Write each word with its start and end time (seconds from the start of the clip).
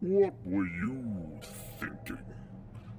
What 0.00 0.34
were 0.44 0.66
you 0.66 1.40
thinking? 1.78 2.18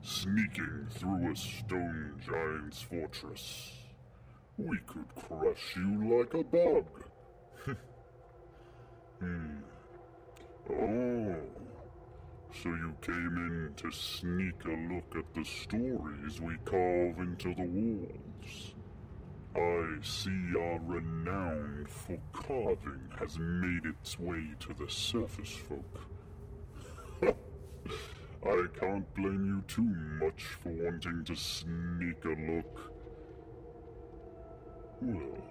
Sneaking 0.02 0.88
through 0.90 1.32
a 1.32 1.36
stone 1.36 2.20
giant's 2.26 2.82
fortress. 2.82 3.72
We 4.58 4.80
could 4.88 5.06
crush 5.16 5.76
you 5.76 6.18
like 6.18 6.34
a 6.34 6.44
bug. 6.44 6.86
hmm. 9.20 9.58
Oh. 10.72 11.36
So 12.64 12.70
you 12.70 12.96
came 13.02 13.38
in 13.38 13.74
to 13.78 13.92
sneak 13.92 14.66
a 14.66 14.94
look 14.94 15.16
at 15.16 15.34
the 15.36 15.46
stories 15.46 16.42
we 16.42 16.58
carve 16.66 17.20
into 17.20 17.54
the 17.54 17.68
walls. 17.68 18.74
I 19.56 19.98
see 20.02 20.54
our 20.58 20.80
renown 20.86 21.86
for 21.88 22.18
carving 22.32 23.10
has 23.20 23.38
made 23.38 23.86
its 23.86 24.18
way 24.18 24.52
to 24.62 24.74
the 24.74 24.90
surface 24.90 25.52
folk. 25.52 26.08
I 28.44 28.66
can't 28.80 29.14
blame 29.14 29.46
you 29.46 29.64
too 29.68 29.84
much 30.24 30.44
for 30.44 30.70
wanting 30.70 31.26
to 31.26 31.36
sneak 31.36 32.24
a 32.24 32.30
look. 32.30 32.92
Well, 35.02 35.44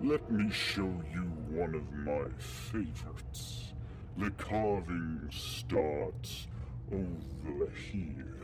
let 0.00 0.30
me 0.30 0.50
show 0.50 0.92
you 1.12 1.22
one 1.50 1.74
of 1.74 1.90
my 1.92 2.28
favorites. 2.38 3.72
The 4.18 4.30
carving 4.32 5.28
starts 5.30 6.48
over 6.92 7.70
here. 7.90 8.43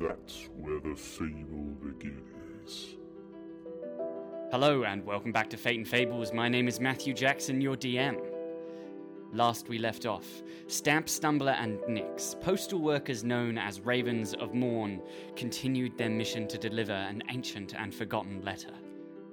That's 0.00 0.48
where 0.56 0.80
the 0.80 0.96
fable 0.96 1.76
begins. 1.80 2.96
Hello, 4.50 4.82
and 4.82 5.06
welcome 5.06 5.30
back 5.30 5.48
to 5.50 5.56
Fate 5.56 5.78
and 5.78 5.86
Fables. 5.86 6.32
My 6.32 6.48
name 6.48 6.66
is 6.66 6.80
Matthew 6.80 7.14
Jackson, 7.14 7.60
your 7.60 7.76
DM. 7.76 8.20
Last 9.32 9.68
we 9.68 9.78
left 9.78 10.04
off, 10.04 10.26
Stamp, 10.66 11.06
Stumbler, 11.06 11.54
and 11.60 11.78
Nix, 11.88 12.34
postal 12.40 12.80
workers 12.80 13.22
known 13.22 13.56
as 13.56 13.80
Ravens 13.80 14.34
of 14.34 14.52
Morn, 14.52 15.00
continued 15.36 15.96
their 15.96 16.10
mission 16.10 16.48
to 16.48 16.58
deliver 16.58 16.92
an 16.92 17.22
ancient 17.30 17.74
and 17.74 17.94
forgotten 17.94 18.42
letter. 18.44 18.74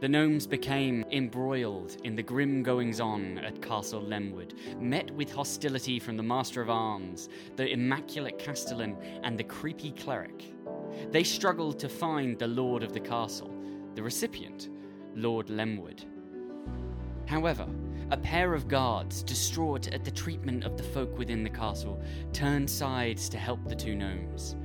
The 0.01 0.09
gnomes 0.09 0.47
became 0.47 1.05
embroiled 1.11 1.97
in 2.03 2.15
the 2.15 2.23
grim 2.23 2.63
goings 2.63 2.99
on 2.99 3.37
at 3.37 3.61
Castle 3.61 4.01
Lemwood, 4.01 4.55
met 4.81 5.11
with 5.11 5.31
hostility 5.31 5.99
from 5.99 6.17
the 6.17 6.23
Master 6.23 6.59
of 6.59 6.71
Arms, 6.71 7.29
the 7.55 7.71
Immaculate 7.71 8.39
Castellan, 8.39 8.97
and 9.21 9.37
the 9.37 9.43
creepy 9.43 9.91
cleric. 9.91 10.55
They 11.11 11.23
struggled 11.23 11.77
to 11.77 11.87
find 11.87 12.39
the 12.39 12.47
Lord 12.47 12.81
of 12.81 12.93
the 12.93 12.99
Castle, 12.99 13.55
the 13.93 14.01
recipient, 14.01 14.69
Lord 15.13 15.49
Lemwood. 15.49 16.03
However, 17.27 17.67
a 18.09 18.17
pair 18.17 18.55
of 18.55 18.67
guards, 18.67 19.21
distraught 19.21 19.93
at 19.93 20.03
the 20.03 20.09
treatment 20.09 20.63
of 20.63 20.77
the 20.77 20.83
folk 20.83 21.15
within 21.15 21.43
the 21.43 21.49
castle, 21.51 22.01
turned 22.33 22.67
sides 22.67 23.29
to 23.29 23.37
help 23.37 23.63
the 23.67 23.75
two 23.75 23.93
gnomes 23.93 24.55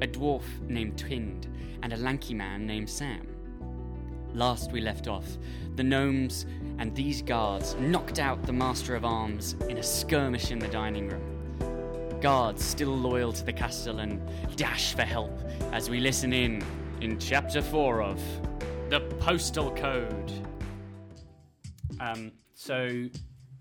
a 0.00 0.06
dwarf 0.06 0.44
named 0.68 0.96
Twind 0.96 1.48
and 1.82 1.92
a 1.92 1.96
lanky 1.98 2.32
man 2.32 2.66
named 2.66 2.88
Sam. 2.88 3.35
Last 4.36 4.70
we 4.70 4.82
left 4.82 5.08
off, 5.08 5.38
the 5.76 5.82
gnomes 5.82 6.44
and 6.78 6.94
these 6.94 7.22
guards 7.22 7.74
knocked 7.80 8.18
out 8.18 8.42
the 8.42 8.52
Master 8.52 8.94
of 8.94 9.02
Arms 9.02 9.56
in 9.70 9.78
a 9.78 9.82
skirmish 9.82 10.50
in 10.50 10.58
the 10.58 10.68
dining 10.68 11.08
room. 11.08 12.20
Guards, 12.20 12.62
still 12.62 12.94
loyal 12.94 13.32
to 13.32 13.42
the 13.42 13.52
Castellan, 13.54 14.20
dash 14.54 14.94
for 14.94 15.04
help 15.04 15.32
as 15.72 15.88
we 15.88 16.00
listen 16.00 16.34
in 16.34 16.62
in 17.00 17.18
Chapter 17.18 17.62
4 17.62 18.02
of 18.02 18.20
The 18.90 19.00
Postal 19.20 19.70
Code. 19.70 20.32
Um, 21.98 22.30
so 22.52 23.06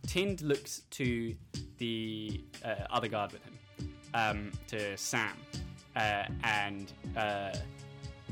Tind 0.07 0.41
looks 0.41 0.81
to 0.89 1.33
the 1.77 2.43
uh, 2.65 2.75
other 2.89 3.07
guard 3.07 3.31
with 3.31 3.45
him, 3.45 3.93
um, 4.13 4.51
to 4.67 4.97
Sam, 4.97 5.37
uh, 5.95 6.25
and 6.43 6.91
uh, 7.15 7.53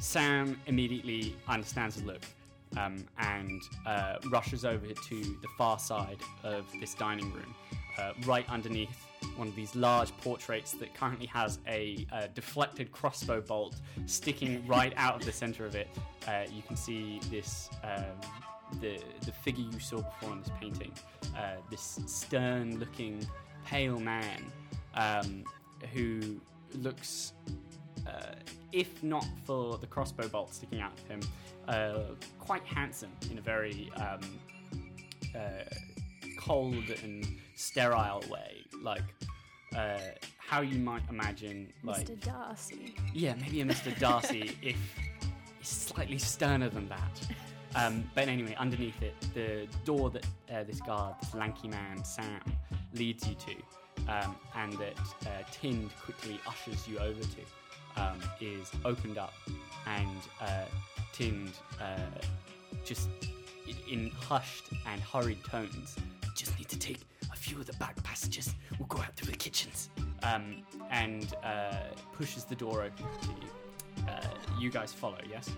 Sam 0.04 0.60
immediately 0.68 1.34
understands 1.48 1.96
the 1.96 2.06
look 2.06 2.22
um, 2.76 3.06
and 3.20 3.62
uh, 3.86 4.18
rushes 4.30 4.66
over 4.66 4.86
to 4.86 5.16
the 5.22 5.48
far 5.58 5.80
side 5.80 6.18
of 6.44 6.66
this 6.82 6.94
dining 6.94 7.32
room, 7.32 7.56
uh, 7.98 8.12
right 8.26 8.48
underneath 8.50 9.08
one 9.38 9.48
of 9.48 9.56
these 9.56 9.74
large 9.78 10.16
portraits 10.18 10.74
that 10.74 10.94
currently 10.94 11.26
has 11.28 11.60
a, 11.68 12.06
uh 12.12 12.28
deflected 12.36 12.92
crossbow 12.92 13.40
bolt 13.40 13.78
sticking 14.06 14.68
right 14.68 14.94
out 14.98 15.16
of 15.16 15.26
the 15.26 15.32
center 15.32 15.66
of 15.66 15.74
it. 15.74 15.88
Uh, 16.28 16.44
you 16.52 16.62
can 16.64 16.76
see 16.76 17.22
this. 17.32 17.70
Um, 17.84 18.04
the, 18.82 19.00
the 19.24 19.32
figure 19.32 19.64
you 19.72 19.80
saw 19.80 19.98
before 19.98 20.34
in 20.34 20.40
this 20.40 20.50
painting, 20.60 20.92
uh, 21.38 21.58
this 21.70 22.00
stern 22.08 22.80
looking, 22.80 23.24
pale 23.66 24.00
man 24.00 24.52
um, 24.96 25.44
who 25.94 26.42
looks 26.74 27.34
uh, 28.08 28.36
if 28.72 29.04
not 29.04 29.26
for 29.46 29.78
the 29.78 29.88
crossbow 29.88 30.28
bolt 30.28 30.54
sticking 30.54 30.82
out 30.82 30.94
of 30.94 31.08
him, 31.08 31.22
uh, 31.68 32.16
quite 32.40 32.64
handsome 32.64 33.12
in 33.32 33.38
a 33.38 33.42
very 33.42 33.92
um, 33.98 34.20
uh, 35.36 35.40
cold 36.38 36.90
and 37.04 37.26
sterile 37.56 38.24
way, 38.30 38.66
like 38.82 39.04
uh, 39.76 39.98
how 40.38 40.62
you 40.62 40.80
might 40.80 41.04
imagine, 41.10 41.72
like 41.84 42.08
Mr. 42.08 42.20
Darcy. 42.22 42.96
yeah, 43.14 43.34
maybe 43.40 43.62
a 43.62 43.66
Mr. 43.66 43.98
Darcy 44.00 44.58
if 44.62 44.78
slightly 45.62 46.18
sterner 46.18 46.70
than 46.70 46.88
that. 46.90 47.36
Um, 47.76 48.04
but 48.14 48.28
anyway, 48.28 48.56
underneath 48.60 49.02
it, 49.02 49.16
the 49.34 49.68
door 49.84 50.12
that 50.12 50.26
uh, 50.54 50.64
this 50.64 50.80
guard, 50.82 51.16
this 51.22 51.34
lanky 51.34 51.68
man, 51.68 52.04
Sam, 52.04 52.40
leads 52.94 53.28
you 53.28 53.36
to, 53.36 54.12
um, 54.14 54.36
and 54.56 54.74
that 54.74 55.00
uh, 55.26 55.44
Tind 55.52 55.90
quickly 56.04 56.40
ushers 56.48 56.88
you 56.88 57.00
over 57.00 57.20
to, 57.20 57.42
um, 57.98 58.20
is 58.42 58.72
opened 58.86 59.18
up, 59.18 59.34
and 59.88 60.18
uh, 60.42 60.66
Tind 61.14 61.52
uh, 61.80 61.98
just 62.84 63.10
in 63.90 64.10
hushed 64.10 64.66
and 64.88 65.02
hurried 65.02 65.44
tones, 65.50 65.96
just 66.36 66.58
need 66.58 66.68
to 66.70 66.80
take 66.80 67.00
a 67.32 67.36
few 67.36 67.58
of 67.58 67.66
the 67.66 67.74
back 67.74 68.02
passages. 68.04 68.54
We'll 68.80 68.88
go 68.88 69.00
out 69.00 69.16
through 69.16 69.32
the 69.32 69.38
kitchens, 69.38 69.90
um, 70.24 70.64
and 70.90 71.34
uh, 71.44 71.76
pushes 72.14 72.46
the 72.46 72.56
door 72.56 72.82
open 72.84 73.06
to 73.22 73.28
you. 73.30 74.08
Uh, 74.10 74.22
you 74.60 74.70
guys 74.70 74.92
follow, 74.92 75.20
yes? 75.30 75.50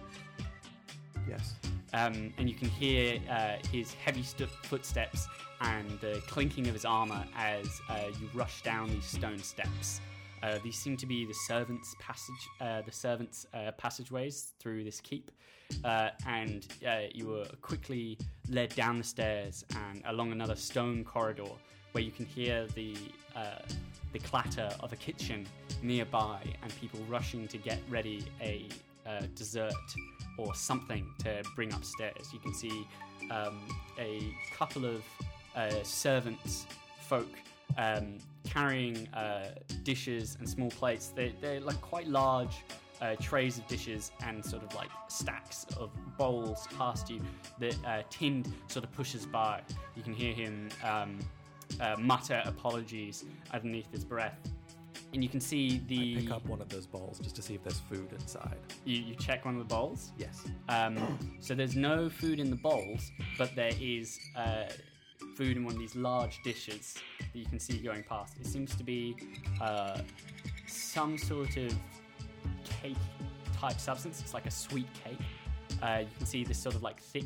Yes. 1.27 1.55
um, 1.93 2.33
and 2.37 2.49
you 2.49 2.55
can 2.55 2.69
hear 2.69 3.19
uh, 3.29 3.53
his 3.71 3.93
heavy 3.93 4.21
stu- 4.23 4.47
footsteps 4.63 5.27
and 5.61 5.89
the 6.01 6.21
clinking 6.27 6.67
of 6.67 6.73
his 6.73 6.85
armor 6.85 7.25
as 7.37 7.81
uh, 7.89 8.01
you 8.19 8.29
rush 8.33 8.61
down 8.61 8.89
these 8.89 9.05
stone 9.05 9.39
steps. 9.39 10.01
Uh, 10.45 10.59
these 10.63 10.77
seem 10.77 10.95
to 10.95 11.07
be 11.07 11.25
the 11.25 11.33
servants' 11.33 11.95
passage, 11.99 12.49
uh, 12.61 12.81
the 12.83 12.91
servants' 12.91 13.47
uh, 13.55 13.71
passageways 13.79 14.53
through 14.59 14.83
this 14.83 15.01
keep, 15.01 15.31
uh, 15.83 16.09
and 16.27 16.67
uh, 16.87 16.99
you 17.11 17.27
were 17.27 17.47
quickly 17.63 18.15
led 18.49 18.73
down 18.75 18.99
the 18.99 19.03
stairs 19.03 19.65
and 19.87 20.03
along 20.05 20.31
another 20.31 20.55
stone 20.55 21.03
corridor 21.03 21.49
where 21.93 22.03
you 22.03 22.11
can 22.11 22.25
hear 22.25 22.67
the 22.75 22.95
uh, 23.35 23.57
the 24.13 24.19
clatter 24.19 24.69
of 24.81 24.93
a 24.93 24.95
kitchen 24.95 25.47
nearby 25.81 26.39
and 26.61 26.79
people 26.79 26.99
rushing 27.09 27.47
to 27.47 27.57
get 27.57 27.79
ready 27.89 28.23
a 28.41 28.67
dessert 29.35 29.73
or 30.37 30.55
something 30.55 31.05
to 31.19 31.43
bring 31.55 31.71
upstairs. 31.73 32.31
You 32.33 32.39
can 32.39 32.53
see 32.53 32.87
um, 33.29 33.67
a 33.99 34.33
couple 34.57 34.85
of 34.85 35.03
servants 35.83 36.65
folk 37.01 37.27
um, 37.77 38.17
carrying 38.45 39.07
uh, 39.13 39.55
dishes 39.83 40.37
and 40.39 40.47
small 40.47 40.69
plates. 40.69 41.11
They're, 41.15 41.31
they're 41.41 41.59
like 41.59 41.79
quite 41.81 42.07
large 42.07 42.63
uh, 43.01 43.15
trays 43.19 43.57
of 43.57 43.67
dishes 43.67 44.11
and 44.23 44.43
sort 44.43 44.63
of 44.63 44.73
like 44.75 44.89
stacks 45.07 45.65
of 45.77 45.91
bowls 46.17 46.67
past 46.77 47.09
you 47.09 47.21
that 47.59 47.75
uh, 47.85 48.03
Tind 48.09 48.51
sort 48.67 48.85
of 48.85 48.91
pushes 48.93 49.25
by. 49.25 49.61
You 49.95 50.03
can 50.03 50.13
hear 50.13 50.33
him 50.33 50.69
um, 50.83 51.19
uh, 51.79 51.95
mutter 51.99 52.41
apologies 52.45 53.25
underneath 53.51 53.91
his 53.91 54.05
breath. 54.05 54.37
And 55.13 55.23
you 55.23 55.29
can 55.29 55.39
see 55.39 55.81
the. 55.87 56.17
I 56.17 56.21
pick 56.21 56.31
up 56.31 56.45
one 56.45 56.61
of 56.61 56.67
those 56.67 56.85
bowls 56.85 57.19
just 57.19 57.35
to 57.37 57.41
see 57.41 57.53
if 57.53 57.63
there's 57.63 57.79
food 57.79 58.11
inside. 58.11 58.57
You, 58.83 58.97
you 59.01 59.15
check 59.15 59.45
one 59.45 59.55
of 59.55 59.59
the 59.59 59.73
bowls. 59.73 60.11
Yes. 60.17 60.45
Um, 60.67 61.17
so 61.39 61.55
there's 61.55 61.75
no 61.75 62.09
food 62.09 62.39
in 62.39 62.49
the 62.49 62.55
bowls, 62.57 63.11
but 63.37 63.55
there 63.55 63.71
is 63.79 64.19
uh, 64.35 64.65
food 65.35 65.57
in 65.57 65.65
one 65.65 65.73
of 65.73 65.79
these 65.79 65.95
large 65.95 66.41
dishes 66.43 66.95
that 67.19 67.37
you 67.37 67.45
can 67.45 67.59
see 67.59 67.77
going 67.77 68.03
past. 68.03 68.35
It 68.39 68.47
seems 68.47 68.75
to 68.75 68.83
be 68.83 69.15
uh, 69.61 69.99
some 70.67 71.17
sort 71.17 71.57
of 71.57 71.73
cake 72.81 72.97
type 73.53 73.79
substance. 73.79 74.21
It's 74.21 74.33
like 74.33 74.45
a 74.45 74.51
sweet 74.51 74.87
cake. 75.03 75.19
Uh, 75.81 75.99
you 76.01 76.17
can 76.17 76.25
see 76.25 76.43
this 76.43 76.57
sort 76.57 76.75
of 76.75 76.83
like 76.83 76.99
thick 76.99 77.25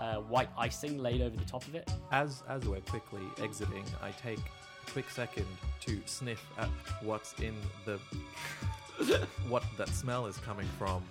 uh, 0.00 0.16
white 0.16 0.48
icing 0.56 0.98
laid 0.98 1.20
over 1.20 1.36
the 1.36 1.44
top 1.44 1.66
of 1.66 1.74
it. 1.74 1.90
As 2.10 2.42
as 2.48 2.66
we're 2.66 2.80
quickly 2.80 3.22
exiting, 3.40 3.84
I 4.02 4.10
take 4.12 4.38
a 4.38 4.90
quick 4.90 5.10
second 5.10 5.46
to 5.80 6.00
sniff 6.06 6.44
at 6.58 6.68
what's 7.02 7.34
in 7.34 7.54
the 7.84 7.98
what 9.48 9.62
that 9.78 9.88
smell 9.88 10.26
is 10.26 10.36
coming 10.38 10.68
from, 10.78 11.02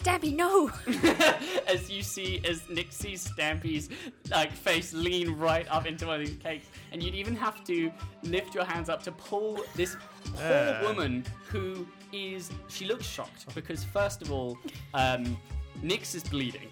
Stampy, 0.00 0.34
no! 0.34 0.70
as 1.66 1.90
you 1.90 2.02
see, 2.02 2.40
as 2.48 2.62
Nick 2.70 2.90
sees 2.90 3.28
Stampy's 3.28 3.90
like 4.30 4.50
face 4.50 4.94
lean 4.94 5.32
right 5.32 5.66
up 5.70 5.84
into 5.86 6.06
one 6.06 6.20
of 6.20 6.26
these 6.26 6.36
cakes, 6.38 6.68
and 6.92 7.02
you'd 7.02 7.14
even 7.14 7.36
have 7.36 7.62
to 7.64 7.92
lift 8.22 8.54
your 8.54 8.64
hands 8.64 8.88
up 8.88 9.02
to 9.02 9.12
pull 9.12 9.60
this 9.76 9.96
poor 10.36 10.42
Uh. 10.42 10.80
woman 10.82 11.24
who 11.48 11.86
is. 12.12 12.50
She 12.68 12.86
looks 12.86 13.04
shocked 13.06 13.54
because 13.54 13.84
first 13.84 14.22
of 14.22 14.32
all, 14.32 14.56
um, 14.94 15.36
Nix 15.82 16.14
is 16.14 16.24
bleeding. 16.24 16.68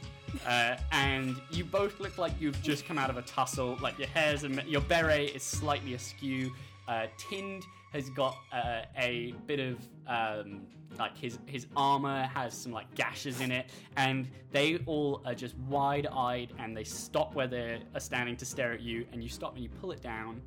Uh, 0.46 0.76
and 0.92 1.36
you 1.50 1.64
both 1.64 2.00
look 2.00 2.18
like 2.18 2.32
you've 2.38 2.60
just 2.62 2.86
come 2.86 2.98
out 2.98 3.08
of 3.10 3.16
a 3.18 3.22
tussle. 3.22 3.78
Like 3.82 3.98
your 3.98 4.08
hair's, 4.08 4.42
and 4.44 4.62
your 4.64 4.82
beret 4.82 5.34
is 5.34 5.42
slightly 5.42 5.94
askew. 5.94 6.52
Uh, 6.86 7.06
Tind 7.18 7.64
has 7.92 8.10
got 8.10 8.36
uh, 8.52 8.82
a 8.96 9.34
bit 9.46 9.60
of 9.60 9.78
um, 10.06 10.66
like 10.98 11.16
his 11.16 11.38
his 11.46 11.66
armor 11.76 12.22
has 12.34 12.54
some 12.54 12.72
like 12.72 12.92
gashes 12.94 13.40
in 13.40 13.52
it, 13.52 13.70
and 13.96 14.28
they 14.50 14.78
all 14.86 15.22
are 15.24 15.34
just 15.34 15.56
wide-eyed, 15.68 16.52
and 16.58 16.76
they 16.76 16.84
stop 16.84 17.34
where 17.34 17.46
they 17.46 17.80
are 17.94 18.00
standing 18.00 18.36
to 18.36 18.44
stare 18.44 18.72
at 18.72 18.80
you, 18.80 19.06
and 19.12 19.22
you 19.22 19.28
stop 19.28 19.54
and 19.54 19.62
you 19.62 19.68
pull 19.68 19.92
it 19.92 20.02
down. 20.02 20.40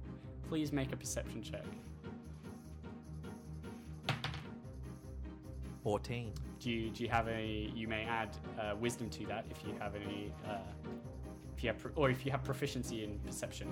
Please 0.49 0.71
make 0.71 0.91
a 0.91 0.97
perception 0.97 1.41
check. 1.41 1.65
14. 5.83 6.31
Do 6.59 6.69
you, 6.69 6.89
do 6.91 7.03
you 7.03 7.09
have 7.09 7.27
any? 7.27 7.71
You 7.75 7.87
may 7.87 8.03
add 8.03 8.29
uh, 8.59 8.75
wisdom 8.75 9.09
to 9.09 9.25
that 9.27 9.45
if 9.49 9.65
you 9.65 9.73
have 9.79 9.95
any, 9.95 10.31
uh, 10.47 10.57
if 11.57 11.63
you 11.63 11.69
have, 11.69 11.79
pro- 11.79 11.91
or 11.95 12.09
if 12.09 12.23
you 12.25 12.31
have 12.31 12.43
proficiency 12.43 13.03
in 13.03 13.17
perception. 13.19 13.71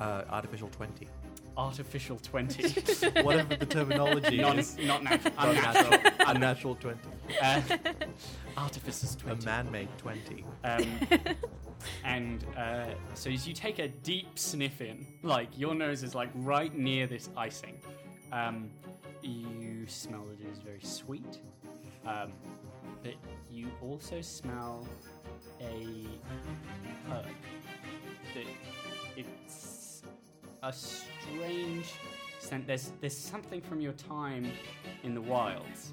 Uh, 0.00 0.24
artificial 0.30 0.68
20. 0.68 1.06
Artificial 1.56 2.16
twenty, 2.18 2.68
Whatever 3.22 3.56
the 3.56 3.66
terminology 3.66 4.38
non, 4.38 4.58
is. 4.60 4.78
not 4.78 5.02
natural, 5.02 5.34
Unnatural. 5.38 5.92
unnatural. 5.92 6.28
Unnatural 6.28 6.74
20. 6.76 6.98
Uh, 7.42 7.60
artificer's 8.56 9.14
A 9.14 9.18
twenty. 9.18 9.44
man-made 9.44 9.88
20. 9.98 10.44
Um, 10.64 10.86
and 12.04 12.46
uh, 12.56 12.86
so 13.14 13.28
as 13.30 13.46
you 13.46 13.52
take 13.52 13.78
a 13.78 13.88
deep 13.88 14.38
sniff 14.38 14.80
in, 14.80 15.06
like 15.22 15.48
your 15.58 15.74
nose 15.74 16.02
is 16.02 16.14
like 16.14 16.30
right 16.34 16.74
near 16.74 17.06
this 17.06 17.28
icing, 17.36 17.78
um, 18.32 18.70
you 19.22 19.84
smell 19.86 20.24
that 20.30 20.40
it 20.40 20.50
is 20.50 20.60
very 20.60 20.80
sweet, 20.82 21.40
um, 22.06 22.32
but 23.02 23.14
you 23.50 23.66
also 23.82 24.20
smell 24.22 24.86
a 25.60 26.06
herb 27.10 27.26
that 28.34 28.44
it's 29.16 29.49
a 30.62 30.72
strange 30.72 31.86
scent. 32.38 32.66
There's 32.66 32.92
there's 33.00 33.16
something 33.16 33.60
from 33.60 33.80
your 33.80 33.92
time 33.92 34.50
in 35.02 35.14
the 35.14 35.20
wilds 35.20 35.92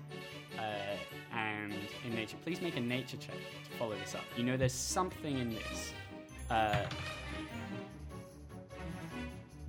uh, 0.58 1.36
and 1.36 1.74
in 2.06 2.16
nature. 2.16 2.38
Please 2.44 2.62
make 2.62 2.78
a 2.78 2.82
nature 2.82 3.18
check 3.18 3.36
to 3.36 3.78
follow 3.78 3.96
this 3.98 4.16
up. 4.16 4.24
You 4.36 4.44
know 4.44 4.58
there's 4.58 4.74
something 4.74 5.38
in 5.38 5.56
this. 5.56 5.94
Uh, 6.50 6.86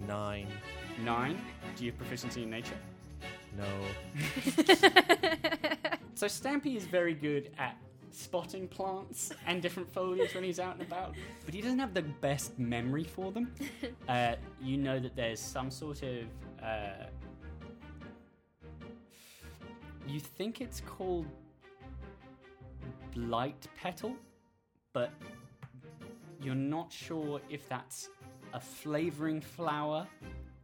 9. 0.07 0.47
nine. 1.05 1.39
Do 1.77 1.85
you 1.85 1.91
have 1.91 1.99
proficiency 1.99 2.45
in 2.45 2.51
nature? 2.51 2.79
No. 3.57 3.67
So 6.19 6.27
Stampy 6.27 6.77
is 6.77 6.85
very 6.85 7.15
good 7.15 7.53
at 7.61 7.77
spotting 8.11 8.69
plants 8.69 9.33
and 9.47 9.61
different 9.63 9.93
foliage 9.93 10.35
when 10.35 10.45
he's 10.45 10.61
out 10.61 10.75
and 10.75 10.83
about, 10.83 11.15
but 11.45 11.55
he 11.55 11.61
doesn't 11.61 11.79
have 11.79 11.95
the 11.95 12.03
best 12.03 12.59
memory 12.59 13.05
for 13.05 13.33
them. 13.33 13.53
Uh, 14.09 14.37
you 14.63 14.79
know 14.79 14.99
that 14.99 15.15
there's 15.15 15.39
some 15.39 15.71
sort 15.71 16.03
of. 16.03 16.25
Uh, 16.63 17.07
you 20.07 20.19
think 20.19 20.63
it's 20.63 20.81
called 20.81 21.27
blight 23.15 23.67
petal, 23.77 24.17
but 24.95 25.13
you're 26.43 26.55
not 26.55 26.91
sure 26.91 27.41
if 27.51 27.69
that's 27.69 28.09
a 28.55 28.61
flavoring 28.61 29.41
flower 29.41 30.07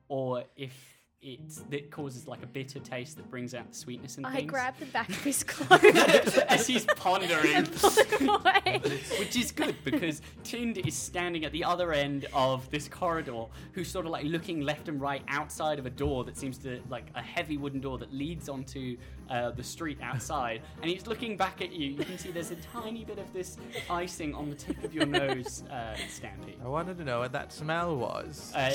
or 0.09 0.45
if 0.57 1.04
it's 1.25 1.65
that 1.71 1.91
causes 1.91 2.29
like 2.29 2.43
a 2.43 2.47
bitter 2.47 2.79
taste 2.79 3.17
that 3.17 3.31
brings 3.31 3.55
out 3.55 3.71
the 3.71 3.75
sweetness 3.75 4.19
in 4.19 4.25
I 4.25 4.37
things. 4.37 4.51
grab 4.51 4.75
the 4.79 4.85
back 4.87 5.09
of 5.09 5.25
his 5.25 5.43
cloak 5.47 5.83
as 5.83 6.67
he's 6.67 6.85
pondering, 6.85 7.55
and 7.55 7.73
pull 7.75 7.91
it 7.97 8.21
away. 8.21 8.81
which 9.19 9.35
is 9.37 9.51
good 9.51 9.75
because 9.85 10.21
Tind 10.45 10.79
is 10.79 10.95
standing 10.95 11.45
at 11.45 11.53
the 11.53 11.65
other 11.65 11.93
end 11.93 12.27
of 12.35 12.71
this 12.71 12.89
corridor, 12.89 13.47
who's 13.73 13.89
sort 13.89 14.05
of 14.05 14.13
like 14.13 14.25
looking 14.27 14.61
left 14.61 14.89
and 14.89 15.01
right 15.01 15.23
outside 15.29 15.79
of 15.79 15.87
a 15.87 15.91
door 15.91 16.25
that 16.25 16.37
seems 16.37 16.59
to 16.59 16.81
like 16.91 17.07
a 17.15 17.23
heavy 17.23 17.57
wooden 17.57 17.81
door 17.81 17.97
that 17.99 18.13
leads 18.13 18.49
onto 18.49 18.97
uh, 19.31 19.51
the 19.51 19.63
street 19.63 19.99
outside, 20.03 20.63
and 20.83 20.91
he's 20.91 21.07
looking 21.07 21.37
back 21.37 21.61
at 21.63 21.73
you. 21.73 21.91
You 21.91 22.05
can 22.05 22.19
see 22.19 22.31
there's 22.31 22.51
a 22.51 22.57
tiny 22.57 23.05
bit 23.05 23.19
of 23.19 23.33
this 23.33 23.57
icing 23.91 24.35
on 24.35 24.51
the 24.51 24.57
tip 24.57 24.83
of 24.85 24.95
your 24.95 25.07
nose, 25.07 25.65
uh, 25.71 25.95
Stampy. 26.09 26.63
I 26.65 26.69
wanted 26.69 26.99
to 26.99 27.05
know 27.05 27.21
what 27.21 27.33
that 27.33 27.53
smell 27.53 27.97
was. 27.97 28.53
Uh, 28.55 28.75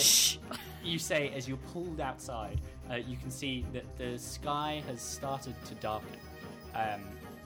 you 0.84 1.00
say 1.00 1.31
as 1.36 1.48
you're 1.48 1.57
pulled 1.74 2.00
outside, 2.00 2.62
uh, 2.90 2.96
you 2.96 3.18
can 3.18 3.31
see 3.31 3.66
that 3.74 3.98
the 3.98 4.18
sky 4.18 4.84
has 4.88 5.01
started 5.01 5.56
to 5.66 5.75
darken. 5.75 6.19
Um, 6.75 7.01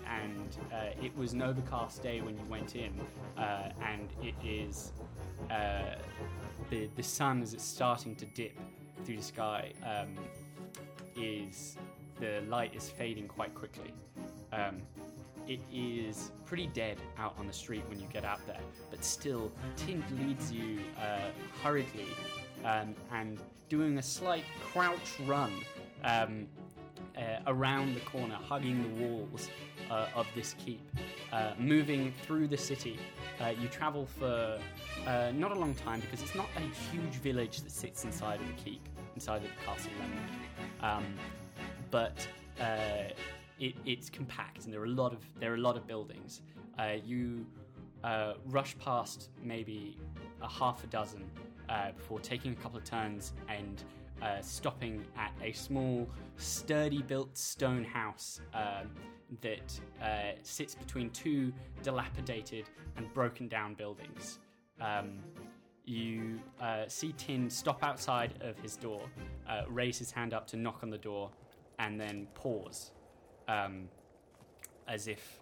and 0.08 0.58
uh, 0.74 1.02
it 1.02 1.16
was 1.18 1.34
an 1.34 1.42
overcast 1.42 2.04
day 2.04 2.22
when 2.22 2.38
you 2.38 2.44
went 2.50 2.76
in, 2.76 2.94
uh, 3.38 3.70
and 3.82 4.10
it 4.22 4.36
is 4.46 4.92
uh, 5.50 5.96
the 6.70 6.90
the 6.96 7.04
sun 7.04 7.42
as 7.42 7.54
it's 7.54 7.64
starting 7.64 8.16
to 8.16 8.26
dip 8.26 8.60
through 9.06 9.18
the 9.18 9.24
sky. 9.24 9.72
Um, 9.84 10.16
is 11.16 11.78
the 12.20 12.44
light 12.48 12.76
is 12.76 12.90
fading 12.90 13.28
quite 13.28 13.54
quickly. 13.54 13.94
Um, 14.52 14.82
it 15.48 15.60
is 15.72 16.32
pretty 16.46 16.68
dead 16.68 16.98
out 17.18 17.36
on 17.38 17.48
the 17.48 17.54
street 17.54 17.84
when 17.90 18.00
you 18.00 18.08
get 18.12 18.24
out 18.24 18.46
there, 18.48 18.62
but 18.90 19.04
still, 19.04 19.52
Tind 19.76 20.04
leads 20.20 20.52
you 20.52 20.80
uh, 21.00 21.30
hurriedly 21.62 22.08
um, 22.64 22.96
and 23.12 23.40
doing 23.70 23.98
a 23.98 24.04
slight 24.04 24.46
crouch 24.62 25.20
run 25.26 25.52
um, 26.04 26.48
uh, 27.18 27.22
around 27.48 27.96
the 27.96 28.00
corner, 28.02 28.36
hugging 28.36 28.82
the 28.84 29.04
walls 29.04 29.50
uh, 29.92 30.08
of 30.16 30.28
this 30.36 30.56
keep, 30.64 30.82
uh, 31.32 31.52
moving 31.58 32.14
through 32.24 32.48
the 32.48 32.58
city. 32.58 32.98
Uh, 33.42 33.54
you 33.60 33.68
travel 33.68 34.06
for 34.06 34.60
uh, 35.08 35.32
not 35.36 35.52
a 35.52 35.60
long 35.60 35.74
time 35.76 36.00
because 36.00 36.22
it's 36.22 36.36
not 36.36 36.48
a 36.58 36.92
huge 36.92 37.16
village 37.16 37.62
that 37.62 37.72
sits 37.72 38.06
inside 38.06 38.40
of 38.40 38.48
the 38.48 38.54
keep, 38.54 38.88
inside 39.16 39.38
of 39.38 39.44
the 39.44 39.66
castle. 39.66 39.92
Um, 40.82 41.06
but 41.94 42.28
uh, 42.60 43.14
it, 43.60 43.76
it's 43.86 44.10
compact, 44.10 44.66
and 44.66 44.74
there 44.74 44.82
are 44.82 44.86
a 44.86 44.98
lot 45.04 45.14
of 45.14 45.20
there 45.40 45.52
are 45.52 45.56
a 45.64 45.66
lot 45.70 45.78
of 45.78 45.86
buildings. 45.86 46.42
Uh, 46.80 46.96
you 47.06 47.46
uh, 48.04 48.34
rush 48.48 48.76
past 48.80 49.30
maybe 49.44 49.96
a 50.42 50.50
half 50.50 50.84
a 50.84 50.88
dozen 50.88 51.24
uh, 51.70 51.92
before 51.92 52.20
taking 52.20 52.52
a 52.54 52.56
couple 52.56 52.80
of 52.80 52.84
turns 52.84 53.34
and 53.48 53.84
uh, 54.24 54.42
stopping 54.42 55.06
at 55.18 55.34
a 55.44 55.52
small, 55.52 56.10
sturdy 56.38 57.04
built 57.04 57.38
stone 57.38 57.84
house 57.84 58.42
um, 58.56 58.90
that 59.42 59.80
uh, 60.02 60.32
sits 60.42 60.74
between 60.74 61.12
two 61.12 61.54
dilapidated 61.84 62.66
and 62.98 63.14
broken 63.14 63.48
down 63.48 63.76
buildings. 63.76 64.40
Um, 64.82 65.20
you 65.86 66.40
uh, 66.60 66.86
see 66.88 67.12
Tind 67.14 67.52
stop 67.52 67.84
outside 67.84 68.34
of 68.42 68.58
his 68.60 68.78
door, 68.78 69.02
uh, 69.48 69.64
raise 69.70 70.00
his 70.00 70.12
hand 70.12 70.34
up 70.34 70.48
to 70.48 70.58
knock 70.58 70.80
on 70.82 70.90
the 70.90 70.98
door, 70.98 71.30
and 71.84 72.00
then 72.00 72.28
pause, 72.34 72.92
um, 73.48 73.90
as 74.88 75.08
if 75.08 75.40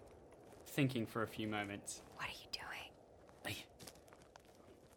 thinking 0.66 1.06
for 1.06 1.22
a 1.22 1.26
few 1.26 1.46
moments. 1.46 2.02
What 2.16 2.26
are 2.26 2.38
you 2.42 2.48
doing? 2.52 2.90
I, 3.46 3.52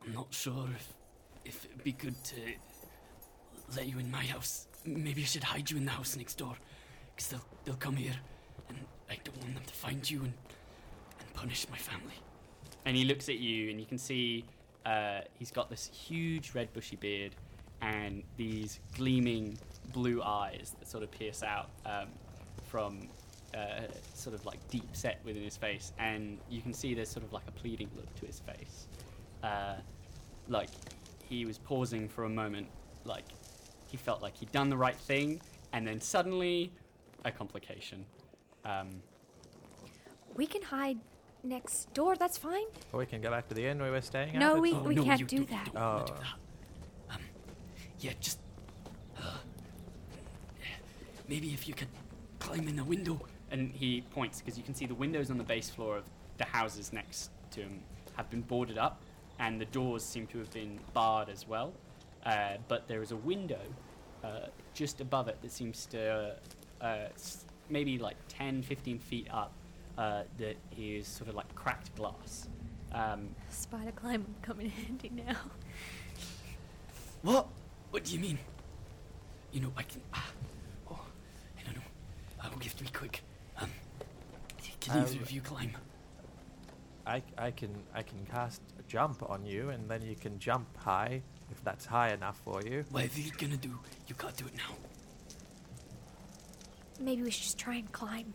I'm 0.04 0.14
not 0.14 0.34
sure 0.34 0.68
if, 0.76 0.94
if 1.46 1.66
it'd 1.66 1.84
be 1.84 1.92
good 1.92 2.16
to 2.26 2.36
let 3.76 3.88
you 3.88 4.00
in 4.00 4.10
my 4.10 4.26
house. 4.26 4.68
Maybe 4.86 5.22
I 5.22 5.26
should 5.26 5.44
hide 5.44 5.70
you 5.70 5.78
in 5.78 5.86
the 5.86 5.92
house 5.92 6.16
next 6.16 6.36
door, 6.38 6.56
because 7.16 7.30
they'll, 7.30 7.48
they'll 7.64 7.76
come 7.76 7.96
here, 7.96 8.16
and 8.70 8.80
I 9.10 9.18
don't 9.24 9.38
want 9.38 9.54
them 9.54 9.64
to 9.66 9.74
find 9.74 10.10
you 10.10 10.22
and, 10.22 10.34
and 11.20 11.34
punish 11.34 11.68
my 11.70 11.78
family. 11.78 12.16
And 12.86 12.98
he 12.98 13.04
looks 13.04 13.30
at 13.30 13.38
you, 13.38 13.70
and 13.70 13.80
you 13.80 13.86
can 13.86 13.98
see 14.00 14.46
uh, 14.86 15.22
he's 15.38 15.52
got 15.52 15.70
this 15.70 15.88
huge 15.88 16.56
red 16.56 16.74
bushy 16.74 16.96
beard 16.96 17.36
and 17.82 18.24
these 18.38 18.80
gleaming 18.96 19.58
blue 19.86 20.22
eyes 20.24 20.74
that 20.80 20.88
sort 20.88 21.04
of 21.04 21.12
pierce 21.12 21.44
out 21.44 21.70
um, 21.86 22.08
from 22.68 23.08
uh, 23.56 23.82
sort 24.14 24.36
of 24.36 24.46
like 24.46 24.60
deep 24.70 24.90
set 24.96 25.20
within 25.24 25.44
his 25.44 25.56
face, 25.58 25.94
and 26.00 26.40
you 26.50 26.62
can 26.62 26.74
see 26.74 26.94
there's 26.94 27.10
sort 27.10 27.26
of 27.26 27.32
like 27.34 27.48
a 27.48 27.52
pleading 27.52 27.90
look 27.96 28.14
to 28.16 28.26
his 28.26 28.40
face. 28.40 28.88
Uh, 29.44 29.76
like 30.48 30.70
he 31.30 31.46
was 31.46 31.58
pausing 31.58 32.08
for 32.10 32.26
a 32.26 32.30
moment, 32.30 32.68
like 33.06 33.26
he 33.88 33.98
felt 33.98 34.22
like 34.22 34.36
he'd 34.38 34.52
done 34.52 34.70
the 34.70 34.78
right 34.78 34.96
thing, 34.98 35.40
and 35.74 35.88
then 35.88 36.00
suddenly 36.02 36.72
a 37.24 37.32
complication. 37.32 38.06
Um, 38.66 39.02
We 40.36 40.48
can 40.48 40.62
hide 40.64 40.98
next 41.44 41.94
door. 41.94 42.16
That's 42.18 42.38
fine. 42.38 42.66
Or 42.92 43.00
we 43.00 43.06
can 43.06 43.22
go 43.22 43.30
back 43.32 43.48
to 43.50 43.56
the 43.56 43.66
inn 43.68 43.80
where 43.80 43.92
we're 43.92 44.02
staying. 44.02 44.38
No, 44.38 44.56
at. 44.56 44.62
we- 44.62 44.70
It's- 44.72 44.86
we 44.86 44.96
no, 44.96 45.04
can't 45.04 45.28
do 45.28 45.38
don't- 45.38 45.50
that. 45.50 45.74
don't 45.74 45.82
Oh. 45.82 46.06
do 46.06 46.14
that. 46.14 47.16
Um, 47.16 47.22
yeah, 48.00 48.14
just 48.20 48.40
maybe 51.28 51.54
if 51.54 51.68
you 51.68 51.74
could 51.74 51.88
climb 52.40 52.68
in 52.68 52.76
the 52.76 52.84
window. 52.84 53.20
And 53.52 53.72
he 53.72 54.02
points 54.02 54.42
because 54.42 54.58
you 54.58 54.64
can 54.64 54.74
see 54.74 54.86
the 54.86 54.96
windows 54.96 55.30
on 55.30 55.38
the 55.38 55.44
base 55.44 55.70
floor 55.70 55.98
of 55.98 56.04
the 56.38 56.46
houses 56.46 56.92
next 56.92 57.30
to 57.52 57.62
him 57.62 57.80
have 58.18 58.30
been 58.30 58.42
boarded 58.42 58.78
up, 58.78 59.02
and 59.40 59.60
the 59.62 59.66
doors 59.66 60.04
seem 60.04 60.26
to 60.28 60.40
have 60.40 60.52
been 60.52 60.80
barred 60.94 61.30
as 61.30 61.48
well. 61.48 61.74
Uh, 62.26 62.54
but 62.68 62.88
there 62.88 63.02
is 63.04 63.12
a 63.12 63.16
window 63.18 63.60
uh, 64.24 64.48
just 64.74 65.00
above 65.00 65.28
it 65.28 65.38
that 65.42 65.52
seems 65.52 65.86
to 65.86 66.36
uh, 66.82 66.86
s- 67.14 67.46
maybe 67.70 68.00
like 68.00 68.16
10, 68.30 68.64
15 68.64 68.98
feet 69.00 69.28
up 69.32 69.52
uh, 69.98 70.24
that 70.40 70.56
is 70.78 71.08
sort 71.08 71.30
of 71.30 71.36
like 71.36 71.54
cracked 71.54 71.96
glass. 71.96 72.48
Um, 72.94 73.30
Spider 73.52 73.92
climb 73.92 74.22
will 74.26 74.34
come 74.42 74.60
in 74.60 74.70
handy 74.72 75.12
now. 75.16 75.36
what? 77.22 77.48
What 77.92 78.04
do 78.06 78.14
you 78.14 78.20
mean? 78.20 78.40
You 79.52 79.62
know, 79.62 79.72
I 79.78 79.84
can. 79.84 80.02
Ah, 80.14 80.26
oh, 80.92 81.00
I 81.60 81.64
don't 81.64 81.76
know. 81.76 81.82
I 82.46 82.50
will 82.50 82.58
give 82.60 82.76
to 82.78 82.84
me 82.84 82.90
quick. 82.94 83.22
Um, 83.60 83.70
can 84.80 84.98
either 85.00 85.16
Um, 85.18 85.22
of 85.24 85.32
you 85.32 85.42
climb? 85.42 85.72
I, 87.08 87.22
I 87.38 87.52
can 87.52 87.70
I 87.94 88.02
can 88.02 88.26
cast 88.26 88.62
a 88.80 88.84
jump 88.84 89.28
on 89.30 89.46
you, 89.46 89.70
and 89.70 89.90
then 89.90 90.02
you 90.02 90.16
can 90.16 90.40
jump 90.40 90.76
high 90.78 91.22
if 91.52 91.64
that's 91.64 91.86
high 91.86 92.14
enough 92.14 92.40
for 92.44 92.62
you. 92.64 92.84
Whatever 92.90 93.20
you're 93.20 93.28
you 93.28 93.32
gonna 93.38 93.58
do, 93.58 93.80
you 94.08 94.16
gotta 94.18 94.36
do 94.36 94.46
it 94.48 94.56
now. 94.58 94.76
Maybe 97.00 97.24
we 97.24 97.32
should 97.32 97.44
just 97.44 97.58
try 97.60 97.76
and 97.76 97.92
climb. 97.92 98.34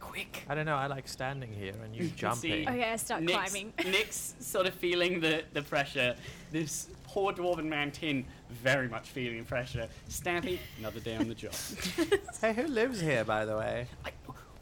Quick. 0.00 0.44
I 0.48 0.54
don't 0.54 0.64
know. 0.66 0.76
I 0.76 0.86
like 0.86 1.06
standing 1.06 1.52
here 1.52 1.74
and 1.84 1.94
you 1.94 2.04
You 2.06 2.10
jumping. 2.10 2.50
see- 2.50 2.66
Okay, 2.66 2.90
I 2.90 2.96
start 2.96 3.22
Nick's, 3.22 3.36
climbing. 3.50 3.72
Nick's 3.84 4.34
sort 4.40 4.66
of 4.66 4.74
feeling 4.74 5.20
the, 5.20 5.44
the 5.52 5.62
pressure. 5.62 6.16
This 6.50 6.88
poor 7.04 7.32
dwarven 7.32 7.66
man 7.66 7.90
Tind 7.90 8.24
very 8.50 8.88
much 8.88 9.08
feeling 9.08 9.44
pressure. 9.44 9.88
Stampy, 10.08 10.58
another 10.78 11.00
day 11.00 11.16
on 11.16 11.28
the 11.28 11.34
job. 11.34 11.52
Hey, 12.40 12.54
who 12.54 12.66
lives 12.66 13.00
here, 13.00 13.24
by 13.24 13.44
the 13.44 13.56
way? 13.56 13.86
I, 14.04 14.12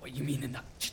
what 0.00 0.14
you 0.14 0.24
mean 0.24 0.42
in 0.42 0.52
that? 0.52 0.90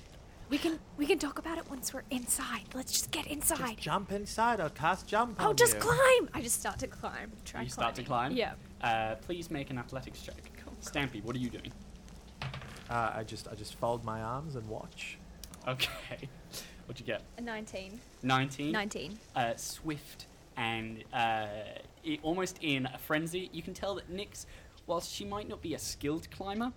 We 0.50 0.60
can 0.60 0.80
we 0.98 1.08
can 1.08 1.18
talk 1.18 1.40
about 1.40 1.58
it 1.58 1.68
once 1.70 1.94
we're 1.94 2.04
inside. 2.12 2.66
Let's 2.76 2.92
just 2.92 3.10
get 3.10 3.26
inside. 3.26 3.58
Just 3.58 3.78
jump 3.80 4.12
inside 4.12 4.60
or 4.60 4.70
cast 4.70 5.08
jump 5.08 5.38
oh, 5.40 5.50
on 5.50 5.56
just 5.56 5.74
you. 5.74 5.80
climb! 5.80 6.30
I 6.34 6.42
just 6.42 6.60
start 6.60 6.78
to 6.80 6.88
climb. 6.88 7.32
Try 7.44 7.64
You 7.64 7.70
start 7.70 7.96
to 7.96 8.04
climb? 8.04 8.34
Yeah. 8.34 8.54
Uh, 8.82 9.16
please 9.16 9.50
make 9.50 9.72
an 9.72 9.80
athletics 9.80 10.22
check. 10.22 10.36
Cool, 10.64 10.74
cool. 10.74 10.92
Stampy, 10.92 11.24
what 11.24 11.36
are 11.36 11.40
you 11.40 11.50
doing? 11.50 11.72
Uh, 12.90 13.14
I 13.16 13.24
just 13.24 13.48
I 13.48 13.56
just 13.56 13.74
fold 13.76 14.06
my 14.06 14.22
arms 14.22 14.56
and 14.56 14.68
watch. 14.70 15.18
Okay. 15.68 16.30
What'd 16.86 17.00
you 17.00 17.06
get? 17.08 17.24
A 17.40 17.42
19. 17.42 18.00
19? 18.22 18.72
19. 18.72 19.20
uh, 19.36 19.56
swift 19.56 20.28
and 20.58 21.04
uh, 21.12 21.16
i 21.18 21.82
almost 22.24 22.60
in 22.62 22.88
a 22.94 22.98
frenzy. 22.98 23.50
You 23.54 23.62
can 23.62 23.74
tell 23.74 23.96
that 23.96 24.12
Nyx, 24.12 24.46
whilst 24.88 25.12
she 25.12 25.26
might 25.26 25.48
not 25.48 25.62
be 25.62 25.74
a 25.74 25.80
skilled 25.80 26.30
climber, 26.32 26.72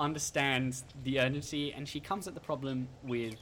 understands 0.00 0.84
the 1.04 1.20
urgency 1.20 1.72
and 1.72 1.88
she 1.88 2.00
comes 2.00 2.26
at 2.26 2.34
the 2.34 2.40
problem 2.40 2.88
with 3.02 3.34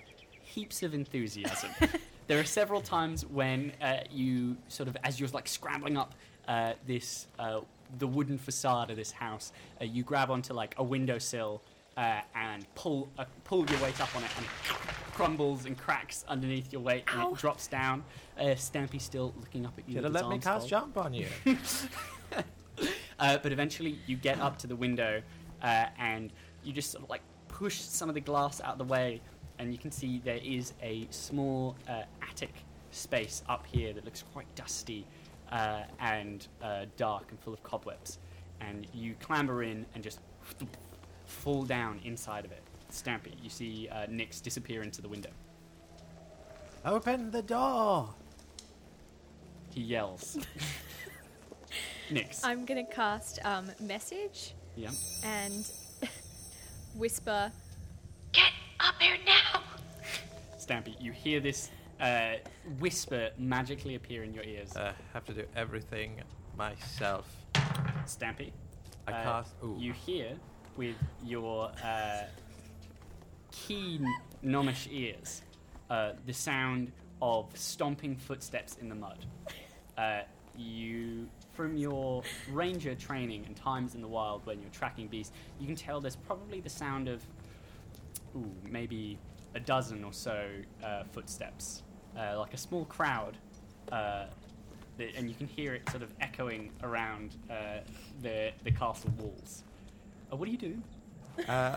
heaps 0.42 0.82
of 0.82 0.94
enthusiasm. 0.94 1.70
there 2.26 2.38
are 2.38 2.44
several 2.44 2.80
times 2.80 3.24
when 3.26 3.72
uh, 3.80 3.98
you 4.10 4.56
sort 4.68 4.88
of, 4.88 4.96
as 5.02 5.18
you're 5.18 5.28
like 5.30 5.48
scrambling 5.48 5.96
up 5.96 6.14
uh, 6.48 6.74
this, 6.86 7.26
uh, 7.38 7.60
the 7.98 8.06
wooden 8.06 8.38
facade 8.38 8.90
of 8.90 8.96
this 8.96 9.12
house, 9.12 9.52
uh, 9.80 9.84
you 9.84 10.02
grab 10.02 10.30
onto 10.30 10.52
like 10.52 10.74
a 10.78 10.82
windowsill. 10.82 11.62
Uh, 11.96 12.20
and 12.34 12.66
pull 12.74 13.10
uh, 13.18 13.24
pull 13.44 13.66
your 13.70 13.78
weight 13.80 14.00
up 14.00 14.14
on 14.16 14.24
it, 14.24 14.30
and 14.38 14.46
crumbles 15.12 15.66
and 15.66 15.76
cracks 15.76 16.24
underneath 16.26 16.72
your 16.72 16.80
weight, 16.80 17.04
and 17.12 17.20
Ow. 17.20 17.32
it 17.32 17.38
drops 17.38 17.66
down. 17.66 18.02
Uh, 18.38 18.44
Stampy 18.54 18.98
still 19.00 19.34
looking 19.38 19.66
up 19.66 19.74
at 19.78 19.86
you. 19.86 19.94
Should 19.96 20.04
with 20.04 20.14
have 20.14 20.22
his 20.22 20.22
let 20.22 20.28
me 20.30 20.34
arms 20.36 20.44
cast 20.44 20.70
folded. 20.70 20.94
jump 20.94 20.96
on 20.96 21.14
you. 21.14 21.26
Uh, 23.18 23.38
but 23.40 23.52
eventually, 23.52 23.98
you 24.06 24.16
get 24.16 24.40
up 24.40 24.58
to 24.58 24.66
the 24.66 24.74
window, 24.74 25.22
uh, 25.62 25.84
and 25.98 26.32
you 26.64 26.72
just 26.72 26.90
sort 26.90 27.04
of 27.04 27.10
like 27.10 27.20
push 27.46 27.78
some 27.78 28.08
of 28.08 28.16
the 28.16 28.20
glass 28.20 28.60
out 28.60 28.72
of 28.72 28.78
the 28.78 28.84
way, 28.84 29.20
and 29.60 29.70
you 29.70 29.78
can 29.78 29.92
see 29.92 30.20
there 30.24 30.40
is 30.42 30.72
a 30.82 31.06
small 31.10 31.76
uh, 31.88 32.02
attic 32.28 32.52
space 32.90 33.44
up 33.48 33.64
here 33.66 33.92
that 33.92 34.04
looks 34.04 34.24
quite 34.32 34.52
dusty 34.56 35.06
uh, 35.52 35.82
and 36.00 36.48
uh, 36.62 36.86
dark 36.96 37.30
and 37.30 37.38
full 37.38 37.52
of 37.52 37.62
cobwebs. 37.62 38.18
And 38.60 38.86
you 38.92 39.14
clamber 39.20 39.62
in 39.62 39.86
and 39.94 40.02
just 40.02 40.18
fall 41.32 41.64
down 41.64 42.00
inside 42.04 42.44
of 42.44 42.52
it. 42.52 42.62
Stampy, 42.90 43.32
you 43.42 43.48
see 43.48 43.88
uh, 43.90 44.06
Nyx 44.06 44.42
disappear 44.42 44.82
into 44.82 45.00
the 45.00 45.08
window. 45.08 45.30
Open 46.84 47.30
the 47.30 47.42
door. 47.42 48.10
He 49.70 49.80
yells. 49.80 50.38
Nyx. 52.10 52.40
I'm 52.44 52.64
gonna 52.66 52.84
cast 52.84 53.38
um, 53.44 53.70
message 53.80 54.54
yeah. 54.76 54.90
and 55.24 55.70
whisper, 56.94 57.50
"Get 58.32 58.52
up 58.80 59.00
here 59.00 59.16
now!" 59.24 59.62
Stampy, 60.58 61.00
you 61.00 61.12
hear 61.12 61.40
this 61.40 61.70
uh, 62.00 62.34
whisper 62.78 63.30
magically 63.38 63.94
appear 63.94 64.22
in 64.24 64.34
your 64.34 64.44
ears. 64.44 64.76
Uh, 64.76 64.92
have 65.14 65.24
to 65.26 65.32
do 65.32 65.44
everything 65.56 66.20
myself. 66.56 67.34
Stampy, 68.04 68.50
I 69.08 69.12
uh, 69.12 69.22
cast. 69.22 69.54
Ooh. 69.64 69.76
you 69.78 69.92
hear 69.92 70.36
with 70.76 70.96
your 71.24 71.70
uh, 71.84 72.22
keen 73.50 74.06
gnomish 74.42 74.88
ears 74.90 75.42
uh, 75.90 76.12
the 76.26 76.32
sound 76.32 76.90
of 77.20 77.46
stomping 77.54 78.16
footsteps 78.16 78.76
in 78.80 78.88
the 78.88 78.94
mud. 78.94 79.24
Uh, 79.96 80.20
you, 80.56 81.28
from 81.52 81.76
your 81.76 82.22
ranger 82.50 82.94
training 82.94 83.44
and 83.46 83.54
times 83.56 83.94
in 83.94 84.00
the 84.02 84.08
wild 84.08 84.44
when 84.46 84.60
you're 84.60 84.70
tracking 84.70 85.06
beasts, 85.06 85.32
you 85.60 85.66
can 85.66 85.76
tell 85.76 86.00
there's 86.00 86.16
probably 86.16 86.60
the 86.60 86.68
sound 86.70 87.08
of, 87.08 87.22
ooh, 88.36 88.50
maybe 88.68 89.18
a 89.54 89.60
dozen 89.60 90.02
or 90.02 90.12
so 90.12 90.48
uh, 90.84 91.04
footsteps, 91.12 91.82
uh, 92.18 92.38
like 92.38 92.54
a 92.54 92.58
small 92.58 92.84
crowd. 92.86 93.36
Uh, 93.90 94.24
that- 94.98 95.14
and 95.16 95.28
you 95.28 95.34
can 95.34 95.46
hear 95.46 95.74
it 95.74 95.88
sort 95.90 96.02
of 96.02 96.12
echoing 96.20 96.70
around 96.82 97.36
uh, 97.50 97.78
the 98.22 98.50
the 98.64 98.70
castle 98.70 99.10
walls. 99.18 99.64
Uh, 100.32 100.36
what 100.36 100.46
do 100.46 100.52
you 100.52 100.58
do? 100.58 100.82
Uh, 101.48 101.76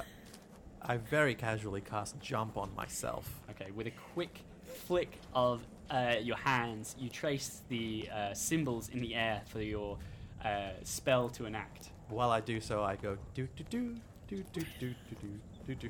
I 0.81 0.97
very 0.97 1.35
casually 1.35 1.81
cast 1.81 2.19
jump 2.19 2.57
on 2.57 2.73
myself. 2.75 3.41
Okay, 3.49 3.71
with 3.71 3.87
a 3.87 3.91
quick 4.13 4.41
flick 4.63 5.19
of 5.33 5.65
uh, 5.89 6.15
your 6.21 6.37
hands, 6.37 6.95
you 6.97 7.09
trace 7.09 7.61
the 7.69 8.09
uh, 8.13 8.33
symbols 8.33 8.89
in 8.89 8.99
the 8.99 9.15
air 9.15 9.41
for 9.47 9.61
your 9.61 9.97
uh, 10.43 10.69
spell 10.83 11.29
to 11.29 11.45
enact. 11.45 11.89
While 12.09 12.29
I 12.29 12.39
do 12.39 12.61
so, 12.61 12.83
I 12.83 12.95
go 12.95 13.17
do 13.33 13.47
do 13.55 13.63
do 13.69 13.95
do 14.27 14.43
do 14.53 14.61
do 14.79 14.95
do 15.21 15.29
do 15.67 15.75
do. 15.75 15.89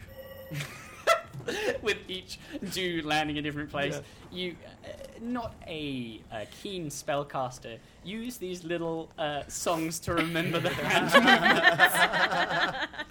with 1.81 1.97
each 2.07 2.39
dew 2.71 3.01
landing 3.03 3.37
a 3.37 3.41
different 3.41 3.69
place. 3.69 4.01
Yeah. 4.31 4.37
You, 4.37 4.55
uh, 4.83 4.89
not 5.21 5.55
a, 5.67 6.21
uh 6.31 6.45
keen 6.61 6.87
spellcaster, 6.87 7.77
use 8.03 8.37
these 8.37 8.63
little 8.63 9.11
uh, 9.17 9.43
songs 9.47 9.99
to 10.01 10.13
remember 10.13 10.59
the 10.59 10.69
hand 10.69 11.11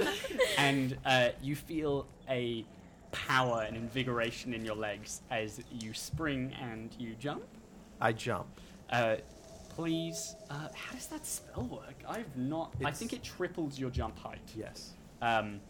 and 0.58 0.96
uh, 1.04 1.28
you 1.42 1.56
feel 1.56 2.06
a 2.28 2.64
power 3.12 3.64
and 3.66 3.76
invigoration 3.76 4.52
in 4.54 4.64
your 4.64 4.74
legs 4.76 5.22
as 5.30 5.60
you 5.70 5.94
spring 5.94 6.52
and 6.60 6.90
you 6.98 7.14
jump. 7.18 7.44
I 8.00 8.12
jump. 8.12 8.46
Uh, 8.90 9.16
please, 9.70 10.34
uh, 10.50 10.68
how 10.74 10.94
does 10.94 11.06
that 11.08 11.24
spell 11.24 11.64
work? 11.64 11.94
I've 12.08 12.36
not. 12.36 12.74
I 12.84 12.90
think 12.90 13.12
it 13.12 13.22
triples 13.22 13.78
your 13.78 13.90
jump 13.90 14.18
height 14.18 14.40
Yes. 14.56 14.92
um, 15.22 15.60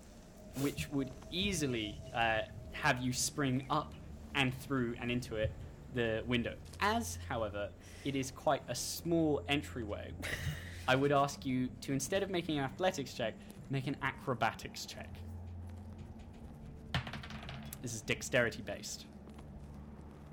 which 0.61 0.89
would 0.91 1.11
easily 1.31 2.01
uh, 2.15 2.41
have 2.73 3.01
you 3.01 3.13
spring 3.13 3.67
up 3.71 3.93
and 4.35 4.57
through 4.61 4.95
and 5.01 5.11
into 5.11 5.37
it, 5.37 5.53
the 5.95 6.23
window. 6.27 6.55
As, 6.81 7.19
however, 7.29 7.71
it 8.05 8.17
is 8.17 8.31
quite 8.31 8.63
a 8.69 8.75
small 8.75 9.43
entryway, 9.49 10.13
I 10.89 10.97
would 10.97 11.13
ask 11.13 11.47
you 11.47 11.69
to, 11.83 11.93
instead 11.93 12.23
of 12.23 12.31
making 12.31 12.59
an 12.59 12.65
athletics 12.65 13.15
check, 13.15 13.35
make 13.71 13.87
an 13.87 13.97
acrobatics 14.03 14.85
check. 14.85 15.09
This 17.81 17.95
is 17.95 18.03
dexterity 18.03 18.63
based, 18.63 19.07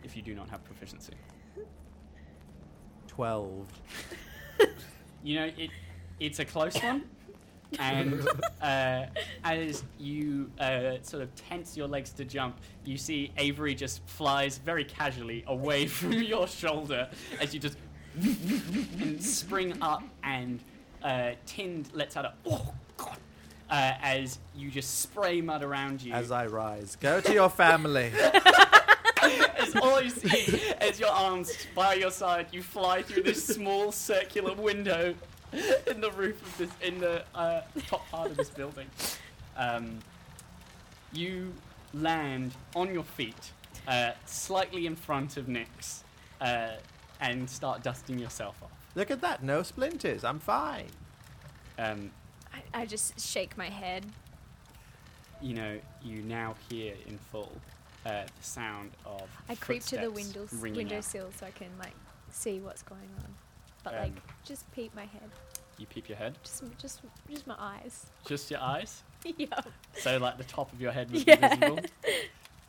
if 0.04 0.16
you 0.16 0.22
do 0.22 0.36
not 0.36 0.50
have 0.50 0.64
proficiency. 0.64 1.14
Twelve. 3.08 3.68
You 5.24 5.36
know, 5.36 5.52
it 5.56 5.70
it's 6.20 6.40
a 6.40 6.46
close 6.46 6.76
one. 6.82 7.04
And 7.80 8.28
uh, 8.62 9.06
as 9.44 9.84
you 9.98 10.52
uh, 10.60 10.96
sort 11.02 11.24
of 11.24 11.34
tense 11.36 11.78
your 11.78 11.88
legs 11.88 12.12
to 12.14 12.26
jump, 12.26 12.58
you 12.86 12.98
see 12.98 13.32
Avery 13.38 13.76
just 13.76 14.06
flies 14.08 14.58
very 14.58 14.84
casually 14.84 15.44
away 15.48 15.86
from 15.88 16.14
your 16.14 16.48
shoulder 16.48 17.10
as 17.40 17.54
you 17.54 17.60
just 17.60 17.78
and 18.14 19.24
spring 19.24 19.74
up, 19.82 20.04
and 20.24 20.60
uh, 21.04 21.32
Tind 21.46 21.90
lets 21.94 22.18
out 22.18 22.26
a 22.26 22.34
oh 22.46 22.74
god 22.98 23.18
uh, 23.70 23.94
as 24.02 24.40
you 24.56 24.70
just 24.70 25.00
spray 25.00 25.42
mud 25.42 25.64
around 25.64 26.02
you. 26.02 26.14
As 26.14 26.32
I 26.32 26.48
rise, 26.48 26.98
go 26.98 27.22
to 27.22 27.34
your 27.34 27.50
family. 27.50 28.12
as 29.22 29.76
all 29.76 30.02
you 30.02 30.10
see 30.10 30.74
as 30.82 31.00
your 31.00 31.10
arms 31.10 31.56
by 31.74 31.94
your 31.94 32.12
side, 32.12 32.48
you 32.52 32.62
fly 32.62 33.02
through 33.02 33.24
this 33.24 33.46
small 33.46 33.92
circular 33.92 34.54
window 34.56 35.16
in 35.88 36.02
the 36.02 36.12
roof 36.12 36.42
of 36.42 36.58
this, 36.58 36.70
in 36.82 37.00
the 37.00 37.24
uh, 37.36 37.62
top 37.88 38.08
part 38.10 38.32
of 38.32 38.38
this 38.38 38.50
building. 38.50 38.88
Um, 39.58 40.00
you 41.14 41.54
land 41.94 42.54
on 42.76 42.94
your 42.94 43.04
feet, 43.04 43.52
uh, 43.88 44.12
slightly 44.26 44.86
in 44.86 44.96
front 44.96 45.38
of 45.38 45.48
Nyx, 45.48 46.04
uh, 46.40 46.70
and 47.20 47.50
start 47.50 47.84
dusting 47.84 48.18
yourself 48.18 48.56
off. 48.64 48.72
Look 48.96 49.12
at 49.12 49.22
that, 49.22 49.44
no 49.44 49.62
splinters. 49.64 50.24
I'm 50.24 50.40
fine. 50.40 50.88
Um, 51.78 52.12
I, 52.54 52.82
I 52.82 52.86
just 52.86 53.20
shake 53.20 53.58
my 53.58 53.70
head. 53.70 54.06
you 55.42 55.54
know, 55.54 55.80
you 56.04 56.22
now 56.24 56.56
hear 56.70 56.94
in 57.08 57.18
full 57.18 57.52
uh, 58.06 58.24
the 58.24 58.44
sound 58.44 58.92
of. 59.06 59.28
I 59.50 59.56
creep 59.56 59.84
to 59.86 59.98
the 59.98 60.10
footsteps 60.10 60.52
windows, 60.54 60.62
windowsill 60.62 61.32
so 61.38 61.46
I 61.46 61.52
can 61.52 61.70
like 61.80 61.96
see 62.32 62.60
what's 62.60 62.84
going 62.84 63.10
on. 63.24 63.34
But 63.84 63.94
Um, 63.96 64.00
like, 64.02 64.14
just 64.46 64.72
peep 64.72 64.94
my 64.96 65.06
head. 65.06 65.30
You 65.78 65.88
peep 65.88 66.08
your 66.10 66.18
head, 66.18 66.38
Just, 66.44 66.64
just, 66.78 67.02
just 67.30 67.48
my 67.48 67.56
eyes. 67.58 68.06
just 68.26 68.52
your 68.52 68.60
eyes. 68.60 69.02
yeah. 69.38 69.48
So, 69.96 70.18
like 70.18 70.38
the 70.38 70.44
top 70.44 70.72
of 70.74 70.80
your 70.80 70.92
head 70.92 71.12
would 71.12 71.26
Yeah. 71.26 71.36
be 71.36 71.48
visible. 71.48 71.80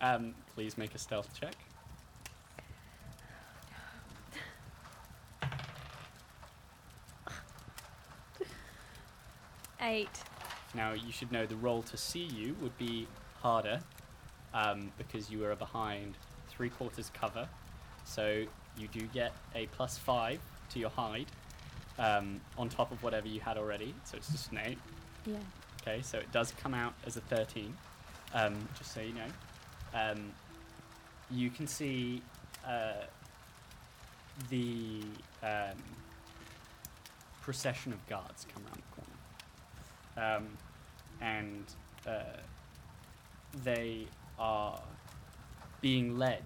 Um, 0.01 0.35
please 0.57 0.77
make 0.77 0.97
a 0.97 0.99
stealth 0.99 1.29
check. 1.39 1.55
Eight. 9.81 10.09
Now, 10.75 10.93
you 10.93 11.13
should 11.13 11.33
know 11.33 11.47
the 11.47 11.57
roll 11.57 11.83
to 11.85 11.97
see 11.97 12.23
you 12.23 12.57
would 12.63 12.77
be 12.79 13.07
harder 13.41 13.81
um, 14.55 14.91
because 14.97 15.31
you 15.31 15.45
are 15.45 15.55
behind 15.57 16.15
three 16.49 16.71
quarters 16.71 17.11
cover. 17.15 17.49
So, 18.05 18.45
you 18.77 18.89
do 18.89 19.03
get 19.13 19.33
a 19.55 19.67
plus 19.67 19.99
five 19.99 20.41
to 20.73 20.79
your 20.79 20.91
hide 20.91 21.27
um, 21.99 22.41
on 22.59 22.69
top 22.69 22.93
of 22.93 23.03
whatever 23.03 23.29
you 23.29 23.41
had 23.41 23.59
already. 23.59 23.95
So, 24.05 24.17
it's 24.17 24.31
just 24.31 24.53
an 24.53 24.59
eight. 24.65 24.79
Yeah. 25.27 25.37
Okay, 25.83 26.03
so 26.03 26.19
it 26.19 26.31
does 26.33 26.53
come 26.63 26.75
out 26.75 26.95
as 27.07 27.17
a 27.17 27.21
13, 27.23 27.77
um, 28.35 28.69
just 28.79 28.95
so 28.95 29.01
you 29.01 29.15
know. 29.15 29.21
Um, 29.95 30.33
you 31.31 31.51
can 31.51 31.67
see 31.67 32.23
uh, 32.67 33.05
the 34.49 35.03
um, 35.43 35.77
procession 37.41 37.93
of 37.93 38.07
guards 38.09 38.47
come 38.53 38.63
around 38.65 38.83
the 38.83 40.23
corner. 40.23 40.37
Um, 40.37 40.49
and 41.21 41.65
uh, 42.07 42.39
they 43.65 44.07
are 44.39 44.81
being 45.81 46.19
led 46.19 46.45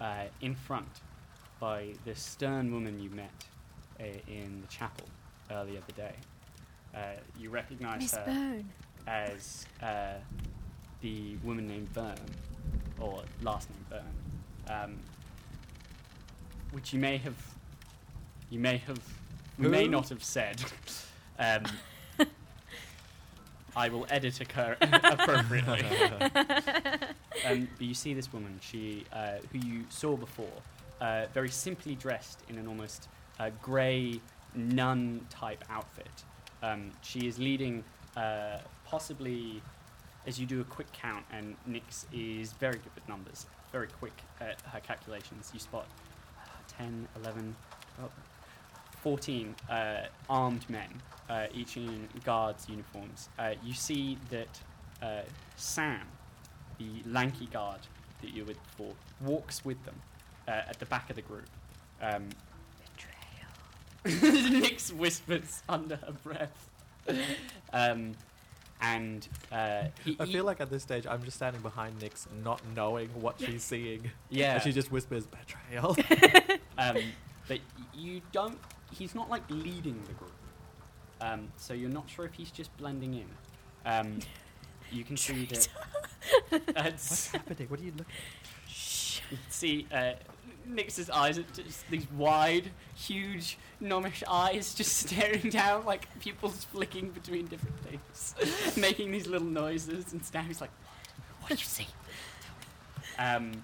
uh, 0.00 0.24
in 0.40 0.54
front 0.54 0.88
by 1.60 1.88
the 2.04 2.14
stern 2.14 2.72
woman 2.72 3.00
you 3.00 3.10
met 3.10 3.44
uh, 4.00 4.04
in 4.28 4.60
the 4.60 4.66
chapel 4.68 5.06
earlier 5.50 5.80
the 5.86 5.92
day. 5.92 6.14
Uh, 6.94 6.98
you 7.38 7.50
recognize 7.50 8.00
Miss 8.00 8.14
her 8.14 8.24
Bone. 8.26 8.68
as 9.06 9.66
uh, 9.82 10.14
the 11.00 11.36
woman 11.44 11.66
named 11.66 11.92
Byrne, 11.92 12.16
or 12.98 13.22
last 13.42 13.68
name 13.70 13.86
Byrne, 13.90 14.82
um, 14.82 14.98
which 16.72 16.92
you 16.92 16.98
may 16.98 17.18
have, 17.18 17.36
you 18.50 18.58
may 18.58 18.78
have, 18.78 19.00
you 19.58 19.68
may 19.68 19.86
not 19.86 20.08
have 20.08 20.24
said. 20.24 20.62
um, 21.38 21.64
I 23.76 23.88
will 23.88 24.06
edit 24.10 24.40
occur 24.40 24.76
appropriately. 24.82 25.84
um, 27.46 27.68
but 27.78 27.86
you 27.86 27.94
see 27.94 28.12
this 28.12 28.32
woman, 28.32 28.58
she, 28.60 29.04
uh, 29.12 29.34
who 29.52 29.58
you 29.58 29.84
saw 29.88 30.16
before, 30.16 30.46
uh, 31.00 31.26
very 31.32 31.48
simply 31.48 31.94
dressed 31.94 32.42
in 32.48 32.58
an 32.58 32.66
almost 32.66 33.08
uh, 33.38 33.50
grey 33.62 34.20
nun 34.54 35.26
type 35.30 35.64
outfit. 35.70 36.24
Um, 36.62 36.90
she 37.02 37.26
is 37.26 37.38
leading, 37.38 37.84
uh, 38.16 38.58
possibly, 38.84 39.62
as 40.26 40.40
you 40.40 40.46
do 40.46 40.60
a 40.60 40.64
quick 40.64 40.90
count, 40.92 41.24
and 41.32 41.56
Nyx 41.68 42.04
is 42.12 42.52
very 42.52 42.74
good 42.74 42.94
with 42.94 43.08
numbers, 43.08 43.46
very 43.70 43.86
quick 43.86 44.20
at 44.40 44.60
her 44.62 44.80
calculations. 44.80 45.50
You 45.54 45.60
spot 45.60 45.86
uh, 46.38 46.50
10, 46.78 47.08
11, 47.22 47.54
oh, 48.02 48.10
14 49.02 49.54
uh, 49.70 50.00
armed 50.28 50.68
men, 50.68 50.88
uh, 51.30 51.46
each 51.54 51.76
in 51.76 52.08
guards' 52.24 52.68
uniforms. 52.68 53.28
You 53.62 53.74
see 53.74 54.18
that 54.30 54.60
Sam, 55.56 56.00
the 56.78 56.88
lanky 57.06 57.46
guard 57.46 57.80
that 58.20 58.30
you 58.30 58.42
were 58.42 58.48
with 58.48 58.62
before, 58.64 58.94
walks 59.20 59.64
with 59.64 59.82
them 59.84 59.94
uh, 60.48 60.62
at 60.68 60.78
the 60.78 60.86
back 60.86 61.10
of 61.10 61.16
the 61.16 61.22
group. 61.22 61.46
Um, 62.00 62.30
Nyx 64.04 64.92
whispers 64.92 65.62
under 65.68 65.96
her 65.96 66.12
breath. 66.24 66.70
Um, 67.72 68.14
and 68.80 69.26
uh, 69.50 69.84
he, 70.04 70.16
I 70.20 70.26
feel 70.26 70.44
like 70.44 70.60
at 70.60 70.70
this 70.70 70.82
stage 70.82 71.06
I'm 71.06 71.22
just 71.24 71.36
standing 71.36 71.60
behind 71.62 71.98
Nyx, 71.98 72.26
not 72.44 72.62
knowing 72.74 73.08
what 73.08 73.34
she's 73.38 73.64
seeing. 73.72 74.10
yeah, 74.30 74.54
And 74.54 74.62
she 74.62 74.72
just 74.72 74.90
whispers 74.90 75.26
betrayal. 75.26 75.96
um, 76.78 76.96
but 77.48 77.58
you 77.94 78.22
don't. 78.32 78.58
He's 78.90 79.14
not 79.14 79.28
like 79.28 79.42
leading 79.50 80.00
the 80.06 80.14
group, 80.14 80.32
um, 81.20 81.48
so 81.56 81.74
you're 81.74 81.90
not 81.90 82.08
sure 82.08 82.24
if 82.24 82.32
he's 82.32 82.50
just 82.50 82.74
blending 82.78 83.14
in. 83.14 83.26
Um, 83.84 84.20
you 84.90 85.04
can 85.04 85.16
see 85.16 85.44
that. 85.46 85.68
What's 86.74 87.28
happening? 87.32 87.68
What 87.68 87.80
are 87.80 87.84
you 87.84 87.92
looking? 87.92 88.14
you 89.30 89.36
can 89.36 89.50
see 89.50 89.86
uh, 89.92 90.12
Nyx's 90.68 91.10
eyes 91.10 91.38
are 91.38 91.44
just 91.54 91.88
these 91.90 92.10
wide, 92.12 92.70
huge, 92.94 93.58
gnomish 93.80 94.22
eyes 94.28 94.74
just 94.74 94.96
staring 95.08 95.50
down, 95.50 95.84
like 95.84 96.06
pupils 96.20 96.64
flicking 96.64 97.10
between 97.10 97.46
different 97.46 97.78
things, 97.80 98.34
making 98.76 99.10
these 99.10 99.26
little 99.26 99.48
noises, 99.48 100.12
and 100.12 100.24
Stanley's 100.24 100.60
like, 100.60 100.70
"What 101.40 101.48
do 101.48 101.54
you 101.54 101.64
see?" 101.64 101.86
Um, 103.18 103.62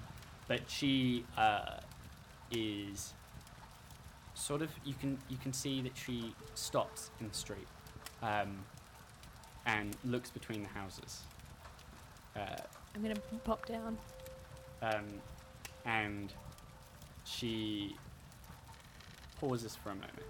but 0.48 0.62
she 0.68 1.24
uh, 1.36 1.78
is 2.50 3.12
sort 4.34 4.62
of 4.62 4.70
you 4.84 4.94
can 4.94 5.18
you 5.28 5.36
can 5.36 5.52
see 5.52 5.80
that 5.82 5.92
she 5.96 6.34
stops 6.54 7.10
in 7.20 7.28
the 7.28 7.34
street 7.34 7.66
um, 8.22 8.58
and 9.66 9.96
looks 10.04 10.30
between 10.30 10.62
the 10.62 10.68
houses. 10.68 11.20
Uh, 12.36 12.56
I'm 12.94 13.02
gonna 13.02 13.14
pop 13.44 13.66
down. 13.66 13.96
um, 14.82 15.04
and 15.86 16.32
she 17.24 17.96
pauses 19.40 19.74
for 19.76 19.90
a 19.90 19.94
moment. 19.94 20.22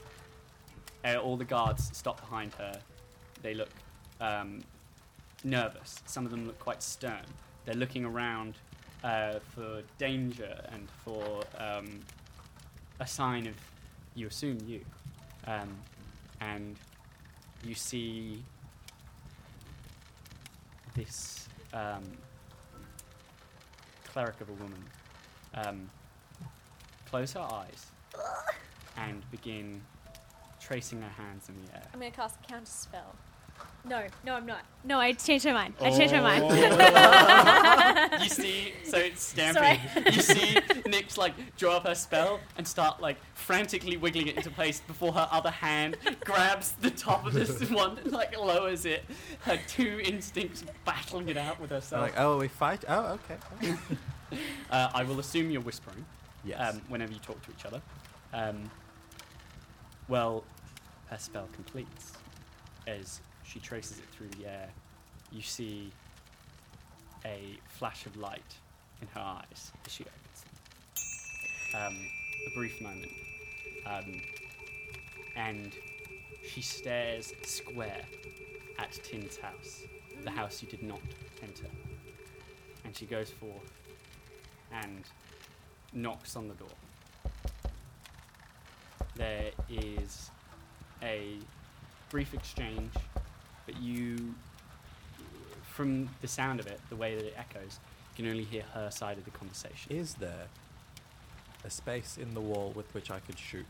Uh, 1.04 1.16
all 1.16 1.36
the 1.36 1.44
guards 1.44 1.90
stop 1.92 2.20
behind 2.20 2.54
her. 2.54 2.80
They 3.42 3.54
look 3.54 3.70
um, 4.20 4.62
nervous. 5.42 6.00
Some 6.06 6.24
of 6.24 6.30
them 6.30 6.46
look 6.46 6.58
quite 6.58 6.82
stern. 6.82 7.24
They're 7.64 7.74
looking 7.74 8.04
around 8.04 8.54
uh, 9.02 9.38
for 9.54 9.82
danger 9.98 10.58
and 10.72 10.88
for 11.04 11.42
um, 11.58 12.00
a 13.00 13.06
sign 13.06 13.46
of, 13.46 13.54
you 14.14 14.26
assume 14.26 14.58
you, 14.66 14.80
um, 15.46 15.76
and 16.40 16.76
you 17.62 17.74
see 17.74 18.42
this 20.94 21.48
um, 21.72 22.02
cleric 24.04 24.40
of 24.40 24.48
a 24.48 24.52
woman 24.52 24.84
um, 25.54 25.90
close 27.14 27.32
her 27.34 27.40
eyes 27.40 27.86
and 28.96 29.22
begin 29.30 29.80
tracing 30.60 31.00
her 31.00 31.08
hands 31.22 31.48
in 31.48 31.54
the 31.64 31.76
air. 31.76 31.82
I'm 31.92 32.00
gonna 32.00 32.10
cast 32.10 32.40
a 32.42 32.48
counter 32.48 32.66
spell. 32.66 33.14
No, 33.84 34.04
no, 34.26 34.34
I'm 34.34 34.46
not. 34.46 34.62
No, 34.82 34.98
I 34.98 35.12
changed 35.12 35.44
my 35.44 35.52
mind. 35.52 35.74
I 35.80 35.90
changed 35.90 36.12
my 36.12 36.20
mind. 36.20 36.44
Oh. 36.44 38.18
you 38.24 38.28
see, 38.28 38.72
so 38.82 38.96
it's 38.96 39.22
stamping. 39.22 39.62
Sorry. 39.62 39.80
You 40.06 40.22
see 40.22 40.54
Nyx 40.90 41.16
like 41.16 41.34
draw 41.56 41.76
up 41.76 41.86
her 41.86 41.94
spell 41.94 42.40
and 42.58 42.66
start 42.66 43.00
like 43.00 43.18
frantically 43.34 43.96
wiggling 43.96 44.26
it 44.26 44.36
into 44.36 44.50
place 44.50 44.80
before 44.80 45.12
her 45.12 45.28
other 45.30 45.52
hand 45.52 45.96
grabs 46.24 46.72
the 46.80 46.90
top 46.90 47.26
of 47.26 47.32
this 47.32 47.70
one 47.70 47.96
and 47.98 48.10
like 48.10 48.36
lowers 48.36 48.86
it. 48.86 49.04
Her 49.42 49.60
two 49.68 50.00
instincts 50.02 50.64
battling 50.84 51.28
it 51.28 51.36
out 51.36 51.60
with 51.60 51.70
I'm 51.70 51.76
herself. 51.76 52.02
like, 52.02 52.18
oh, 52.18 52.38
we 52.38 52.48
fight? 52.48 52.84
Oh, 52.88 53.20
okay. 53.30 53.76
Uh, 54.68 54.90
I 54.92 55.04
will 55.04 55.20
assume 55.20 55.52
you're 55.52 55.60
whispering. 55.60 56.04
Yes. 56.44 56.74
um, 56.74 56.80
whenever 56.88 57.12
you 57.12 57.18
talk 57.20 57.40
to 57.42 57.50
each 57.50 57.64
other. 57.64 57.80
Um, 58.32 58.70
well, 60.08 60.44
her 61.06 61.18
spell 61.18 61.48
completes 61.54 62.12
as 62.86 63.20
she 63.44 63.60
traces 63.60 63.98
it 63.98 64.04
through 64.12 64.28
the 64.38 64.46
air. 64.46 64.68
You 65.32 65.42
see 65.42 65.90
a 67.24 67.58
flash 67.68 68.06
of 68.06 68.16
light 68.16 68.54
in 69.00 69.08
her 69.08 69.20
eyes 69.20 69.72
as 69.86 69.92
she 69.92 70.04
opens 70.04 70.44
them. 71.72 71.82
Um, 71.86 71.96
a 72.46 72.54
brief 72.54 72.80
moment. 72.80 73.10
Um, 73.86 74.20
and 75.36 75.72
she 76.46 76.60
stares 76.60 77.32
square 77.42 78.02
at 78.78 78.92
Tind's 79.02 79.36
house, 79.36 79.82
the 80.22 80.30
house 80.30 80.62
you 80.62 80.68
did 80.68 80.82
not 80.82 81.00
enter. 81.42 81.66
And 82.84 82.94
she 82.94 83.06
goes 83.06 83.30
forth 83.30 83.72
and 84.72 85.04
knocks 85.94 86.36
on 86.36 86.48
the 86.48 86.54
door. 86.54 86.68
There 89.16 89.50
is 89.70 90.30
a 91.02 91.38
brief 92.10 92.34
exchange, 92.34 92.92
but 93.66 93.76
you 93.80 94.34
from 95.74 96.08
the 96.20 96.28
sound 96.28 96.60
of 96.60 96.68
it, 96.68 96.80
the 96.88 96.94
way 96.94 97.16
that 97.16 97.24
it 97.24 97.34
echoes, 97.36 97.80
you 98.16 98.22
can 98.22 98.30
only 98.30 98.44
hear 98.44 98.62
her 98.74 98.90
side 98.92 99.18
of 99.18 99.24
the 99.24 99.30
conversation. 99.32 99.90
Is 99.90 100.14
there 100.14 100.46
a 101.64 101.70
space 101.70 102.16
in 102.16 102.32
the 102.32 102.40
wall 102.40 102.72
with 102.76 102.92
which 102.94 103.10
I 103.10 103.18
could 103.18 103.38
shoot? 103.38 103.66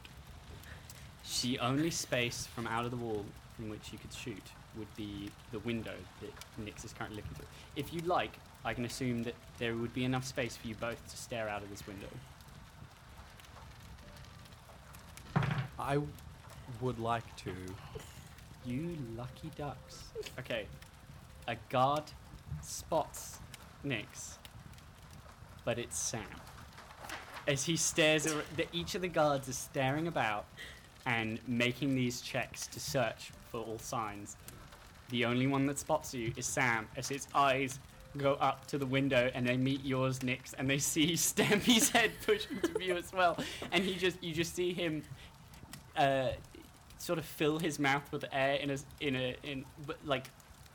The 1.40 1.58
only 1.60 1.90
space 1.90 2.46
from 2.46 2.66
out 2.66 2.84
of 2.84 2.90
the 2.90 2.98
wall 2.98 3.24
from 3.56 3.70
which 3.70 3.90
you 3.90 3.98
could 3.98 4.12
shoot 4.12 4.42
would 4.76 4.94
be 4.96 5.30
the 5.50 5.60
window 5.60 5.94
that 6.20 6.30
Nix 6.62 6.84
is 6.84 6.92
currently 6.92 7.16
looking 7.16 7.34
through. 7.36 7.46
If 7.74 7.94
you'd 7.94 8.06
like, 8.06 8.32
I 8.66 8.74
can 8.74 8.84
assume 8.84 9.22
that 9.22 9.34
there 9.58 9.74
would 9.76 9.94
be 9.94 10.04
enough 10.04 10.24
space 10.24 10.56
for 10.56 10.66
you 10.66 10.74
both 10.74 11.08
to 11.10 11.16
stare 11.16 11.48
out 11.48 11.62
of 11.62 11.70
this 11.70 11.86
window. 11.86 12.08
I 15.78 15.98
would 16.80 16.98
like 16.98 17.24
to. 17.36 17.52
You 18.64 18.96
lucky 19.16 19.50
ducks. 19.56 20.04
Okay. 20.38 20.66
A 21.46 21.56
guard 21.68 22.04
spots 22.62 23.38
Nix, 23.82 24.38
but 25.64 25.78
it's 25.78 25.98
Sam. 25.98 26.22
As 27.46 27.64
he 27.64 27.76
stares, 27.76 28.26
ar- 28.26 28.42
the, 28.56 28.66
each 28.72 28.94
of 28.94 29.02
the 29.02 29.08
guards 29.08 29.48
is 29.48 29.58
staring 29.58 30.06
about 30.06 30.46
and 31.04 31.38
making 31.46 31.94
these 31.94 32.22
checks 32.22 32.66
to 32.68 32.80
search 32.80 33.32
for 33.50 33.60
all 33.60 33.78
signs. 33.78 34.36
The 35.10 35.26
only 35.26 35.46
one 35.46 35.66
that 35.66 35.78
spots 35.78 36.14
you 36.14 36.32
is 36.36 36.46
Sam, 36.46 36.88
as 36.96 37.08
his 37.08 37.28
eyes 37.34 37.78
go 38.18 38.34
up 38.34 38.66
to 38.68 38.78
the 38.78 38.86
window 38.86 39.30
and 39.34 39.46
they 39.46 39.56
meet 39.56 39.84
yours, 39.84 40.22
Nix, 40.22 40.52
and 40.54 40.68
they 40.68 40.78
see 40.78 41.16
Stampy's 41.16 41.90
head 41.90 42.12
push 42.24 42.46
into 42.50 42.78
view 42.78 42.96
as 42.96 43.12
well. 43.12 43.36
And 43.72 43.82
he 43.84 43.94
just, 43.94 44.22
you 44.22 44.32
just 44.32 44.54
see 44.54 44.72
him 44.72 45.02
uh, 45.96 46.28
sort 46.98 47.18
of 47.18 47.24
fill 47.24 47.58
his 47.58 47.78
mouth 47.78 48.10
with 48.12 48.24
air 48.32 48.54
in 48.56 48.70
a 48.70 48.76
in 49.00 49.14
a 49.16 49.36
in 49.42 49.64
but 49.86 49.96
like 50.04 50.28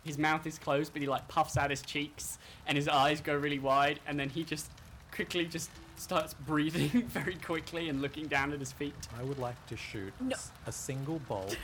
his 0.05 0.17
mouth 0.17 0.45
is 0.47 0.57
closed 0.57 0.93
but 0.93 1.01
he 1.01 1.07
like 1.07 1.27
puffs 1.27 1.57
out 1.57 1.69
his 1.69 1.81
cheeks 1.81 2.37
and 2.67 2.77
his 2.77 2.87
eyes 2.87 3.19
go 3.19 3.35
really 3.35 3.59
wide 3.59 3.99
and 4.07 4.17
then 4.19 4.29
he 4.29 4.43
just 4.43 4.69
quickly 5.11 5.45
just 5.45 5.69
starts 5.97 6.33
breathing 6.33 6.87
very 7.07 7.35
quickly 7.35 7.89
and 7.89 8.01
looking 8.01 8.27
down 8.27 8.53
at 8.53 8.59
his 8.59 8.71
feet 8.71 8.93
I 9.19 9.23
would 9.23 9.39
like 9.39 9.55
to 9.67 9.75
shoot 9.75 10.13
No. 10.21 10.35
s- 10.35 10.51
a 10.67 10.71
single 10.71 11.19
bolt 11.27 11.57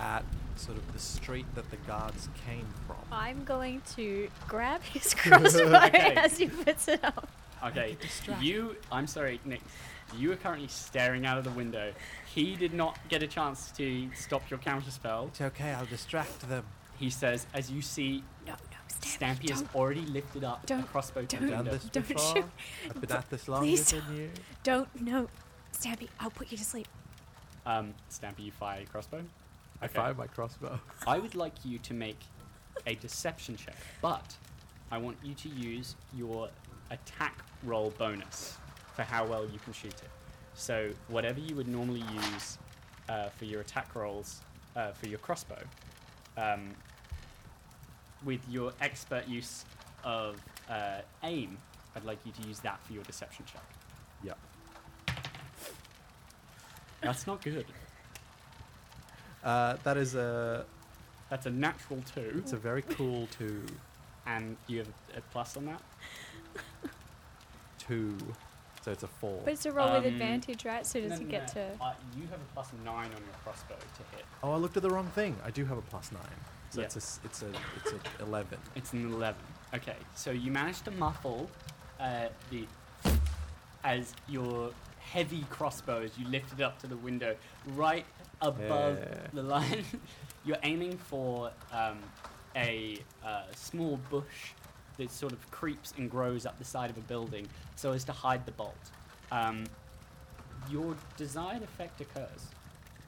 at 0.00 0.24
sort 0.56 0.76
of 0.76 0.92
the 0.92 0.98
street 0.98 1.46
that 1.54 1.70
the 1.70 1.76
guards 1.86 2.28
came 2.46 2.66
from. 2.86 2.96
I'm 3.12 3.44
going 3.44 3.82
to 3.96 4.28
grab 4.48 4.82
his 4.82 5.14
crossbow 5.14 5.74
Okay. 5.86 6.14
as 6.16 6.36
he 6.38 6.48
puts 6.48 6.88
it 6.88 7.02
up. 7.04 7.28
okay 7.64 7.96
you 8.40 8.74
i'm 8.90 9.06
sorry 9.06 9.38
nick 9.44 9.60
you 10.16 10.32
are 10.32 10.36
currently 10.36 10.66
staring 10.68 11.26
out 11.26 11.36
of 11.36 11.44
the 11.44 11.50
window 11.50 11.92
he 12.34 12.56
did 12.56 12.72
not 12.72 12.98
get 13.10 13.22
a 13.22 13.26
chance 13.26 13.70
to 13.72 14.08
stop 14.14 14.48
your 14.50 14.58
counter 14.58 14.90
spell 14.90 15.26
It's 15.28 15.40
okay, 15.42 15.72
I'll 15.72 15.84
distract 15.86 16.48
them. 16.48 16.64
he 16.98 17.10
says 17.10 17.46
as 17.52 17.70
you 17.70 17.82
see 17.82 18.22
No, 18.46 18.52
no, 18.54 18.78
Stampy, 18.88 19.18
stampy 19.18 19.50
has 19.50 19.60
don't, 19.62 19.74
already 19.76 20.00
lifted 20.06 20.42
up 20.44 20.64
a 20.64 20.66
don't- 20.66 20.86
crossbow 20.90 21.24
to 21.26 21.36
the 21.36 21.40
don't- 21.46 21.50
Done 21.50 21.58
window 21.64 21.70
this 21.72 21.84
Don't 21.90 22.08
before. 22.08 22.36
shoot. 22.36 22.44
I've 22.86 23.00
been 23.00 23.12
at 23.12 23.28
this 23.30 23.46
longer 23.48 23.66
Please 23.66 23.90
than 23.90 24.16
you. 24.16 24.30
don't, 24.62 24.88
no. 25.00 25.28
Stampy, 25.72 26.08
I'll 26.18 26.30
put 26.30 26.50
you 26.50 26.56
to 26.58 26.64
sleep. 26.64 26.88
um 27.66 27.92
stampy 28.10 28.44
you 28.46 28.52
fire 28.52 28.80
your 28.80 28.88
crossbow 28.88 29.22
I 29.80 29.86
Okay. 29.86 29.94
fired 29.94 30.18
my 30.18 30.26
crossbow. 30.26 30.78
I 31.06 31.18
would 31.18 31.34
like 31.34 31.64
you 31.64 31.78
to 31.78 31.94
make 31.94 32.18
a 32.86 32.94
deception 32.96 33.56
check, 33.56 33.76
but 34.02 34.36
I 34.90 34.98
want 34.98 35.16
you 35.22 35.34
to 35.34 35.48
use 35.48 35.96
your 36.14 36.50
attack 36.90 37.38
roll 37.62 37.90
bonus 37.98 38.56
for 38.94 39.02
how 39.02 39.24
well 39.26 39.44
you 39.48 39.58
can 39.60 39.72
shoot 39.72 39.92
it. 39.94 40.10
So 40.54 40.90
whatever 41.08 41.40
you 41.40 41.54
would 41.56 41.68
normally 41.68 42.02
use 42.32 42.58
uh, 43.08 43.28
for 43.30 43.44
your 43.44 43.60
attack 43.60 43.94
rolls 43.94 44.40
uh, 44.76 44.92
for 44.92 45.08
your 45.08 45.18
crossbow, 45.18 45.62
um, 46.36 46.70
with 48.24 48.40
your 48.50 48.72
expert 48.80 49.26
use 49.28 49.64
of 50.04 50.36
uh, 50.68 51.00
aim, 51.22 51.56
I'd 51.96 52.04
like 52.04 52.18
you 52.26 52.32
to 52.32 52.48
use 52.48 52.58
that 52.60 52.82
for 52.84 52.92
your 52.92 53.02
deception 53.04 53.44
check. 53.50 53.64
Yep. 54.24 54.38
That's 57.00 57.26
not 57.26 57.40
good. 57.42 57.64
Uh, 59.44 59.76
that 59.84 59.96
is 59.96 60.14
a. 60.14 60.64
That's 61.30 61.46
a 61.46 61.50
natural 61.50 62.02
two, 62.12 62.34
It's 62.38 62.52
a 62.52 62.56
very 62.56 62.82
cool 62.82 63.28
two. 63.38 63.64
and 64.26 64.56
you 64.66 64.78
have 64.78 64.88
a 65.16 65.20
plus 65.32 65.56
on 65.56 65.66
that. 65.66 65.80
Two. 67.78 68.16
So 68.82 68.90
it's 68.92 69.02
a 69.02 69.06
four. 69.08 69.40
But 69.44 69.52
it's 69.52 69.66
a 69.66 69.72
roll 69.72 69.88
Um, 69.88 70.02
with 70.02 70.12
advantage, 70.12 70.64
right? 70.64 70.86
So 70.86 71.00
does 71.00 71.10
No, 71.10 71.16
he 71.18 71.24
no, 71.24 71.30
get 71.30 71.54
no. 71.54 71.62
to. 71.76 71.84
Uh, 71.84 71.92
you 72.16 72.22
have 72.28 72.40
a 72.40 72.52
plus 72.54 72.68
nine 72.84 73.06
on 73.06 73.10
your 73.22 73.34
crossbow 73.44 73.76
to 73.76 74.16
hit. 74.16 74.24
Oh, 74.42 74.52
I 74.52 74.56
looked 74.56 74.76
at 74.76 74.82
the 74.82 74.90
wrong 74.90 75.06
thing. 75.08 75.36
I 75.44 75.50
do 75.50 75.64
have 75.66 75.78
a 75.78 75.82
plus 75.82 76.10
nine. 76.12 76.22
So 76.70 76.80
Yeah. 76.80 76.86
it's 76.86 76.96
a 76.96 76.98
s- 76.98 77.20
it's 77.24 77.42
a 77.42 77.48
it's 77.76 77.92
a 77.92 78.22
eleven. 78.22 78.58
It's 78.74 78.92
an 78.92 79.12
eleven. 79.12 79.42
Okay, 79.74 79.96
so 80.16 80.30
you 80.30 80.50
managed 80.50 80.84
to 80.86 80.90
muffle 80.92 81.48
uh, 82.00 82.28
the 82.50 82.66
as 83.84 84.14
your 84.28 84.72
heavy 84.98 85.44
crossbow 85.50 86.02
as 86.02 86.16
you 86.18 86.26
lift 86.28 86.52
it 86.58 86.62
up 86.62 86.78
to 86.80 86.86
the 86.86 86.96
window, 86.96 87.36
right 87.74 88.04
above 88.40 88.98
Yeah. 88.98 89.26
the 89.32 89.42
line. 89.42 89.84
You're 90.44 90.58
aiming 90.62 90.96
for 90.96 91.50
um, 91.72 91.98
a 92.56 92.98
uh, 93.24 93.42
small 93.54 93.98
bush 94.10 94.52
that 94.96 95.10
sort 95.10 95.32
of 95.32 95.50
creeps 95.50 95.92
and 95.96 96.10
grows 96.10 96.46
up 96.46 96.58
the 96.58 96.64
side 96.64 96.90
of 96.90 96.96
a 96.96 97.02
building, 97.02 97.46
so 97.76 97.92
as 97.92 98.04
to 98.04 98.12
hide 98.12 98.44
the 98.46 98.52
bolt. 98.52 98.74
Um, 99.30 99.64
your 100.70 100.94
desired 101.16 101.62
effect 101.62 102.00
occurs. 102.00 102.46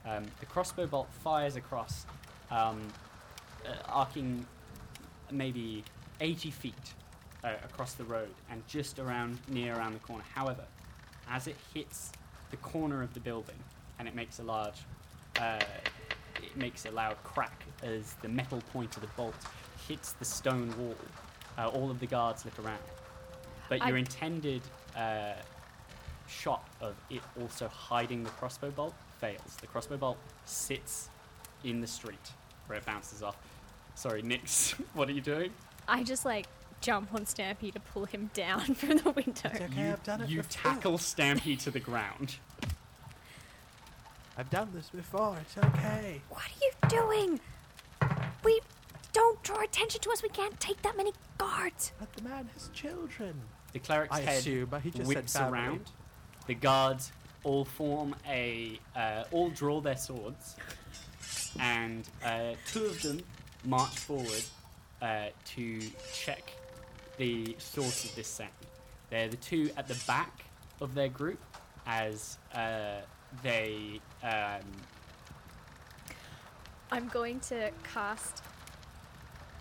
Um, 0.05 0.25
the 0.39 0.45
crossbow 0.45 0.85
bolt 0.87 1.07
fires 1.23 1.55
across, 1.55 2.05
um, 2.51 2.81
uh, 3.65 3.69
arcing 3.87 4.45
maybe 5.31 5.83
80 6.19 6.51
feet 6.51 6.93
uh, 7.43 7.53
across 7.63 7.93
the 7.93 8.03
road 8.03 8.33
and 8.51 8.65
just 8.67 8.99
around 8.99 9.39
near 9.47 9.75
around 9.75 9.93
the 9.93 9.99
corner. 9.99 10.23
However, 10.33 10.65
as 11.29 11.47
it 11.47 11.55
hits 11.73 12.11
the 12.51 12.57
corner 12.57 13.01
of 13.01 13.13
the 13.13 13.19
building 13.19 13.55
and 13.99 14.07
it 14.07 14.15
makes 14.15 14.39
a 14.39 14.43
large, 14.43 14.81
uh, 15.39 15.59
it 16.41 16.55
makes 16.55 16.85
a 16.85 16.91
loud 16.91 17.15
crack 17.23 17.63
as 17.81 18.13
the 18.21 18.29
metal 18.29 18.61
point 18.71 18.95
of 18.95 19.01
the 19.01 19.07
bolt 19.15 19.35
hits 19.87 20.13
the 20.13 20.25
stone 20.25 20.73
wall. 20.77 20.95
Uh, 21.57 21.67
all 21.67 21.91
of 21.91 21.99
the 21.99 22.07
guards 22.07 22.45
look 22.45 22.57
around, 22.59 22.79
but 23.69 23.81
I- 23.81 23.87
your 23.89 23.97
intended 23.97 24.61
uh, 24.95 25.33
shot 26.27 26.67
of 26.81 26.95
it 27.09 27.21
also 27.39 27.67
hiding 27.67 28.23
the 28.23 28.29
crossbow 28.31 28.71
bolt 28.71 28.95
fails. 29.19 29.57
The 29.61 29.67
crossbow 29.67 29.97
bolt 29.97 30.17
sits 30.45 31.09
in 31.63 31.79
the 31.81 31.87
street 31.87 32.31
where 32.67 32.77
it 32.79 32.85
bounces 32.85 33.21
off. 33.21 33.37
Sorry, 33.95 34.21
Nix, 34.23 34.71
what 34.93 35.07
are 35.09 35.11
you 35.11 35.21
doing? 35.21 35.51
I 35.87 36.03
just 36.03 36.25
like 36.25 36.47
jump 36.81 37.13
on 37.13 37.25
Stampy 37.25 37.71
to 37.73 37.79
pull 37.79 38.05
him 38.05 38.29
down 38.33 38.61
from 38.75 38.97
the 38.97 39.11
window. 39.11 39.51
Okay, 39.53 39.67
you 39.85 39.91
I've 39.91 40.03
done 40.03 40.21
it 40.21 40.29
you 40.29 40.37
before. 40.37 40.71
tackle 40.73 40.97
Stampy 40.97 41.57
to 41.59 41.71
the 41.71 41.79
ground. 41.79 42.35
I've 44.37 44.49
done 44.49 44.69
this 44.73 44.89
before. 44.89 45.37
It's 45.41 45.57
okay. 45.57 46.21
What 46.29 46.41
are 46.41 46.59
you 46.61 46.71
doing? 46.89 47.39
We 48.43 48.59
don't 49.13 49.41
draw 49.43 49.61
attention 49.61 50.01
to 50.01 50.11
us. 50.11 50.23
We 50.23 50.29
can't 50.29 50.59
take 50.59 50.81
that 50.81 50.97
many 50.97 51.13
guards. 51.37 51.91
But 51.99 52.11
the 52.13 52.23
man 52.23 52.49
has 52.53 52.69
children. 52.73 53.39
The 53.73 53.79
cleric's 53.79 54.15
I 54.15 54.21
head 54.21 54.39
assume, 54.39 54.67
but 54.69 54.81
he 54.81 54.89
just 54.91 55.07
whips 55.07 55.31
said 55.33 55.43
family. 55.43 55.59
around. 55.59 55.91
The 56.47 56.55
guards 56.55 57.11
all 57.43 57.65
form 57.65 58.15
a, 58.27 58.79
uh, 58.95 59.23
all 59.31 59.49
draw 59.49 59.81
their 59.81 59.97
swords, 59.97 60.55
and 61.59 62.07
uh, 62.23 62.53
two 62.71 62.85
of 62.85 63.01
them 63.01 63.19
march 63.65 63.97
forward 63.99 64.43
uh, 65.01 65.25
to 65.45 65.79
check 66.13 66.51
the 67.17 67.55
source 67.59 68.05
of 68.05 68.15
this 68.15 68.27
sound. 68.27 68.49
They're 69.09 69.27
the 69.27 69.37
two 69.37 69.69
at 69.77 69.87
the 69.87 69.97
back 70.07 70.45
of 70.81 70.95
their 70.95 71.09
group 71.09 71.39
as 71.85 72.37
uh, 72.53 73.01
they 73.41 73.99
um, 74.23 74.61
I'm 76.91 77.07
going 77.07 77.39
to 77.41 77.71
cast 77.91 78.43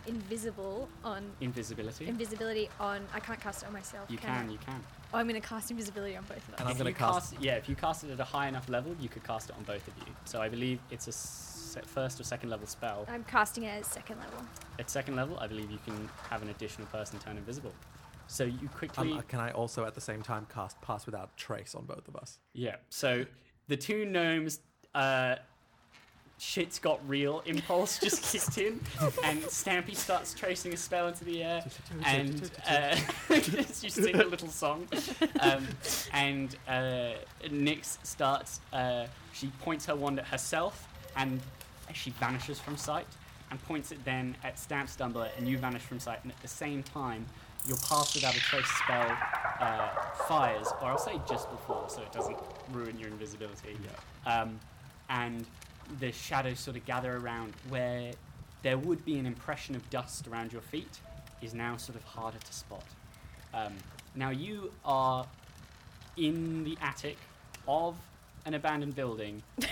invisible 0.06 0.88
on 1.04 1.30
invisibility. 1.40 2.06
invisibility 2.08 2.68
on. 2.80 3.06
I 3.14 3.20
can't 3.20 3.40
cast 3.40 3.62
it 3.62 3.66
on 3.66 3.72
myself. 3.72 4.10
you 4.10 4.18
I? 4.22 4.26
can, 4.26 4.50
you 4.50 4.58
can. 4.58 4.82
Oh, 5.14 5.18
I'm 5.18 5.28
going 5.28 5.40
to 5.40 5.46
cast 5.46 5.70
invisibility 5.70 6.16
on 6.16 6.24
both 6.24 6.46
of 6.48 6.54
us. 6.54 6.60
And 6.60 6.68
I'm 6.68 6.72
If 6.72 6.78
gonna 6.78 6.90
you 6.90 6.96
cast- 6.96 7.34
Yeah, 7.40 7.52
if 7.56 7.68
you 7.68 7.76
cast 7.76 8.04
it 8.04 8.10
at 8.10 8.18
a 8.20 8.24
high 8.24 8.48
enough 8.48 8.68
level, 8.68 8.94
you 9.00 9.08
could 9.08 9.22
cast 9.24 9.50
it 9.50 9.56
on 9.56 9.62
both 9.64 9.86
of 9.86 9.94
you. 10.06 10.12
So 10.24 10.40
I 10.42 10.48
believe 10.48 10.80
it's 10.90 11.06
a 11.06 11.12
se- 11.12 11.82
first 11.86 12.18
or 12.20 12.24
second 12.24 12.48
level 12.50 12.66
spell. 12.66 13.06
I'm 13.08 13.24
casting 13.24 13.64
it 13.64 13.68
at 13.78 13.86
second 13.86 14.18
level. 14.18 14.38
At 14.78 14.90
second 14.90 15.16
level, 15.16 15.38
I 15.38 15.46
believe 15.46 15.70
you 15.70 15.78
can 15.84 16.08
have 16.30 16.42
an 16.42 16.48
additional 16.48 16.86
person 16.88 17.18
turn 17.18 17.36
invisible. 17.36 17.72
So 18.26 18.44
you 18.44 18.68
quickly, 18.70 19.12
Um, 19.12 19.18
uh, 19.18 19.22
can 19.22 19.40
I 19.40 19.50
also 19.52 19.84
at 19.84 19.94
the 19.94 20.00
same 20.00 20.22
time 20.22 20.46
cast 20.52 20.80
Pass 20.80 21.04
Without 21.06 21.36
Trace 21.36 21.74
on 21.74 21.84
both 21.84 22.08
of 22.08 22.16
us? 22.16 22.38
yeah. 22.54 22.76
So 22.88 23.26
the 23.68 23.76
two 23.76 24.04
gnomes, 24.04 24.60
uh, 24.94 25.36
shit's 26.38 26.78
got 26.80 26.98
real 27.08 27.40
impulse 27.46 27.98
just 27.98 28.22
kicked 28.32 28.58
in, 28.58 28.80
and 29.24 29.40
Stampy 29.44 29.94
starts 29.94 30.34
tracing 30.34 30.72
a 30.72 30.76
spell 30.76 31.06
into 31.08 31.24
the 31.24 31.42
air, 31.42 31.64
and 32.04 32.50
uh, 32.68 32.96
you 33.30 33.90
sing 33.90 34.16
a 34.16 34.24
little 34.24 34.48
song, 34.48 34.88
um, 35.40 35.66
and 36.12 36.56
uh, 36.68 37.12
Nyx 37.44 37.98
starts. 38.04 38.60
Uh, 38.72 39.06
she 39.32 39.46
points 39.60 39.86
her 39.86 39.94
wand 39.96 40.18
at 40.18 40.26
herself, 40.26 40.88
and 41.16 41.40
she 41.94 42.10
vanishes 42.10 42.58
from 42.58 42.76
sight. 42.76 43.06
and 43.50 43.62
points 43.64 43.92
it 43.92 44.02
then 44.04 44.34
at 44.44 44.58
Stamp 44.58 44.88
Stumbler, 44.88 45.28
and 45.36 45.46
you 45.46 45.58
vanish 45.58 45.82
from 45.82 46.00
sight. 46.00 46.20
And 46.22 46.32
at 46.32 46.40
the 46.42 46.48
same 46.48 46.82
time, 46.82 47.26
your 47.66 47.76
Pass 47.78 48.14
Without 48.14 48.36
a 48.36 48.40
Trace 48.40 48.66
spell 48.66 49.16
uh, 49.60 49.88
fires, 50.26 50.68
or 50.80 50.88
I'll 50.88 50.98
say 50.98 51.20
just 51.28 51.50
before, 51.50 51.84
so 51.88 52.02
it 52.02 52.12
doesn't 52.12 52.36
ruin 52.72 52.98
your 52.98 53.08
invisibility. 53.08 53.76
Um, 54.26 54.58
and 55.08 55.46
the 56.00 56.12
shadows 56.12 56.58
sort 56.58 56.76
of 56.76 56.84
gather 56.86 57.16
around 57.16 57.52
where 57.68 58.12
there 58.62 58.78
would 58.78 59.04
be 59.04 59.18
an 59.18 59.26
impression 59.26 59.74
of 59.74 59.88
dust 59.90 60.26
around 60.26 60.52
your 60.52 60.62
feet, 60.62 61.00
is 61.40 61.54
now 61.54 61.76
sort 61.76 61.96
of 61.96 62.04
harder 62.04 62.38
to 62.38 62.52
spot. 62.52 62.84
Um, 63.54 63.74
now 64.14 64.30
you 64.30 64.72
are 64.84 65.26
in 66.16 66.64
the 66.64 66.76
attic 66.80 67.16
of 67.66 67.96
an 68.46 68.54
abandoned 68.54 68.94
building, 68.94 69.42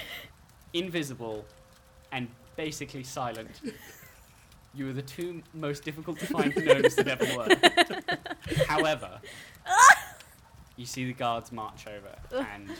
invisible, 0.72 1.44
and 2.12 2.28
basically 2.56 3.04
silent. 3.04 3.60
You 4.74 4.88
are 4.88 4.92
the 4.92 5.02
two 5.02 5.42
most 5.52 5.84
difficult 5.84 6.18
to 6.20 6.26
find 6.26 6.54
gnomes 6.54 6.94
that 6.94 7.08
ever 7.08 7.36
were. 7.36 8.64
However, 8.68 9.20
you 10.76 10.86
see 10.86 11.04
the 11.04 11.12
guards 11.12 11.50
march 11.50 11.86
over, 11.88 12.44
and 12.52 12.70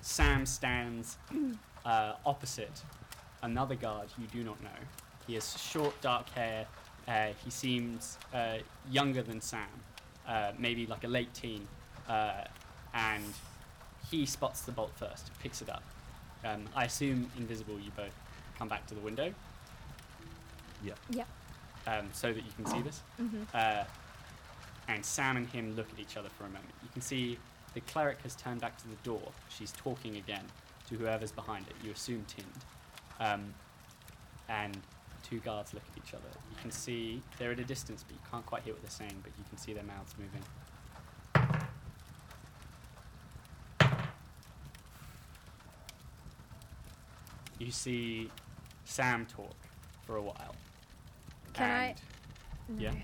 Sam 0.00 0.46
stands 0.46 1.18
uh, 1.84 2.14
opposite 2.24 2.82
another 3.42 3.74
guard 3.74 4.08
you 4.18 4.26
do 4.28 4.42
not 4.42 4.60
know. 4.62 4.78
He 5.26 5.34
has 5.34 5.60
short, 5.60 6.00
dark 6.00 6.28
hair. 6.30 6.66
Uh, 7.06 7.28
he 7.44 7.50
seems 7.50 8.18
uh, 8.34 8.58
younger 8.90 9.22
than 9.22 9.40
Sam, 9.40 9.68
uh, 10.26 10.52
maybe 10.58 10.86
like 10.86 11.04
a 11.04 11.08
late 11.08 11.32
teen, 11.34 11.66
uh, 12.08 12.44
and 12.94 13.24
he 14.10 14.26
spots 14.26 14.62
the 14.62 14.72
bolt 14.72 14.92
first, 14.96 15.30
picks 15.40 15.62
it 15.62 15.68
up. 15.68 15.84
Um, 16.44 16.64
I 16.74 16.84
assume 16.84 17.30
invisible. 17.36 17.78
You 17.78 17.90
both 17.96 18.14
come 18.58 18.68
back 18.68 18.86
to 18.86 18.94
the 18.94 19.00
window 19.00 19.32
Yeah. 21.10 21.24
um, 21.86 22.08
so 22.12 22.32
that 22.32 22.44
you 22.44 22.52
can 22.56 22.66
see 22.66 22.82
this. 22.82 23.02
Mm-hmm. 23.20 23.42
Uh, 23.54 23.84
and 24.88 25.04
Sam 25.04 25.36
and 25.36 25.46
him 25.48 25.74
look 25.74 25.88
at 25.92 25.98
each 25.98 26.16
other 26.16 26.28
for 26.28 26.44
a 26.44 26.48
moment. 26.48 26.72
You 26.82 26.88
can 26.92 27.02
see 27.02 27.38
the 27.74 27.80
cleric 27.82 28.22
has 28.22 28.34
turned 28.36 28.60
back 28.60 28.76
to 28.78 28.88
the 28.88 28.96
door. 29.02 29.22
She's 29.48 29.72
talking 29.72 30.16
again 30.16 30.44
to 30.88 30.94
whoever's 30.96 31.32
behind 31.32 31.66
it. 31.68 31.74
You 31.84 31.92
assume 31.92 32.24
Tind. 32.28 32.46
Um, 33.18 33.54
and 34.48 34.76
two 35.28 35.38
guards 35.40 35.74
look 35.74 35.82
at 35.92 36.02
each 36.04 36.14
other. 36.14 36.28
You 36.50 36.56
can 36.62 36.70
see 36.70 37.20
they're 37.38 37.52
at 37.52 37.58
a 37.58 37.64
distance, 37.64 38.04
but 38.06 38.14
you 38.14 38.22
can't 38.30 38.46
quite 38.46 38.62
hear 38.62 38.72
what 38.74 38.82
they're 38.82 38.90
saying, 38.90 39.14
but 39.22 39.32
you 39.36 39.44
can 39.48 39.58
see 39.58 39.72
their 39.72 39.82
mouths 39.82 40.14
moving. 40.18 40.42
You 47.58 47.70
see 47.70 48.30
Sam 48.84 49.26
talk 49.26 49.56
for 50.06 50.16
a 50.16 50.22
while. 50.22 50.54
Can 51.56 51.70
I- 51.70 51.94
and 52.68 52.80
Yeah. 52.80 52.94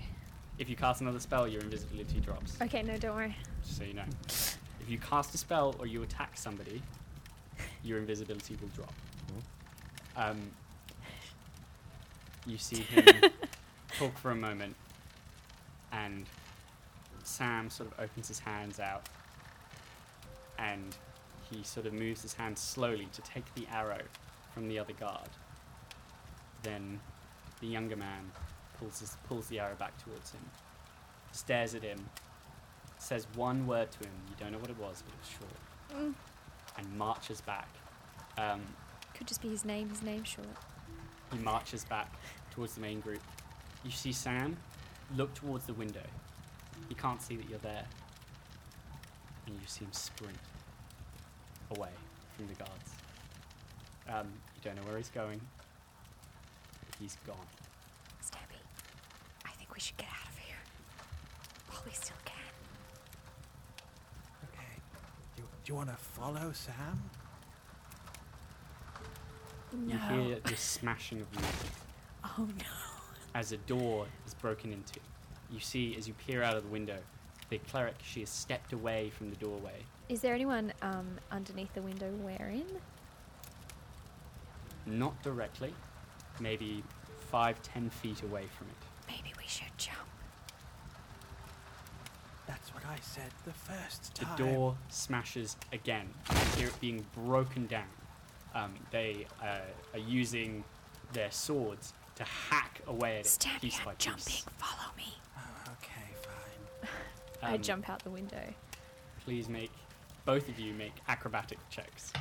If 0.58 0.68
you 0.68 0.76
cast 0.76 1.00
another 1.00 1.18
spell, 1.20 1.48
your 1.48 1.62
invisibility 1.62 2.20
drops. 2.20 2.60
Okay, 2.60 2.82
no, 2.82 2.96
don't 2.98 3.16
worry. 3.16 3.36
Just 3.64 3.78
so 3.78 3.84
you 3.84 3.94
know. 3.94 4.04
If 4.28 4.86
you 4.88 4.98
cast 4.98 5.34
a 5.34 5.38
spell 5.38 5.74
or 5.78 5.86
you 5.86 6.02
attack 6.02 6.36
somebody, 6.36 6.82
your 7.82 7.98
invisibility 7.98 8.56
will 8.60 8.68
drop. 8.68 8.92
Um, 10.16 10.50
you 12.46 12.58
see 12.58 12.82
him 12.82 13.30
talk 13.98 14.16
for 14.18 14.30
a 14.30 14.34
moment, 14.34 14.76
and 15.90 16.26
Sam 17.24 17.70
sort 17.70 17.90
of 17.92 17.98
opens 18.00 18.28
his 18.28 18.40
hands 18.40 18.78
out, 18.78 19.08
and 20.58 20.96
he 21.50 21.62
sort 21.62 21.86
of 21.86 21.92
moves 21.92 22.22
his 22.22 22.34
hand 22.34 22.58
slowly 22.58 23.08
to 23.12 23.22
take 23.22 23.52
the 23.54 23.66
arrow 23.72 24.02
from 24.52 24.68
the 24.68 24.78
other 24.78 24.92
guard. 24.92 25.30
Then 26.62 27.00
the 27.62 27.66
younger 27.68 27.96
man 27.96 28.31
pulls, 28.79 29.01
his, 29.01 29.16
pulls 29.27 29.46
the 29.46 29.59
arrow 29.61 29.75
back 29.79 29.96
towards 30.05 30.33
him, 30.33 30.42
stares 31.33 31.75
at 31.75 31.83
him, 31.83 31.98
says 32.98 33.27
one 33.35 33.66
word 33.66 33.90
to 33.92 33.98
him. 34.01 34.12
You 34.29 34.35
don't 34.38 34.53
know 34.53 34.59
what 34.59 34.68
it 34.68 34.79
was, 34.79 35.03
but 35.03 35.14
it 35.14 35.18
was 35.20 35.29
short, 35.31 36.03
Mm. 36.03 36.14
and 36.79 36.98
marches 36.98 37.40
back. 37.40 37.68
Um, 38.38 38.61
Could 39.14 39.27
just 39.29 39.40
be 39.42 39.48
his 39.48 39.64
name. 39.64 39.88
His 39.88 40.03
name's 40.03 40.29
short. 40.29 40.46
he 41.33 41.38
marches 41.38 41.85
back 41.87 42.12
towards 42.51 42.75
the 42.75 42.81
main 42.83 43.01
group. 43.01 43.20
You 43.85 43.90
see 43.90 44.12
Sam 44.12 44.57
look 45.16 45.33
towards 45.35 45.64
the 45.66 45.75
window. 45.75 46.05
He 46.88 46.94
can't 46.94 47.20
see 47.22 47.37
that 47.37 47.48
you're 47.48 47.59
there. 47.61 47.85
And 49.46 49.55
you 49.55 49.66
see 49.66 49.85
him 49.85 49.92
sprint 49.92 50.37
away 51.77 51.90
from 52.37 52.46
the 52.48 52.55
guards. 52.55 52.90
Um, 54.09 54.29
you 54.55 54.61
don't 54.62 54.77
know 54.77 54.83
where 54.88 54.96
he's 54.98 55.09
going. 55.11 55.40
But 57.02 57.10
he's 57.10 57.16
gone. 57.26 57.46
Stampy, 58.22 58.58
I 59.44 59.50
think 59.50 59.74
we 59.74 59.80
should 59.80 59.96
get 59.96 60.06
out 60.08 60.28
of 60.30 60.38
here. 60.38 60.56
While 61.68 61.82
we 61.84 61.90
still 61.92 62.16
can. 62.24 62.36
Okay. 64.44 64.80
Do 65.36 65.42
you, 65.42 65.48
do 65.64 65.72
you 65.72 65.74
want 65.74 65.88
to 65.88 65.96
follow 65.96 66.52
Sam? 66.52 67.02
No. 69.72 69.94
You 69.94 70.22
hear 70.26 70.38
the 70.44 70.56
smashing 70.56 71.20
of 71.22 71.32
music 71.32 71.54
Oh 72.38 72.44
no. 72.44 72.64
as 73.34 73.50
a 73.52 73.56
door 73.56 74.06
is 74.24 74.34
broken 74.34 74.72
into. 74.72 75.00
You 75.50 75.58
see, 75.58 75.96
as 75.98 76.06
you 76.06 76.14
peer 76.14 76.42
out 76.44 76.56
of 76.56 76.62
the 76.62 76.68
window, 76.68 76.98
the 77.50 77.58
cleric, 77.58 77.96
she 78.04 78.20
has 78.20 78.30
stepped 78.30 78.72
away 78.72 79.10
from 79.10 79.30
the 79.30 79.36
doorway. 79.36 79.82
Is 80.08 80.20
there 80.20 80.34
anyone 80.34 80.72
um, 80.82 81.18
underneath 81.32 81.72
the 81.74 81.82
window 81.82 82.10
wearing? 82.22 82.66
Not 84.86 85.20
directly, 85.22 85.72
maybe 86.40 86.82
five, 87.30 87.60
ten 87.62 87.90
feet 87.90 88.22
away 88.22 88.44
from 88.56 88.66
it. 88.68 89.08
Maybe 89.08 89.32
we 89.38 89.44
should 89.46 89.76
jump. 89.78 89.98
That's 92.46 92.74
what 92.74 92.84
I 92.86 92.96
said 93.00 93.30
the 93.44 93.52
first 93.52 94.14
time. 94.14 94.36
The 94.36 94.44
door 94.44 94.76
smashes 94.88 95.56
again. 95.72 96.08
You 96.30 96.36
hear 96.60 96.68
it 96.68 96.80
being 96.80 97.04
broken 97.14 97.66
down. 97.66 97.88
Um, 98.54 98.74
they 98.90 99.26
uh, 99.42 99.58
are 99.94 99.98
using 99.98 100.62
their 101.12 101.30
swords 101.30 101.94
to 102.16 102.24
hack 102.24 102.82
away 102.86 103.14
at 103.20 103.26
it 103.26 103.28
Stampy, 103.28 103.60
piece 103.62 103.78
I'm 103.78 103.84
by 103.86 103.94
jumping. 103.96 104.34
Follow 104.58 104.90
me. 104.96 105.14
Oh, 105.38 105.72
okay, 105.72 106.12
fine. 106.22 106.88
I 107.42 107.54
Um, 107.54 107.62
jump 107.62 107.88
out 107.88 108.02
the 108.04 108.10
window. 108.10 108.42
Please 109.24 109.48
make 109.48 109.70
both 110.26 110.48
of 110.48 110.58
you 110.58 110.74
make 110.74 110.92
acrobatic 111.08 111.58
checks. 111.70 112.12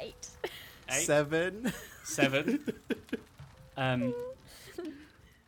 Eight. 0.00 0.28
Eight, 0.90 1.04
Seven. 1.06 1.72
seven. 2.04 2.72
um, 3.76 4.14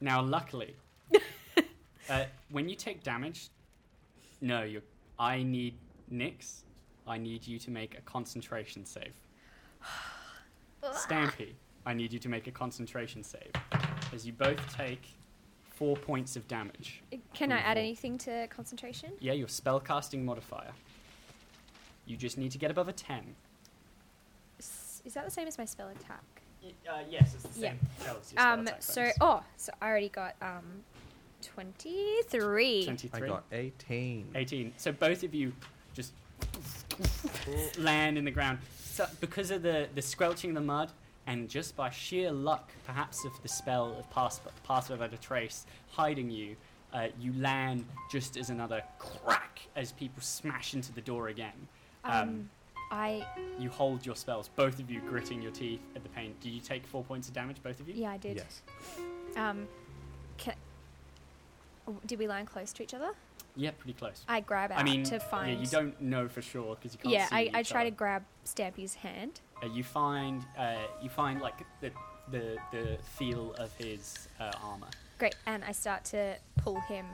now, 0.01 0.21
luckily, 0.23 0.75
uh, 2.11 2.25
when 2.51 2.69
you 2.69 2.75
take 2.77 3.03
damage, 3.03 3.49
no, 4.41 4.63
you. 4.63 4.83
I 5.19 5.43
need 5.43 5.75
Nix. 6.11 6.65
I 7.07 7.19
need 7.19 7.47
you 7.47 7.59
to 7.59 7.71
make 7.71 7.97
a 7.99 8.01
concentration 8.03 8.85
save. 8.85 9.15
Stampy, 10.93 11.55
I 11.87 11.95
need 11.95 12.13
you 12.13 12.19
to 12.21 12.29
make 12.29 12.47
a 12.47 12.53
concentration 12.53 13.25
save, 13.25 13.51
as 14.13 14.27
you 14.27 14.33
both 14.33 14.61
take 14.77 15.03
four 15.75 15.97
points 15.97 16.37
of 16.37 16.47
damage. 16.49 17.03
Can 17.35 17.51
I 17.53 17.59
add 17.59 17.75
Cool. 17.77 17.83
anything 17.85 18.19
to 18.19 18.47
concentration? 18.49 19.13
Yeah, 19.21 19.33
your 19.33 19.49
spellcasting 19.49 20.25
modifier. 20.25 20.71
You 22.07 22.17
just 22.17 22.39
need 22.39 22.53
to 22.53 22.59
get 22.59 22.71
above 22.71 22.89
a 22.89 22.93
ten. 22.93 23.35
S- 25.09 25.13
Is 25.13 25.15
that 25.15 25.25
the 25.25 25.31
same 25.31 25.49
as 25.49 25.57
my 25.59 25.65
spell 25.65 25.89
attack? 25.89 26.23
Uh, 26.89 26.99
yes, 27.09 27.35
it's 27.35 27.43
the 27.45 27.61
Yeah. 27.61 27.71
same. 27.71 27.79
spell 28.01 28.17
as 28.21 28.33
Um. 28.37 28.69
So 28.81 29.01
bonus. 29.03 29.17
oh, 29.21 29.43
so 29.57 29.73
I 29.81 29.87
already 29.89 30.09
got 30.11 30.35
um, 30.43 30.85
23. 31.43 32.85
23. 32.85 33.23
I 33.23 33.27
got 33.27 33.45
18. 33.53 34.33
18. 34.35 34.73
So 34.77 34.93
both 34.93 35.23
of 35.23 35.35
you 35.35 35.53
just 35.95 36.13
land 37.79 38.19
in 38.19 38.25
the 38.25 38.31
ground. 38.31 38.59
So 38.79 39.07
because 39.21 39.51
of 39.51 39.63
the, 39.63 39.89
the 39.95 40.03
squelching 40.03 40.51
of 40.51 40.55
the 40.57 40.61
mud, 40.61 40.91
and 41.27 41.49
just 41.49 41.77
by 41.77 41.91
sheer 41.91 42.31
luck, 42.33 42.71
perhaps 42.87 43.25
of 43.25 43.33
the 43.43 43.49
spell 43.49 43.95
of 43.99 44.11
pass, 44.11 44.41
pass 44.65 44.89
without 44.89 45.13
a 45.13 45.19
trace 45.19 45.67
hiding 45.91 46.31
you, 46.31 46.57
uh, 46.93 47.09
you 47.21 47.33
land 47.35 47.85
just 48.11 48.37
as 48.37 48.49
another 48.51 48.83
crack 48.99 49.61
as 49.77 49.93
people 49.93 50.23
smash 50.23 50.73
into 50.75 50.91
the 50.93 51.03
door 51.03 51.29
again. 51.29 51.69
Um, 52.05 52.13
Um, 52.13 52.51
I 52.91 53.25
you 53.59 53.69
hold 53.71 54.07
your 54.07 54.17
spells, 54.17 54.49
both 54.49 54.79
of 54.79 54.91
you 54.91 55.01
gritting 55.01 55.43
your 55.43 55.53
teeth 55.53 55.81
at 55.95 56.03
the 56.03 56.09
pain. 56.09 56.35
Do 56.41 56.49
you 56.51 56.61
take 56.61 56.87
four 56.87 57.03
points 57.05 57.29
of 57.29 57.35
damage, 57.35 57.57
both 57.63 57.81
of 57.81 57.89
you? 57.89 57.95
yeah, 57.95 58.11
I 58.13 58.17
did. 58.17 58.37
Yes. 58.37 58.63
Um, 59.37 59.69
can, 60.39 60.55
did 62.07 62.19
we 62.19 62.27
land 62.27 62.47
close 62.49 62.73
to 62.75 62.83
each 62.83 62.95
other? 62.95 63.11
Yeah, 63.57 63.73
pretty 63.73 63.95
close. 63.99 64.23
I 64.29 64.41
grab 64.41 64.71
out 64.73 64.79
I 64.79 64.85
mean, 64.85 65.03
to 65.05 65.19
find. 65.19 65.53
yeah, 65.53 65.59
you 65.61 65.67
don't 65.67 66.01
know 66.01 66.29
for 66.29 66.41
sure 66.43 66.77
because 66.77 66.93
you 66.93 66.99
can't 66.99 67.13
Yeah, 67.13 67.27
see 67.29 67.35
I, 67.35 67.51
I 67.55 67.61
each 67.61 67.71
try 67.71 67.81
other. 67.83 67.91
to 67.91 67.97
grab 67.97 68.25
Stampy's 68.47 68.95
hand. 68.95 69.41
Uh, 69.63 69.67
you 69.67 69.83
find 69.83 70.45
uh, 70.57 70.77
you 71.03 71.11
find 71.11 71.41
like 71.41 71.59
the 71.81 71.91
the 72.31 72.57
the 72.71 72.99
feel 73.17 73.53
of 73.55 73.73
his 73.77 74.29
uh, 74.41 74.53
armor. 74.63 74.87
Great, 75.19 75.35
and 75.47 75.65
I 75.65 75.73
start 75.73 76.05
to 76.07 76.37
pull 76.59 76.81
him 76.83 77.05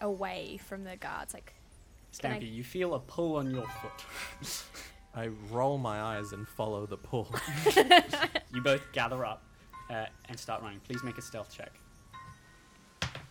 away 0.00 0.58
from 0.66 0.84
the 0.84 0.96
guards. 0.96 1.34
Like, 1.34 1.52
Can 2.18 2.32
I- 2.32 2.38
Stampy, 2.40 2.50
you 2.52 2.64
feel 2.64 2.94
a 2.94 2.98
pull 2.98 3.36
on 3.36 3.50
your 3.50 3.66
foot. 3.66 4.64
I 5.16 5.28
roll 5.50 5.78
my 5.78 6.00
eyes 6.00 6.32
and 6.32 6.46
follow 6.46 6.86
the 6.86 6.96
pull. 6.98 7.34
You 8.54 8.62
both 8.62 8.90
gather 8.92 9.24
up 9.24 9.42
uh, 9.90 10.06
and 10.30 10.38
start 10.38 10.62
running. 10.62 10.80
Please 10.80 11.02
make 11.02 11.18
a 11.18 11.22
stealth 11.22 11.54
check. 11.54 11.72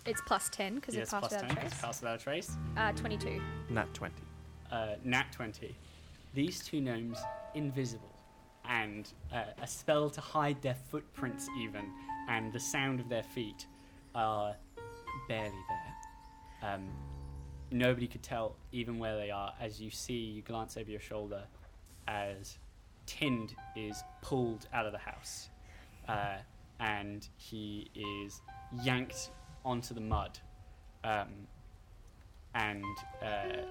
It's 0.05 0.21
plus 0.27 0.49
10 0.49 0.75
because 0.75 0.93
yes, 0.93 1.07
it 1.07 1.11
passed 1.11 1.29
plus 1.29 1.41
without 1.41 1.49
10, 1.49 1.57
a 1.57 1.61
'cause 1.61 1.71
trace. 1.71 1.81
pass 1.81 2.01
without 2.01 2.15
a 2.19 2.23
trace. 2.23 2.57
Uh, 2.77 2.91
22. 2.91 3.41
Nat 3.69 3.91
20. 3.93 4.13
uh, 4.71 4.95
nat 5.03 5.31
20. 5.31 5.75
These 6.35 6.63
two 6.63 6.79
gnomes 6.81 7.17
invisible, 7.55 8.13
and 8.69 9.11
uh, 9.33 9.45
a 9.61 9.65
spell 9.67 10.09
to 10.11 10.21
hide 10.21 10.61
their 10.61 10.75
footprints, 10.75 11.47
even, 11.59 11.91
and 12.29 12.53
the 12.53 12.59
sound 12.59 12.99
of 12.99 13.09
their 13.09 13.23
feet 13.23 13.65
are 14.13 14.55
barely 15.27 15.63
there. 16.61 16.71
Um, 16.73 16.87
nobody 17.71 18.05
could 18.07 18.21
tell 18.21 18.57
even 18.71 18.99
where 18.99 19.15
they 19.17 19.31
are 19.31 19.53
as 19.59 19.81
you 19.81 19.89
see, 19.89 20.13
you 20.13 20.41
glance 20.43 20.77
over 20.77 20.91
your 20.91 20.99
shoulder 20.99 21.43
as 22.07 22.57
Tind 23.05 23.55
is 23.75 24.03
pulled 24.21 24.67
out 24.73 24.85
of 24.85 24.91
the 24.91 24.97
house, 24.97 25.49
uh, 26.07 26.37
and 26.79 27.27
he 27.37 27.89
is 27.95 28.41
yanked 28.83 29.31
onto 29.63 29.93
the 29.93 30.01
mud. 30.01 30.37
Um, 31.03 31.47
and 32.55 32.83
uh, 33.21 33.61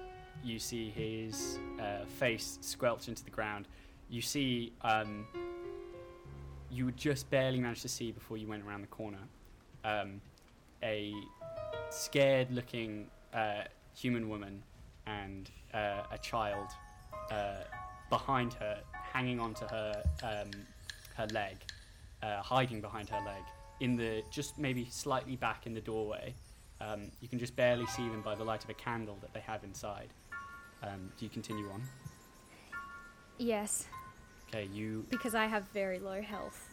you 0.43 0.59
see 0.59 0.89
his 0.89 1.59
uh, 1.79 2.05
face 2.05 2.57
squelch 2.61 3.07
into 3.07 3.23
the 3.23 3.31
ground. 3.31 3.67
You 4.09 4.21
see, 4.21 4.71
um, 4.81 5.25
you 6.69 6.91
just 6.91 7.29
barely 7.29 7.59
manage 7.59 7.81
to 7.81 7.89
see 7.89 8.11
before 8.11 8.37
you 8.37 8.47
went 8.47 8.63
around 8.63 8.81
the 8.81 8.87
corner, 8.87 9.19
um, 9.83 10.21
a 10.83 11.13
scared 11.89 12.51
looking 12.51 13.07
uh, 13.33 13.63
human 13.95 14.29
woman 14.29 14.61
and 15.07 15.49
uh, 15.73 16.03
a 16.11 16.17
child 16.21 16.67
uh, 17.31 17.63
behind 18.19 18.53
her, 18.53 18.79
hanging 19.13 19.39
onto 19.41 19.65
her, 19.67 20.01
um, 20.23 20.49
her 21.17 21.27
leg, 21.33 21.57
uh, 22.23 22.41
hiding 22.41 22.79
behind 22.79 23.09
her 23.09 23.19
leg, 23.25 23.43
in 23.81 23.97
the 23.97 24.23
just 24.31 24.57
maybe 24.57 24.87
slightly 24.89 25.35
back 25.35 25.67
in 25.67 25.73
the 25.73 25.81
doorway. 25.81 26.33
Um, 26.79 27.11
you 27.21 27.27
can 27.27 27.39
just 27.39 27.55
barely 27.57 27.85
see 27.87 28.07
them 28.07 28.21
by 28.21 28.35
the 28.35 28.43
light 28.43 28.63
of 28.63 28.69
a 28.69 28.73
candle 28.73 29.17
that 29.21 29.33
they 29.33 29.41
have 29.41 29.63
inside. 29.65 30.09
Um, 30.81 31.11
do 31.17 31.25
you 31.25 31.29
continue 31.29 31.69
on? 31.71 31.81
Yes, 33.37 33.85
Okay, 34.47 34.69
you. 34.71 35.05
because 35.09 35.35
I 35.35 35.45
have 35.47 35.63
very 35.73 35.99
low 35.99 36.21
health. 36.21 36.69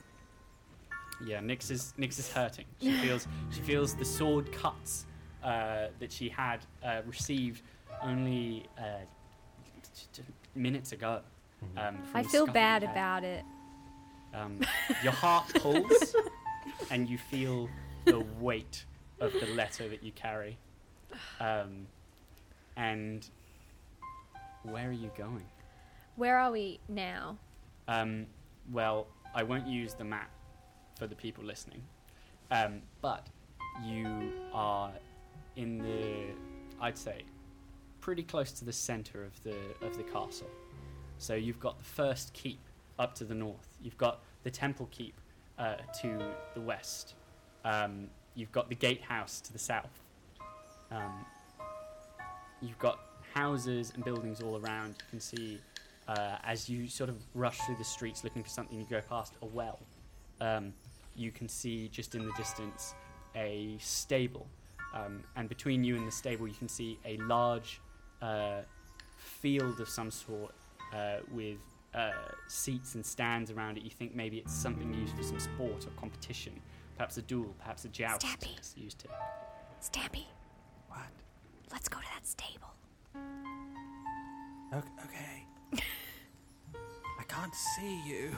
Yeah, 1.25 1.41
Nyx 1.41 1.71
is 1.71 1.93
Nyx 1.99 2.19
is 2.21 2.31
hurting. 2.33 2.67
She 2.81 2.93
feels 3.05 3.27
she 3.51 3.61
feels 3.63 3.95
the 3.97 4.05
sword 4.05 4.53
cuts 4.53 5.07
uh, 5.43 5.87
that 5.99 6.13
she 6.13 6.29
had 6.29 6.59
uh, 6.85 7.01
received 7.07 7.63
only 8.03 8.67
uh, 8.79 8.83
t- 9.97 10.07
t- 10.13 10.23
minutes 10.55 10.93
ago. 10.93 11.21
Um, 11.77 11.99
I 12.15 12.23
feel 12.23 12.45
scuffle 12.45 12.55
bad 12.55 12.83
you 12.83 12.89
about 12.89 13.25
it. 13.25 13.45
Um, 14.35 14.61
your 15.03 15.13
heart 15.13 15.53
pulls, 15.55 16.15
and 16.91 17.09
you 17.09 17.19
feel 17.19 17.69
the 18.05 18.21
weight 18.41 18.85
of 19.21 19.33
the 19.33 19.47
letter 19.55 19.89
that 19.89 20.03
you 20.03 20.13
carry. 20.13 20.59
Um, 21.41 21.87
and 22.77 23.29
where 24.63 24.89
are 24.89 24.93
you 24.93 25.11
going? 25.17 25.45
Where 26.17 26.39
are 26.39 26.51
we 26.51 26.81
now? 26.89 27.37
Um, 27.89 28.27
well, 28.71 29.07
I 29.35 29.43
won't 29.43 29.67
use 29.67 29.95
the 29.95 30.05
map 30.05 30.31
for 30.99 31.07
the 31.07 31.15
people 31.15 31.45
listening, 31.45 31.83
um, 32.51 32.83
but 33.01 33.27
you 33.85 34.33
are 34.53 34.93
in 35.57 35.79
the, 35.79 36.27
I'd 36.81 36.99
say, 36.99 37.23
pretty 38.01 38.23
close 38.23 38.53
to 38.53 38.65
the 38.65 38.73
center 38.73 39.25
of 39.25 39.43
the 39.43 39.57
of 39.87 39.97
the 39.97 40.03
castle. 40.03 40.51
So 41.23 41.37
you've 41.37 41.61
got 41.61 41.79
the 41.79 41.85
first 41.85 42.33
keep 42.33 42.59
up 42.99 43.15
to 43.15 43.25
the 43.25 43.35
north. 43.35 43.79
You've 43.81 43.97
got 43.97 44.25
the 44.43 44.51
temple 44.51 44.89
keep 44.91 45.15
uh, 45.57 45.77
to 46.01 46.19
the 46.55 46.61
west. 46.61 47.15
Um, 47.65 48.09
you've 48.35 48.51
got 48.51 48.69
the 48.69 48.75
gatehouse 48.75 49.41
to 49.43 49.53
the 49.53 49.59
south. 49.59 50.03
Um, 50.91 51.25
you've 52.61 52.79
got 52.81 52.99
houses 53.35 53.93
and 53.95 54.05
buildings 54.05 54.41
all 54.41 54.59
around. 54.59 54.97
You 54.99 55.11
can 55.11 55.21
see 55.21 55.61
uh, 56.09 56.39
as 56.43 56.69
you 56.69 56.89
sort 56.89 57.09
of 57.09 57.23
rush 57.37 57.59
through 57.59 57.77
the 57.77 57.85
streets 57.85 58.25
looking 58.25 58.43
for 58.43 58.51
something, 58.51 58.77
you 58.77 58.85
go 58.91 59.01
past 59.09 59.35
a 59.43 59.47
well. 59.47 59.79
Um, 60.41 60.75
you 61.15 61.31
can 61.31 61.49
see 61.49 61.87
just 61.87 62.17
in 62.17 62.27
the 62.27 62.33
distance 62.33 62.95
a 63.37 63.77
stable, 63.79 64.49
um, 64.93 65.23
and 65.37 65.49
between 65.49 65.85
you 65.85 65.95
and 65.95 66.05
the 66.05 66.11
stable, 66.11 66.49
you 66.49 66.55
can 66.55 66.69
see 66.69 66.99
a 67.05 67.17
large 67.19 67.81
uh, 68.21 68.63
field 69.17 69.79
of 69.79 69.89
some 69.89 70.11
sort 70.11 70.53
uh, 70.95 71.17
with 71.33 71.59
uh, 71.95 72.11
seats 72.49 72.95
and 72.95 73.05
stands 73.05 73.51
around 73.51 73.77
it. 73.79 73.85
You 73.85 73.91
think 73.91 74.15
maybe 74.15 74.39
it's 74.39 74.53
something 74.53 74.93
used 74.95 75.15
for 75.17 75.23
some 75.23 75.39
sport 75.39 75.87
or 75.87 75.91
competition, 76.01 76.53
perhaps 76.97 77.17
a 77.19 77.23
duel, 77.23 77.55
perhaps 77.59 77.85
a 77.85 77.89
joust. 77.89 78.23
Stampy. 78.27 78.57
It's 78.59 78.75
used 78.77 78.99
to. 79.01 79.09
Stampy, 79.81 80.25
What? 80.89 81.01
let's 81.73 81.89
go 81.89 81.99
to 81.99 82.07
that 82.15 82.27
stable. 82.27 82.73
Okay. 84.75 84.89
okay. 85.05 85.47
I 87.21 87.25
can't 87.29 87.55
see 87.55 88.01
you. 88.07 88.37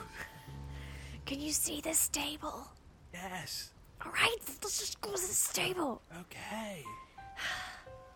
Can 1.25 1.39
you 1.39 1.51
see 1.51 1.81
the 1.81 1.93
stable? 1.93 2.67
Yes. 3.13 3.71
All 4.03 4.11
right, 4.11 4.35
let's 4.61 4.79
just 4.79 4.99
go 5.01 5.09
to 5.09 5.15
the 5.15 5.33
stable. 5.33 6.01
Okay. 6.21 6.83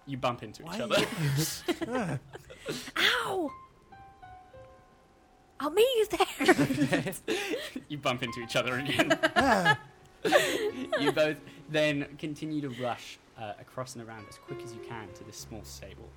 You 0.06 0.18
bump 0.18 0.44
into 0.44 0.64
each 0.64 0.80
Why 0.80 0.80
other. 0.82 2.20
Ow! 2.98 3.52
I'll 5.60 5.72
meet 5.72 5.88
you 5.96 6.08
there. 6.08 7.14
you 7.90 7.98
bump 7.98 8.24
into 8.24 8.40
each 8.42 8.56
other 8.56 8.80
again. 8.80 9.18
you 11.00 11.12
both 11.12 11.38
then 11.70 12.06
continue 12.18 12.62
to 12.62 12.70
rush 12.82 13.20
uh, 13.38 13.54
across 13.60 13.96
and 13.96 14.08
around 14.08 14.26
as 14.30 14.38
quick 14.38 14.62
as 14.64 14.74
you 14.74 14.80
can 14.88 15.08
to 15.16 15.24
this 15.24 15.38
small 15.38 15.64
stable. 15.64 16.10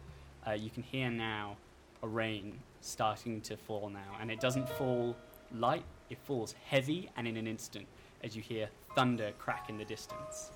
Uh, 0.46 0.52
you 0.52 0.70
can 0.70 0.82
hear 0.82 1.10
now 1.10 1.56
a 2.02 2.08
rain 2.08 2.58
starting 2.80 3.40
to 3.42 3.56
fall 3.56 3.88
now, 3.88 4.16
and 4.20 4.30
it 4.30 4.40
doesn't 4.40 4.68
fall 4.68 5.16
light, 5.54 5.84
it 6.10 6.18
falls 6.18 6.54
heavy 6.66 7.10
and 7.16 7.28
in 7.28 7.36
an 7.36 7.46
instant 7.46 7.86
as 8.22 8.36
you 8.36 8.42
hear 8.42 8.68
thunder 8.94 9.32
crack 9.38 9.68
in 9.68 9.78
the 9.78 9.84
distance. 9.84 10.50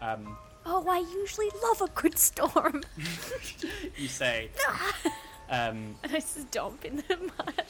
Um, 0.00 0.36
oh, 0.64 0.86
I 0.88 0.98
usually 0.98 1.50
love 1.62 1.82
a 1.82 1.88
good 2.00 2.18
storm. 2.18 2.82
you 3.96 4.08
say, 4.08 4.50
um, 5.50 5.96
and 6.02 6.12
I 6.14 6.18
stomp 6.18 6.84
in 6.84 6.96
the 7.08 7.16
mud. 7.16 7.64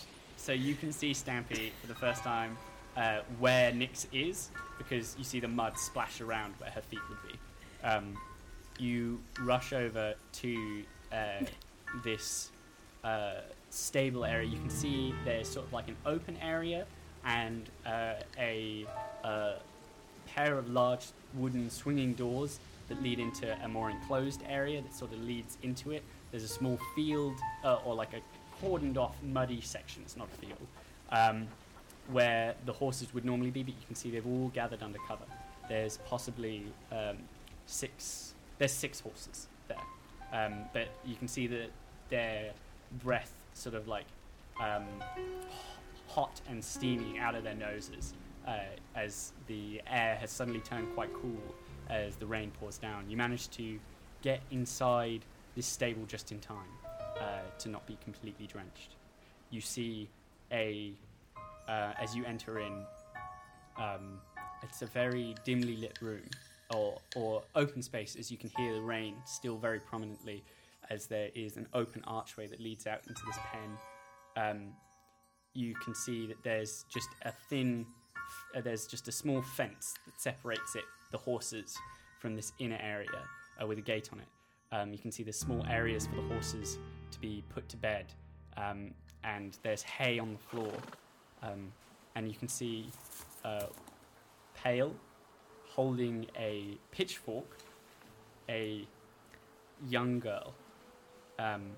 So 0.49 0.55
you 0.55 0.77
can 0.77 0.93
see 0.93 1.13
Stampy 1.13 1.73
for 1.79 1.89
the 1.89 1.95
first 1.95 2.23
time 2.23 2.57
uh, 2.97 3.19
where 3.39 3.71
Nyx 3.71 4.07
is 4.15 4.49
because 4.79 5.15
you 5.19 5.23
see 5.23 5.41
the 5.41 5.49
mud 5.49 5.79
splash 5.79 6.23
around 6.23 6.55
where 6.57 6.71
her 6.71 6.81
feet 6.81 7.01
would 7.11 7.19
be. 7.31 7.39
Um, 7.87 8.17
you 8.79 9.21
rush 9.43 9.75
over 9.75 10.15
to 10.33 10.83
uh, 11.13 11.45
this 12.03 12.51
uh, 13.05 13.43
stable 13.69 14.25
area. 14.25 14.49
You 14.49 14.57
can 14.57 14.71
see 14.71 15.15
there's 15.27 15.51
sort 15.51 15.67
of 15.67 15.73
like 15.75 15.87
an 15.87 15.97
open 16.07 16.39
area 16.41 16.87
and 17.27 17.69
uh, 17.85 18.15
a 18.39 18.87
uh, 19.23 19.57
pair 20.29 20.57
of 20.57 20.71
large 20.71 21.09
wooden 21.35 21.69
swinging 21.69 22.15
doors 22.15 22.59
that 22.89 23.03
lead 23.03 23.19
into 23.19 23.55
a 23.63 23.69
more 23.69 23.91
enclosed 23.91 24.41
area 24.49 24.81
that 24.81 24.95
sort 24.95 25.13
of 25.13 25.23
leads 25.23 25.59
into 25.63 25.91
it. 25.91 26.03
There's 26.31 26.45
a 26.45 26.49
small 26.49 26.79
field 26.95 27.35
uh, 27.65 27.81
or 27.85 27.95
like 27.95 28.15
a 28.15 28.21
cordoned 28.63 28.97
off 28.97 29.17
muddy 29.23 29.61
section, 29.61 30.03
it's 30.03 30.17
not 30.17 30.29
a 30.35 30.47
field, 30.47 30.67
um, 31.11 31.47
where 32.11 32.55
the 32.67 32.73
horses 32.73 33.13
would 33.15 33.25
normally 33.25 33.51
be, 33.51 33.63
but 33.63 33.75
you 33.75 33.87
can 33.87 33.95
see 33.95 34.11
they've 34.11 34.27
all 34.27 34.49
gathered 34.55 34.83
under 34.83 34.99
cover. 35.07 35.25
There's 35.69 35.99
possibly 36.07 36.65
um, 36.91 37.19
six, 37.67 38.35
there's 38.59 38.73
six 38.73 39.01
horses 39.01 39.49
there, 39.69 39.77
um, 40.33 40.65
but 40.73 40.89
you 41.05 41.17
can 41.17 41.29
see 41.29 41.47
that 41.49 41.71
their 42.09 42.53
breath 43.03 43.33
sort 43.55 43.75
of 43.75 43.87
like 43.87 44.07
um, 44.61 44.87
hot 46.09 46.41
and 46.49 46.65
steamy 46.65 47.19
out 47.19 47.35
of 47.35 47.45
their 47.45 47.55
noses 47.55 48.15
uh, 48.47 48.59
as 48.97 49.33
the 49.47 49.81
air 49.87 50.17
has 50.17 50.31
suddenly 50.31 50.61
turned 50.61 50.93
quite 50.95 51.13
cool 51.13 51.37
as 51.91 52.17
the 52.17 52.27
rain 52.27 52.51
pours 52.59 52.79
down. 52.79 53.09
You 53.09 53.17
manage 53.17 53.51
to 53.51 53.79
get 54.23 54.41
inside 54.51 55.21
this 55.55 55.67
stable 55.67 56.05
just 56.07 56.33
in 56.33 56.39
time 56.39 56.69
uh, 57.21 57.41
to 57.59 57.69
not 57.69 57.87
be 57.87 57.99
completely 58.03 58.47
drenched. 58.47 58.97
You 59.51 59.61
see 59.61 60.09
a, 60.53 60.93
uh, 61.69 61.93
as 62.01 62.15
you 62.15 62.25
enter 62.25 62.59
in, 62.59 62.85
um, 63.77 64.21
it's 64.63 64.83
a 64.83 64.87
very 64.87 65.35
dimly 65.45 65.77
lit 65.77 65.99
room 66.01 66.25
or, 66.75 66.99
or 67.17 67.43
open 67.55 67.83
space 67.83 68.17
as 68.19 68.31
you 68.31 68.37
can 68.37 68.51
hear 68.57 68.75
the 68.75 68.83
rain 68.83 69.15
still 69.25 69.57
very 69.57 69.81
prominently 69.81 70.43
as 70.91 71.07
there 71.07 71.29
is 71.35 71.57
an 71.57 71.67
open 71.75 72.03
archway 72.07 72.47
that 72.47 72.61
leads 72.61 72.87
out 72.87 73.01
into 73.07 73.21
this 73.27 73.37
pen. 73.53 73.79
Um, 74.37 74.73
you 75.55 75.75
can 75.85 75.95
see 75.95 76.27
that 76.27 76.43
there's 76.43 76.85
just 76.93 77.09
a 77.23 77.33
thin, 77.49 77.87
uh, 78.55 78.61
there's 78.61 78.87
just 78.87 79.09
a 79.09 79.13
small 79.13 79.43
fence 79.43 79.95
that 80.07 80.21
separates 80.21 80.77
it, 80.77 80.85
the 81.11 81.19
horses, 81.19 81.77
from 82.21 82.35
this 82.35 82.53
inner 82.59 82.79
area 82.83 83.09
uh, 83.63 83.67
with 83.67 83.79
a 83.79 83.83
gate 83.83 84.11
on 84.13 84.21
it. 84.21 84.27
Um, 84.71 84.93
you 84.93 84.99
can 84.99 85.11
see 85.11 85.23
there's 85.23 85.39
small 85.39 85.65
areas 85.69 86.07
for 86.07 86.17
the 86.17 86.23
horses 86.23 86.79
to 87.11 87.21
be 87.21 87.45
put 87.49 87.69
to 87.71 87.77
bed. 87.77 88.07
Um, 88.57 88.93
and 89.25 89.57
there's 89.63 89.83
hay 89.83 90.19
on 90.19 90.33
the 90.33 90.39
floor, 90.39 90.73
um, 91.43 91.73
and 92.15 92.29
you 92.29 92.35
can 92.35 92.49
see 92.49 92.91
uh, 93.45 93.67
Pale 94.55 94.95
holding 95.67 96.27
a 96.37 96.77
pitchfork, 96.91 97.57
a 98.49 98.87
young 99.89 100.19
girl. 100.19 100.55
Um, 101.39 101.71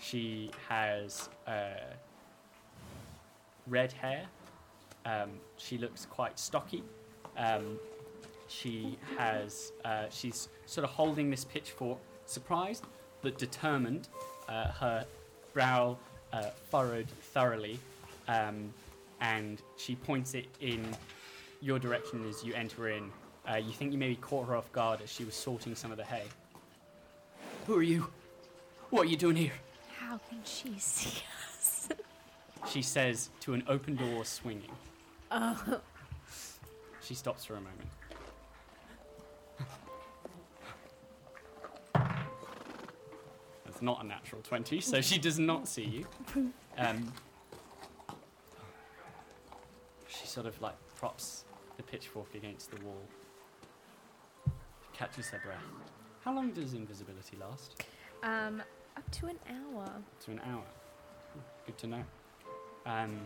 she 0.00 0.50
has 0.68 1.28
uh, 1.46 1.94
red 3.66 3.92
hair. 3.92 4.24
Um, 5.04 5.32
she 5.56 5.76
looks 5.76 6.06
quite 6.06 6.38
stocky. 6.38 6.82
Um, 7.36 7.78
she 8.48 8.98
has. 9.18 9.72
Uh, 9.84 10.06
she's 10.10 10.48
sort 10.66 10.84
of 10.84 10.90
holding 10.90 11.30
this 11.30 11.44
pitchfork, 11.44 11.98
surprised 12.26 12.84
but 13.24 13.38
determined. 13.38 14.06
Uh, 14.48 14.68
her 14.68 15.04
brow 15.54 15.96
uh, 16.32 16.50
furrowed 16.70 17.08
thoroughly, 17.32 17.80
um, 18.28 18.72
and 19.20 19.62
she 19.76 19.96
points 19.96 20.34
it 20.34 20.46
in 20.60 20.86
your 21.60 21.78
direction 21.80 22.24
as 22.28 22.44
you 22.44 22.54
enter 22.54 22.90
in. 22.90 23.10
Uh, 23.50 23.56
you 23.56 23.72
think 23.72 23.90
you 23.90 23.98
maybe 23.98 24.16
caught 24.16 24.46
her 24.46 24.54
off 24.54 24.70
guard 24.72 25.00
as 25.02 25.10
she 25.10 25.24
was 25.24 25.34
sorting 25.34 25.74
some 25.74 25.90
of 25.90 25.96
the 25.96 26.04
hay. 26.04 26.24
Who 27.66 27.76
are 27.76 27.82
you? 27.82 28.06
What 28.90 29.06
are 29.06 29.08
you 29.08 29.16
doing 29.16 29.36
here? 29.36 29.52
How 29.98 30.20
can 30.28 30.38
she 30.44 30.78
see 30.78 31.22
us? 31.50 31.88
She 32.70 32.80
says 32.80 33.28
to 33.40 33.52
an 33.52 33.62
open 33.68 33.94
door 33.94 34.24
swinging. 34.24 34.70
Oh, 35.30 35.80
She 37.02 37.14
stops 37.14 37.44
for 37.44 37.56
a 37.56 37.60
moment. 37.60 37.90
Not 43.84 44.02
a 44.02 44.06
natural 44.06 44.40
20, 44.42 44.80
so 44.80 45.00
she 45.00 45.18
does 45.18 45.38
not 45.38 45.68
see 45.68 45.84
you. 45.84 46.52
Um, 46.78 47.12
she 50.08 50.26
sort 50.26 50.46
of 50.46 50.60
like 50.60 50.74
props 50.96 51.44
the 51.76 51.82
pitchfork 51.82 52.34
against 52.34 52.70
the 52.70 52.80
wall. 52.84 53.02
Catches 54.92 55.28
her 55.28 55.40
breath. 55.44 55.58
How 56.24 56.34
long 56.34 56.50
does 56.52 56.74
invisibility 56.74 57.36
last? 57.40 57.82
um, 58.22 58.62
up 58.96 59.10
to 59.10 59.26
an 59.26 59.38
hour. 59.50 59.86
To 60.24 60.30
an 60.30 60.40
hour. 60.50 60.62
Good 61.66 61.78
to 61.78 61.86
know. 61.88 62.02
Um, 62.86 63.20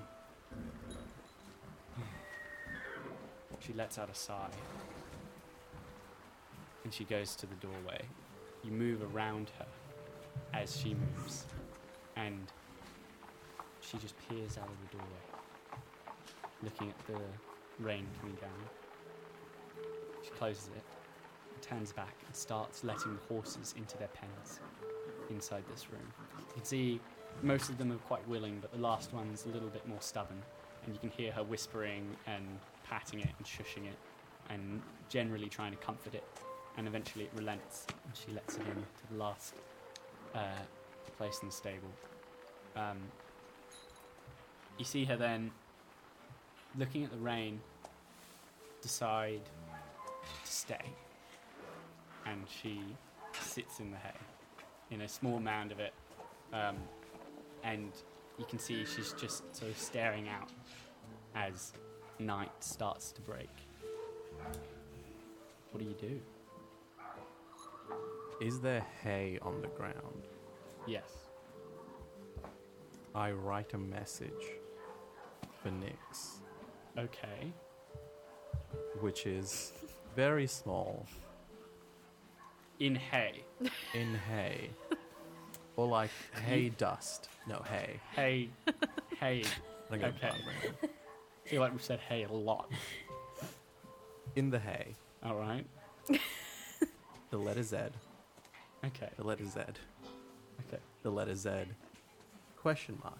she 3.60 3.72
lets 3.74 3.98
out 3.98 4.08
a 4.10 4.14
sigh. 4.14 4.48
And 6.84 6.92
she 6.92 7.04
goes 7.04 7.34
to 7.36 7.46
the 7.46 7.54
doorway. 7.56 8.02
You 8.64 8.72
move 8.72 9.02
around 9.14 9.50
her 9.58 9.66
as 10.54 10.76
she 10.76 10.94
moves. 10.94 11.44
And 12.16 12.50
she 13.80 13.96
just 13.98 14.14
peers 14.28 14.58
out 14.58 14.68
of 14.68 14.76
the 14.90 14.96
doorway, 14.96 15.24
looking 16.62 16.90
at 16.90 17.06
the 17.06 17.20
rain 17.82 18.06
coming 18.20 18.36
down. 18.36 18.50
She 20.22 20.30
closes 20.30 20.68
it, 20.68 20.82
turns 21.62 21.92
back, 21.92 22.14
and 22.26 22.34
starts 22.34 22.84
letting 22.84 23.14
the 23.14 23.34
horses 23.34 23.74
into 23.78 23.96
their 23.96 24.08
pens 24.08 24.60
inside 25.30 25.64
this 25.70 25.90
room. 25.90 26.06
You 26.38 26.54
can 26.54 26.64
see 26.64 27.00
most 27.42 27.70
of 27.70 27.78
them 27.78 27.92
are 27.92 27.96
quite 27.96 28.26
willing, 28.28 28.58
but 28.60 28.72
the 28.72 28.78
last 28.78 29.12
one's 29.12 29.46
a 29.46 29.48
little 29.48 29.68
bit 29.68 29.86
more 29.86 30.00
stubborn. 30.00 30.42
And 30.84 30.94
you 30.94 31.00
can 31.00 31.10
hear 31.10 31.32
her 31.32 31.44
whispering 31.44 32.16
and 32.26 32.44
patting 32.88 33.20
it 33.20 33.28
and 33.38 33.46
shushing 33.46 33.86
it 33.86 33.98
and 34.50 34.80
generally 35.08 35.48
trying 35.48 35.72
to 35.72 35.78
comfort 35.78 36.14
it. 36.14 36.24
And 36.76 36.86
eventually 36.86 37.24
it 37.24 37.30
relents 37.36 37.86
and 38.04 38.16
she 38.16 38.32
lets 38.32 38.56
it 38.56 38.62
in 38.62 38.74
to 38.74 39.12
the 39.12 39.18
last 39.18 39.54
uh, 40.38 40.62
place 41.16 41.40
in 41.42 41.48
the 41.48 41.54
stable. 41.54 41.90
Um, 42.76 42.98
you 44.78 44.84
see 44.84 45.04
her 45.04 45.16
then 45.16 45.50
looking 46.76 47.04
at 47.04 47.10
the 47.10 47.18
rain, 47.18 47.60
decide 48.80 49.40
to 50.44 50.50
stay. 50.50 50.92
And 52.26 52.44
she 52.48 52.80
sits 53.40 53.80
in 53.80 53.90
the 53.90 53.96
hay 53.96 54.12
in 54.90 55.00
a 55.02 55.08
small 55.08 55.40
mound 55.40 55.72
of 55.72 55.80
it. 55.80 55.92
Um, 56.52 56.76
and 57.64 57.90
you 58.38 58.44
can 58.44 58.58
see 58.58 58.84
she's 58.84 59.12
just 59.14 59.56
sort 59.56 59.70
of 59.70 59.78
staring 59.78 60.28
out 60.28 60.50
as 61.34 61.72
night 62.18 62.52
starts 62.60 63.10
to 63.12 63.20
break. 63.20 63.50
What 65.70 65.80
do 65.80 65.84
you 65.84 65.94
do? 65.94 66.20
Is 68.40 68.60
there 68.60 68.84
hay 69.02 69.38
on 69.42 69.60
the 69.62 69.68
ground? 69.68 70.28
Yes. 70.86 71.10
I 73.14 73.32
write 73.32 73.74
a 73.74 73.78
message 73.78 74.44
for 75.62 75.70
Nyx, 75.70 76.38
Okay. 76.96 77.52
which 79.00 79.26
is 79.26 79.72
very 80.14 80.46
small 80.46 81.06
In 82.78 82.94
hay. 82.94 83.42
in 83.94 84.14
hay. 84.14 84.70
Or 85.76 85.86
like 85.88 86.10
hay 86.46 86.68
dust. 86.70 87.28
No, 87.48 87.62
hay. 87.68 87.98
Hay. 88.14 88.50
hay. 89.18 89.42
I 89.90 89.96
got 89.96 90.10
Okay. 90.14 90.28
okay. 90.28 90.88
I 91.44 91.48
feel 91.48 91.60
like 91.62 91.72
we've 91.72 91.82
said 91.82 91.98
hay 92.00 92.24
a 92.24 92.32
lot. 92.32 92.70
In 94.36 94.50
the 94.50 94.58
hay, 94.58 94.94
All 95.24 95.34
right. 95.36 95.66
the 97.30 97.38
letter 97.38 97.62
Z, 97.62 97.76
Okay. 98.84 99.08
the 99.16 99.24
letter 99.24 99.44
Z, 99.44 99.60
Okay. 100.68 100.78
the 101.02 101.10
letter 101.10 101.34
Z, 101.34 101.50
question 102.56 102.98
mark. 103.02 103.18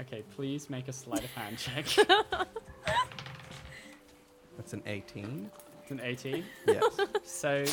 Okay. 0.00 0.22
Please 0.34 0.68
make 0.70 0.88
a 0.88 0.92
sleight 0.92 1.24
of 1.24 1.30
hand 1.34 1.56
check. 1.58 1.86
That's 4.56 4.72
an 4.72 4.82
18. 4.86 5.50
it's 5.82 5.90
an 5.90 6.00
18. 6.02 6.44
Yes. 6.66 6.82
So, 7.24 7.64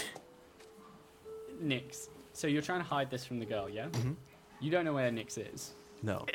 Nyx. 1.64 2.10
So 2.34 2.48
you're 2.48 2.62
trying 2.62 2.80
to 2.82 2.86
hide 2.88 3.10
this 3.10 3.26
from 3.26 3.40
the 3.40 3.46
girl, 3.46 3.68
yeah? 3.70 3.88
Mhm. 3.88 4.16
You 4.60 4.70
don't 4.72 4.86
know 4.86 4.94
where 4.94 5.10
Nyx 5.12 5.38
is. 5.54 5.74
No. 6.04 6.26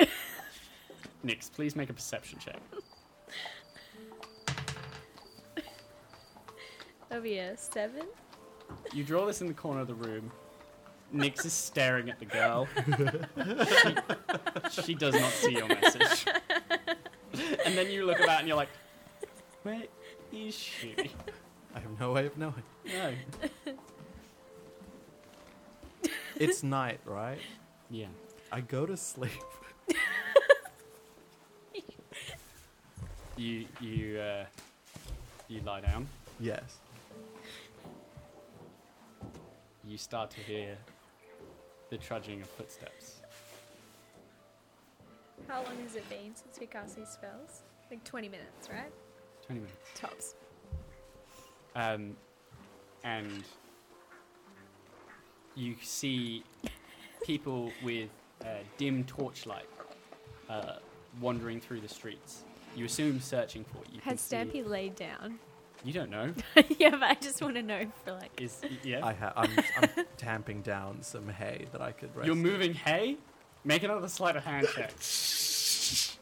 Nyx, 1.25 1.51
please 1.53 1.77
make 1.77 1.89
a 1.91 1.93
perception 1.93 2.39
check. 2.39 2.61
That'll 7.09 7.23
be 7.23 7.41
seven. 7.57 8.07
You 8.93 9.05
draw 9.05 9.27
this 9.27 9.41
in 9.41 9.47
the 9.47 9.55
corner 9.55 9.81
of 9.81 9.89
the 9.89 9.95
room. 9.95 10.31
Nyx 11.15 11.45
is 11.45 11.53
staring 11.53 12.09
at 12.09 12.19
the 12.19 12.25
girl. 12.25 12.67
she, 14.71 14.83
she 14.83 14.95
does 14.95 15.15
not 15.15 15.31
see 15.31 15.53
your 15.53 15.69
message. 15.69 16.27
And 17.65 17.77
then 17.77 17.91
you 17.91 18.07
look 18.07 18.21
about 18.21 18.41
and 18.41 18.49
you're 18.49 18.57
like, 18.57 18.71
where 19.63 19.83
is 20.33 20.55
she? 20.55 20.95
I 21.75 21.81
have 21.81 22.01
no 22.01 22.13
way 22.13 22.27
of 22.27 22.37
knowing. 22.37 22.63
No. 22.87 23.13
It's 26.37 26.63
night, 26.63 27.01
right? 27.05 27.39
Yeah. 27.91 28.07
I 28.51 28.61
go 28.61 28.87
to 28.87 28.97
sleep. 28.97 29.31
You 33.37 33.67
you 33.81 34.21
uh, 34.21 34.45
you 35.49 35.63
lie 35.63 35.81
down. 35.81 36.07
Yes. 36.39 36.79
You 39.93 39.99
start 39.99 40.31
to 40.31 40.41
hear 40.41 40.79
the 41.91 41.99
trudging 41.99 42.41
of 42.41 42.49
footsteps. 42.49 43.21
How 45.47 45.63
long 45.65 45.77
has 45.83 45.97
it 45.97 46.09
been 46.09 46.35
since 46.35 46.59
we 46.59 46.65
cast 46.65 46.97
these 46.97 47.11
spells? 47.11 47.61
Like 47.91 48.03
20 48.03 48.31
minutes, 48.31 48.71
right? 48.71 48.91
Twenty 49.45 49.61
minutes. 49.61 49.77
Tops. 49.95 50.35
Um, 51.77 52.17
and 53.05 53.45
you 55.57 55.75
see 55.83 56.43
people 57.23 57.71
with 57.85 58.09
uh, 58.47 58.47
dim 58.79 59.05
torchlight 59.05 59.69
uh, 60.49 60.77
wandering 61.21 61.61
through 61.61 61.83
the 61.83 61.89
streets. 61.89 62.45
You 62.75 62.87
assume 62.87 63.21
searching 63.21 63.63
for 63.65 63.83
it. 63.83 63.89
You 63.93 64.01
can 64.01 64.13
Has 64.13 64.23
see- 64.23 64.37
Stampy 64.37 64.67
laid 64.67 64.95
down? 64.97 65.39
You 65.85 65.93
don't 65.93 66.11
know. 66.11 66.33
yeah, 66.79 66.91
but 66.91 67.03
I 67.03 67.15
just 67.21 67.43
want 67.43 67.57
to 67.57 67.63
know 67.63 67.87
for 68.05 68.13
like. 68.13 68.41
Is 68.41 68.61
yeah? 68.85 69.05
I 69.05 69.13
ha- 69.15 69.33
I'm, 69.37 69.51
I'm 69.81 69.89
tamping 70.17 70.63
down 70.63 71.03
some 71.03 71.29
hay 71.29 71.67
that 71.73 71.81
I 71.81 71.91
could 71.93 72.15
rest 72.15 72.27
You're 72.27 72.37
in. 72.37 72.43
moving 72.43 72.73
hay. 72.75 73.17
Make 73.65 73.83
another 73.83 74.09
sleight 74.09 74.37
of 74.37 74.45
hand 74.45 74.69
check. 74.75 74.93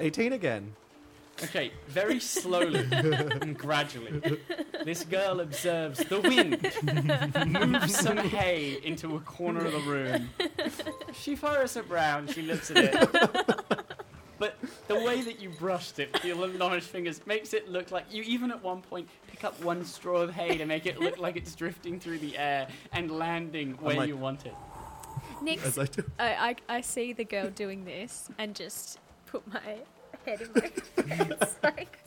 18 0.00 0.32
again. 0.32 0.74
Okay, 1.44 1.70
very 1.86 2.18
slowly 2.18 2.84
and 2.90 3.56
gradually, 3.56 4.40
this 4.84 5.04
girl 5.04 5.38
observes 5.38 6.00
the 6.00 6.20
wind 6.20 6.60
move 7.46 7.88
some 7.88 8.16
hay 8.16 8.80
into 8.82 9.14
a 9.14 9.20
corner 9.20 9.64
of 9.64 9.72
the 9.72 9.78
room. 9.80 10.30
She 11.12 11.36
furrows 11.36 11.74
her 11.74 11.84
brow 11.84 12.18
and 12.18 12.28
she 12.28 12.42
looks 12.42 12.72
at 12.72 12.76
it. 12.78 13.67
But 14.88 15.00
the 15.00 15.04
way 15.04 15.20
that 15.20 15.40
you 15.40 15.50
brushed 15.50 15.98
it 15.98 16.12
with 16.12 16.24
your 16.24 16.36
little 16.36 16.56
large 16.56 16.82
fingers 16.82 17.20
makes 17.26 17.52
it 17.52 17.68
look 17.68 17.90
like 17.90 18.06
you 18.10 18.22
even 18.22 18.50
at 18.50 18.62
one 18.62 18.80
point 18.80 19.08
pick 19.26 19.44
up 19.44 19.62
one 19.62 19.84
straw 19.84 20.22
of 20.22 20.30
hay 20.30 20.56
to 20.56 20.64
make 20.64 20.86
it 20.86 20.98
look 20.98 21.18
like 21.18 21.36
it's 21.36 21.54
drifting 21.54 22.00
through 22.00 22.18
the 22.18 22.36
air 22.38 22.68
and 22.92 23.10
landing 23.10 23.74
where 23.80 23.96
like- 23.96 24.08
you 24.08 24.16
want 24.16 24.46
it. 24.46 24.54
Nick's 25.42 25.78
as 25.78 25.78
I. 25.78 25.86
I, 26.18 26.56
I, 26.68 26.76
I 26.76 26.80
see 26.80 27.12
the 27.12 27.24
girl 27.24 27.50
doing 27.50 27.84
this 27.84 28.28
and 28.38 28.54
just 28.54 28.98
put 29.26 29.46
my 29.52 29.60
head 30.24 30.40
in 30.40 30.50
my 30.54 31.14
hands. 31.14 31.56
like, 31.62 31.98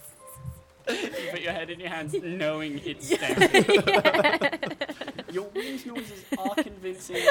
you 0.89 1.09
put 1.31 1.41
your 1.41 1.53
head 1.53 1.69
in 1.69 1.79
your 1.79 1.89
hands, 1.89 2.13
knowing 2.21 2.81
it's 2.83 3.07
stamping. 3.07 3.63
Your 5.31 5.45
wind 5.55 5.85
noises 5.85 6.25
are 6.37 6.55
convincing, 6.55 7.25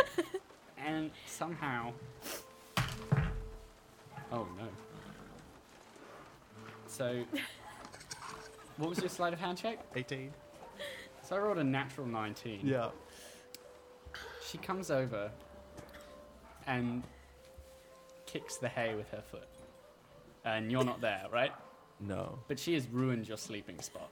and 0.78 1.11
somehow. 1.26 1.92
Oh 4.32 4.46
no. 4.57 4.68
So, 7.01 7.24
what 8.76 8.90
was 8.90 8.98
your 8.98 9.09
sleight 9.09 9.32
of 9.32 9.40
hand 9.40 9.57
check? 9.57 9.78
18. 9.96 10.30
So 11.22 11.34
I 11.34 11.38
rolled 11.38 11.57
a 11.57 11.64
natural 11.64 12.07
19. 12.07 12.61
Yeah. 12.62 12.90
She 14.46 14.59
comes 14.59 14.90
over 14.90 15.30
and 16.66 17.03
kicks 18.26 18.59
the 18.59 18.68
hay 18.68 18.96
with 18.96 19.09
her 19.12 19.22
foot. 19.22 19.48
And 20.44 20.70
you're 20.70 20.84
not 20.84 21.01
there, 21.01 21.24
right? 21.32 21.53
No. 22.01 22.38
But 22.48 22.59
she 22.59 22.74
has 22.74 22.86
ruined 22.88 23.26
your 23.26 23.38
sleeping 23.38 23.80
spot. 23.80 24.11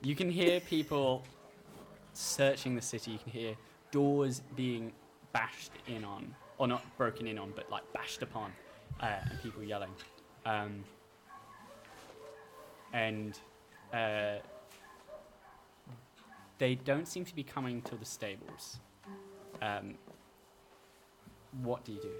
You 0.00 0.16
can 0.16 0.30
hear 0.30 0.60
people 0.60 1.24
searching 2.14 2.74
the 2.74 2.80
city. 2.80 3.10
You 3.10 3.18
can 3.18 3.32
hear 3.32 3.54
doors 3.90 4.40
being 4.56 4.92
bashed 5.34 5.72
in 5.86 6.04
on, 6.04 6.34
or 6.56 6.66
not 6.66 6.82
broken 6.96 7.26
in 7.26 7.38
on, 7.38 7.52
but 7.54 7.70
like 7.70 7.82
bashed 7.92 8.22
upon, 8.22 8.50
uh, 9.00 9.16
and 9.30 9.42
people 9.42 9.62
yelling. 9.62 9.90
Um, 10.44 10.84
and 12.92 13.38
uh, 13.92 14.36
they 16.58 16.74
don't 16.74 17.06
seem 17.06 17.24
to 17.24 17.34
be 17.34 17.42
coming 17.42 17.82
to 17.82 17.96
the 17.96 18.04
stables. 18.04 18.78
Um, 19.62 19.94
what 21.62 21.84
do 21.84 21.92
you 21.92 22.00
do? 22.00 22.12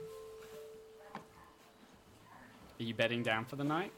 Are 2.78 2.82
you 2.82 2.94
bedding 2.94 3.22
down 3.22 3.44
for 3.44 3.56
the 3.56 3.64
night? 3.64 3.92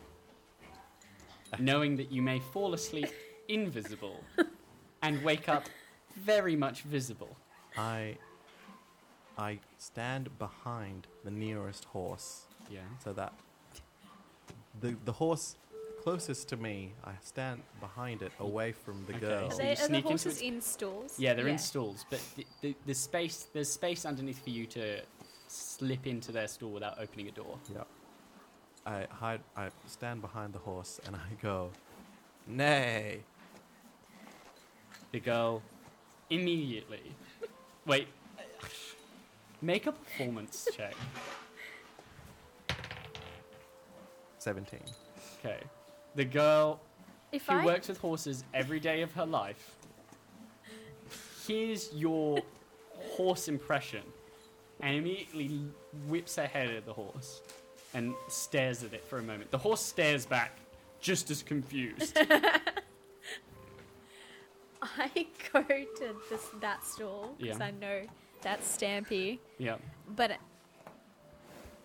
Knowing 1.59 1.97
that 1.97 2.11
you 2.11 2.23
may 2.23 2.41
fall 2.41 2.75
asleep 2.75 3.09
invisible 3.49 4.25
and 5.03 5.23
wake 5.23 5.49
up 5.49 5.69
very 6.17 6.57
much 6.57 6.83
visible. 6.83 7.37
I 7.77 8.17
I 9.39 9.61
stand 9.79 10.39
behind 10.39 11.07
the 11.25 11.31
nearest 11.31 11.85
horse 11.87 12.47
Yeah. 12.71 12.81
so 13.05 13.13
that 13.13 13.33
the 14.81 14.97
the 15.05 15.13
horse 15.13 15.57
closest 16.03 16.49
to 16.49 16.57
me, 16.57 16.93
I 17.05 17.13
stand 17.23 17.63
behind 17.81 18.23
it 18.23 18.33
away 18.41 18.73
from 18.73 19.05
the 19.07 19.13
Okay, 19.15 19.21
girl. 19.21 19.47
are, 19.47 19.51
so 19.53 19.57
they, 19.59 19.65
you 19.65 19.71
are 19.73 19.77
the 19.77 19.83
sneak 19.85 19.97
into 19.99 20.09
horses 20.09 20.33
its- 20.33 20.43
in 20.43 20.61
stalls? 20.61 21.19
Yeah, 21.19 21.35
they're 21.35 21.47
in 21.49 21.59
stalls, 21.59 22.05
but 22.11 22.21
the, 22.37 22.45
the, 22.61 22.75
the 22.87 22.95
space 22.95 23.47
there's 23.53 23.69
space 23.71 24.05
underneath 24.05 24.43
for 24.43 24.51
you 24.51 24.67
to 24.67 25.01
slip 25.47 26.07
into 26.07 26.33
their 26.33 26.49
stall 26.49 26.71
without 26.71 26.99
opening 26.99 27.29
a 27.29 27.31
door. 27.31 27.59
Yeah. 27.73 27.83
I 28.85 29.07
hide 29.11 29.41
I 29.57 29.69
stand 29.87 30.23
behind 30.23 30.53
the 30.55 30.59
horse 30.59 30.99
and 31.07 31.15
I 31.15 31.21
go, 31.41 31.71
Nay. 32.49 33.21
The 35.13 35.21
girl 35.21 35.63
immediately. 36.31 37.03
Wait. 37.87 38.09
Make 39.61 39.87
a 39.87 39.93
performance 39.93 40.67
check. 40.75 40.95
Seventeen. 44.43 44.83
Okay. 45.39 45.61
The 46.17 46.25
girl 46.25 46.81
If 47.31 47.47
who 47.47 47.53
I 47.55 47.65
works 47.65 47.87
with 47.87 47.99
horses 47.99 48.43
every 48.53 48.81
day 48.81 49.03
of 49.03 49.13
her 49.13 49.25
life 49.25 49.77
hears 51.47 51.91
your 51.95 52.41
horse 52.93 53.47
impression 53.47 54.03
and 54.81 54.97
immediately 54.97 55.61
whips 56.09 56.35
her 56.37 56.47
head 56.47 56.71
at 56.71 56.87
the 56.87 56.93
horse 56.93 57.41
and 57.95 58.15
stares 58.29 58.83
at 58.83 58.93
it 58.95 59.05
for 59.05 59.19
a 59.19 59.23
moment. 59.23 59.53
The 59.53 59.59
horse 59.59 59.81
stares 59.81 60.27
back, 60.27 60.59
just 61.01 61.31
as 61.31 61.45
confused. 61.45 62.19
I 64.83 65.27
go 65.53 65.63
to 65.63 66.17
this 66.29 66.47
that 66.61 66.85
stall 66.85 67.37
because 67.39 67.59
Yeah. 67.61 67.65
I 67.67 67.71
know 67.71 68.01
that's 68.41 68.77
Stampy, 68.77 69.39
yeah. 69.59 69.77
but 70.17 70.33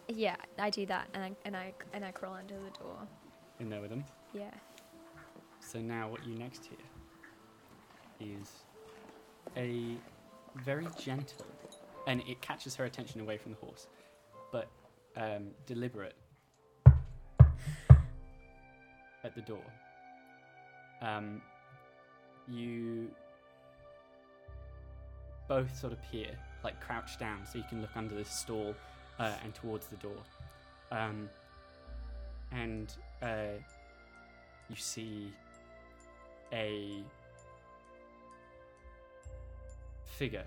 yeah, 0.08 0.36
I 0.58 0.70
do 0.70 0.86
that 0.86 1.08
and 1.14 1.24
I 1.24 1.32
and 1.45 1.55
I 1.55 1.74
and 1.93 2.05
I 2.05 2.12
crawl 2.12 2.36
under 2.36 2.55
the 2.55 2.70
door. 2.80 2.97
In 3.60 3.70
there 3.70 3.82
with 3.82 3.89
them. 3.89 4.03
Yeah. 4.34 4.51
So 5.60 5.80
now 5.80 6.10
what 6.10 6.26
you 6.26 6.36
next 6.36 6.66
hear 6.66 6.78
is 8.20 8.51
a 9.55 9.97
very 10.64 10.88
gentle, 10.97 11.45
and 12.08 12.22
it 12.22 12.41
catches 12.41 12.76
her 12.76 12.86
attention 12.86 13.22
away 13.22 13.38
from 13.38 13.51
the 13.51 13.58
horse, 13.58 13.88
but 14.51 14.68
um, 15.16 15.49
deliberate 15.66 16.16
at 19.24 19.36
the 19.36 19.41
door. 19.41 19.64
Um, 21.01 21.41
you 22.47 23.10
both 25.47 25.78
sort 25.78 25.93
of 25.93 26.01
peer, 26.12 26.32
like 26.64 26.80
crouch 26.82 27.20
down, 27.20 27.45
so 27.45 27.58
you 27.58 27.66
can 27.70 27.82
look 27.82 27.95
under 27.95 28.16
the 28.16 28.26
stall 28.26 28.74
uh, 29.20 29.34
and 29.43 29.53
towards 29.53 29.88
the 29.88 29.97
door. 29.97 30.18
Um, 30.91 31.30
and 32.51 32.93
uh, 33.22 33.57
you 34.70 34.76
see 34.76 35.32
a 36.53 37.03
figure 40.05 40.45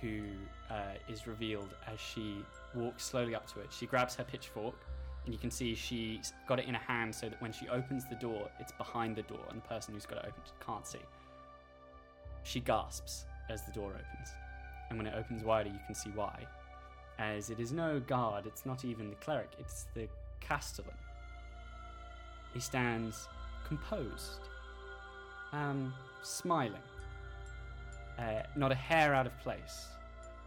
who 0.00 0.22
uh, 0.70 0.94
is 1.08 1.26
revealed 1.26 1.68
as 1.92 2.00
she 2.00 2.36
walks 2.74 3.04
slowly 3.04 3.34
up 3.34 3.52
to 3.52 3.60
it. 3.60 3.66
She 3.70 3.86
grabs 3.86 4.14
her 4.16 4.24
pitchfork, 4.24 4.76
and 5.24 5.34
you 5.34 5.38
can 5.38 5.50
see 5.50 5.74
she's 5.74 6.32
got 6.48 6.58
it 6.58 6.66
in 6.66 6.74
her 6.74 6.80
hand 6.80 7.14
so 7.14 7.28
that 7.28 7.40
when 7.42 7.52
she 7.52 7.68
opens 7.68 8.08
the 8.08 8.14
door, 8.14 8.48
it's 8.58 8.72
behind 8.72 9.16
the 9.16 9.22
door, 9.22 9.44
and 9.50 9.60
the 9.62 9.66
person 9.68 9.94
who's 9.94 10.06
got 10.06 10.18
it 10.18 10.24
open 10.26 10.42
can't 10.64 10.86
see. 10.86 11.00
She 12.44 12.60
gasps 12.60 13.26
as 13.50 13.66
the 13.66 13.72
door 13.72 13.90
opens, 13.90 14.30
and 14.88 14.98
when 14.98 15.06
it 15.06 15.14
opens 15.14 15.44
wider, 15.44 15.68
you 15.68 15.80
can 15.86 15.94
see 15.94 16.10
why. 16.14 16.46
As 17.20 17.50
it 17.50 17.60
is 17.60 17.70
no 17.70 18.00
guard, 18.00 18.46
it's 18.46 18.64
not 18.64 18.82
even 18.82 19.10
the 19.10 19.16
cleric, 19.16 19.50
it's 19.58 19.84
the 19.92 20.08
castellan. 20.40 20.94
He 22.54 22.60
stands 22.60 23.28
composed, 23.68 24.40
um, 25.52 25.92
smiling, 26.22 26.80
uh, 28.18 28.42
not 28.56 28.72
a 28.72 28.74
hair 28.74 29.14
out 29.14 29.26
of 29.26 29.38
place. 29.40 29.88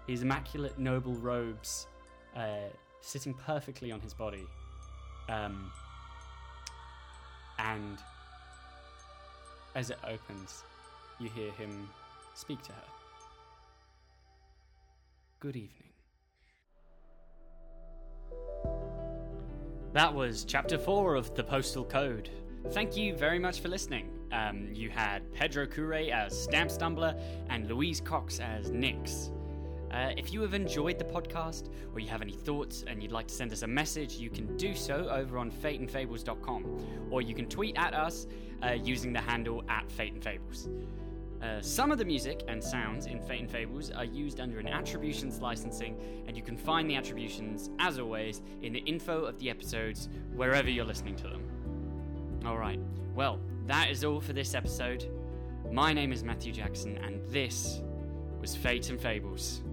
His 0.07 0.23
immaculate 0.23 0.79
noble 0.79 1.13
robes 1.13 1.85
uh, 2.35 2.69
sitting 3.01 3.35
perfectly 3.35 3.91
on 3.91 4.01
his 4.01 4.15
body, 4.15 4.47
um, 5.29 5.71
and 7.59 7.99
as 9.75 9.91
it 9.91 9.99
opens, 10.07 10.63
you 11.19 11.29
hear 11.29 11.51
him 11.51 11.87
speak 12.33 12.63
to 12.63 12.71
her. 12.71 12.83
Good 15.39 15.55
evening. 15.55 15.92
That 19.93 20.11
was 20.11 20.43
chapter 20.43 20.79
four 20.79 21.13
of 21.13 21.35
The 21.35 21.43
Postal 21.43 21.85
Code. 21.85 22.31
Thank 22.71 22.97
you 22.97 23.15
very 23.15 23.37
much 23.37 23.59
for 23.59 23.67
listening. 23.67 24.09
Um, 24.31 24.69
you 24.73 24.89
had 24.89 25.31
Pedro 25.33 25.67
Cure 25.67 25.93
as 25.93 26.35
Stamp 26.35 26.71
Stumbler 26.71 27.15
and 27.51 27.69
Louise 27.69 28.01
Cox 28.01 28.39
as 28.39 28.71
Nyx. 28.71 29.29
Uh, 29.91 30.11
if 30.17 30.33
you 30.33 30.41
have 30.41 30.55
enjoyed 30.55 30.97
the 30.97 31.05
podcast 31.05 31.69
or 31.93 31.99
you 31.99 32.07
have 32.07 32.23
any 32.23 32.33
thoughts 32.33 32.83
and 32.87 33.03
you'd 33.03 33.11
like 33.11 33.27
to 33.27 33.35
send 33.35 33.53
us 33.53 33.61
a 33.61 33.67
message, 33.67 34.15
you 34.15 34.31
can 34.31 34.57
do 34.57 34.73
so 34.73 35.07
over 35.09 35.37
on 35.37 35.51
fateandfables.com 35.51 37.07
or 37.11 37.21
you 37.21 37.35
can 37.35 37.45
tweet 37.45 37.77
at 37.77 37.93
us 37.93 38.25
uh, 38.63 38.71
using 38.71 39.13
the 39.13 39.21
handle 39.21 39.63
at 39.69 39.91
Fate 39.91 40.13
and 40.13 40.23
Fables. 40.23 40.69
Uh, 41.43 41.61
some 41.61 41.91
of 41.91 41.97
the 41.97 42.05
music 42.05 42.41
and 42.47 42.63
sounds 42.63 43.05
in 43.05 43.19
Fate 43.19 43.41
and 43.41 43.51
Fables 43.51 43.91
are 43.91 44.05
used 44.05 44.39
under 44.39 44.59
an 44.59 44.67
attributions 44.67 45.41
licensing, 45.41 45.97
and 46.25 46.37
you 46.37 46.41
can 46.41 46.55
find 46.55 46.89
the 46.89 46.95
attributions, 46.95 47.69
as 47.79 47.99
always, 47.99 48.41
in 48.61 48.71
the 48.71 48.79
info 48.79 49.25
of 49.25 49.37
the 49.39 49.49
episodes 49.49 50.07
wherever 50.33 50.69
you're 50.69 50.85
listening 50.85 51.17
to 51.17 51.23
them. 51.23 51.43
Alright, 52.45 52.79
well, 53.13 53.41
that 53.67 53.89
is 53.89 54.05
all 54.05 54.21
for 54.21 54.31
this 54.31 54.55
episode. 54.55 55.05
My 55.69 55.91
name 55.91 56.13
is 56.13 56.23
Matthew 56.23 56.53
Jackson, 56.53 56.97
and 56.99 57.21
this 57.29 57.81
was 58.39 58.55
Fate 58.55 58.89
and 58.89 58.99
Fables. 58.99 59.63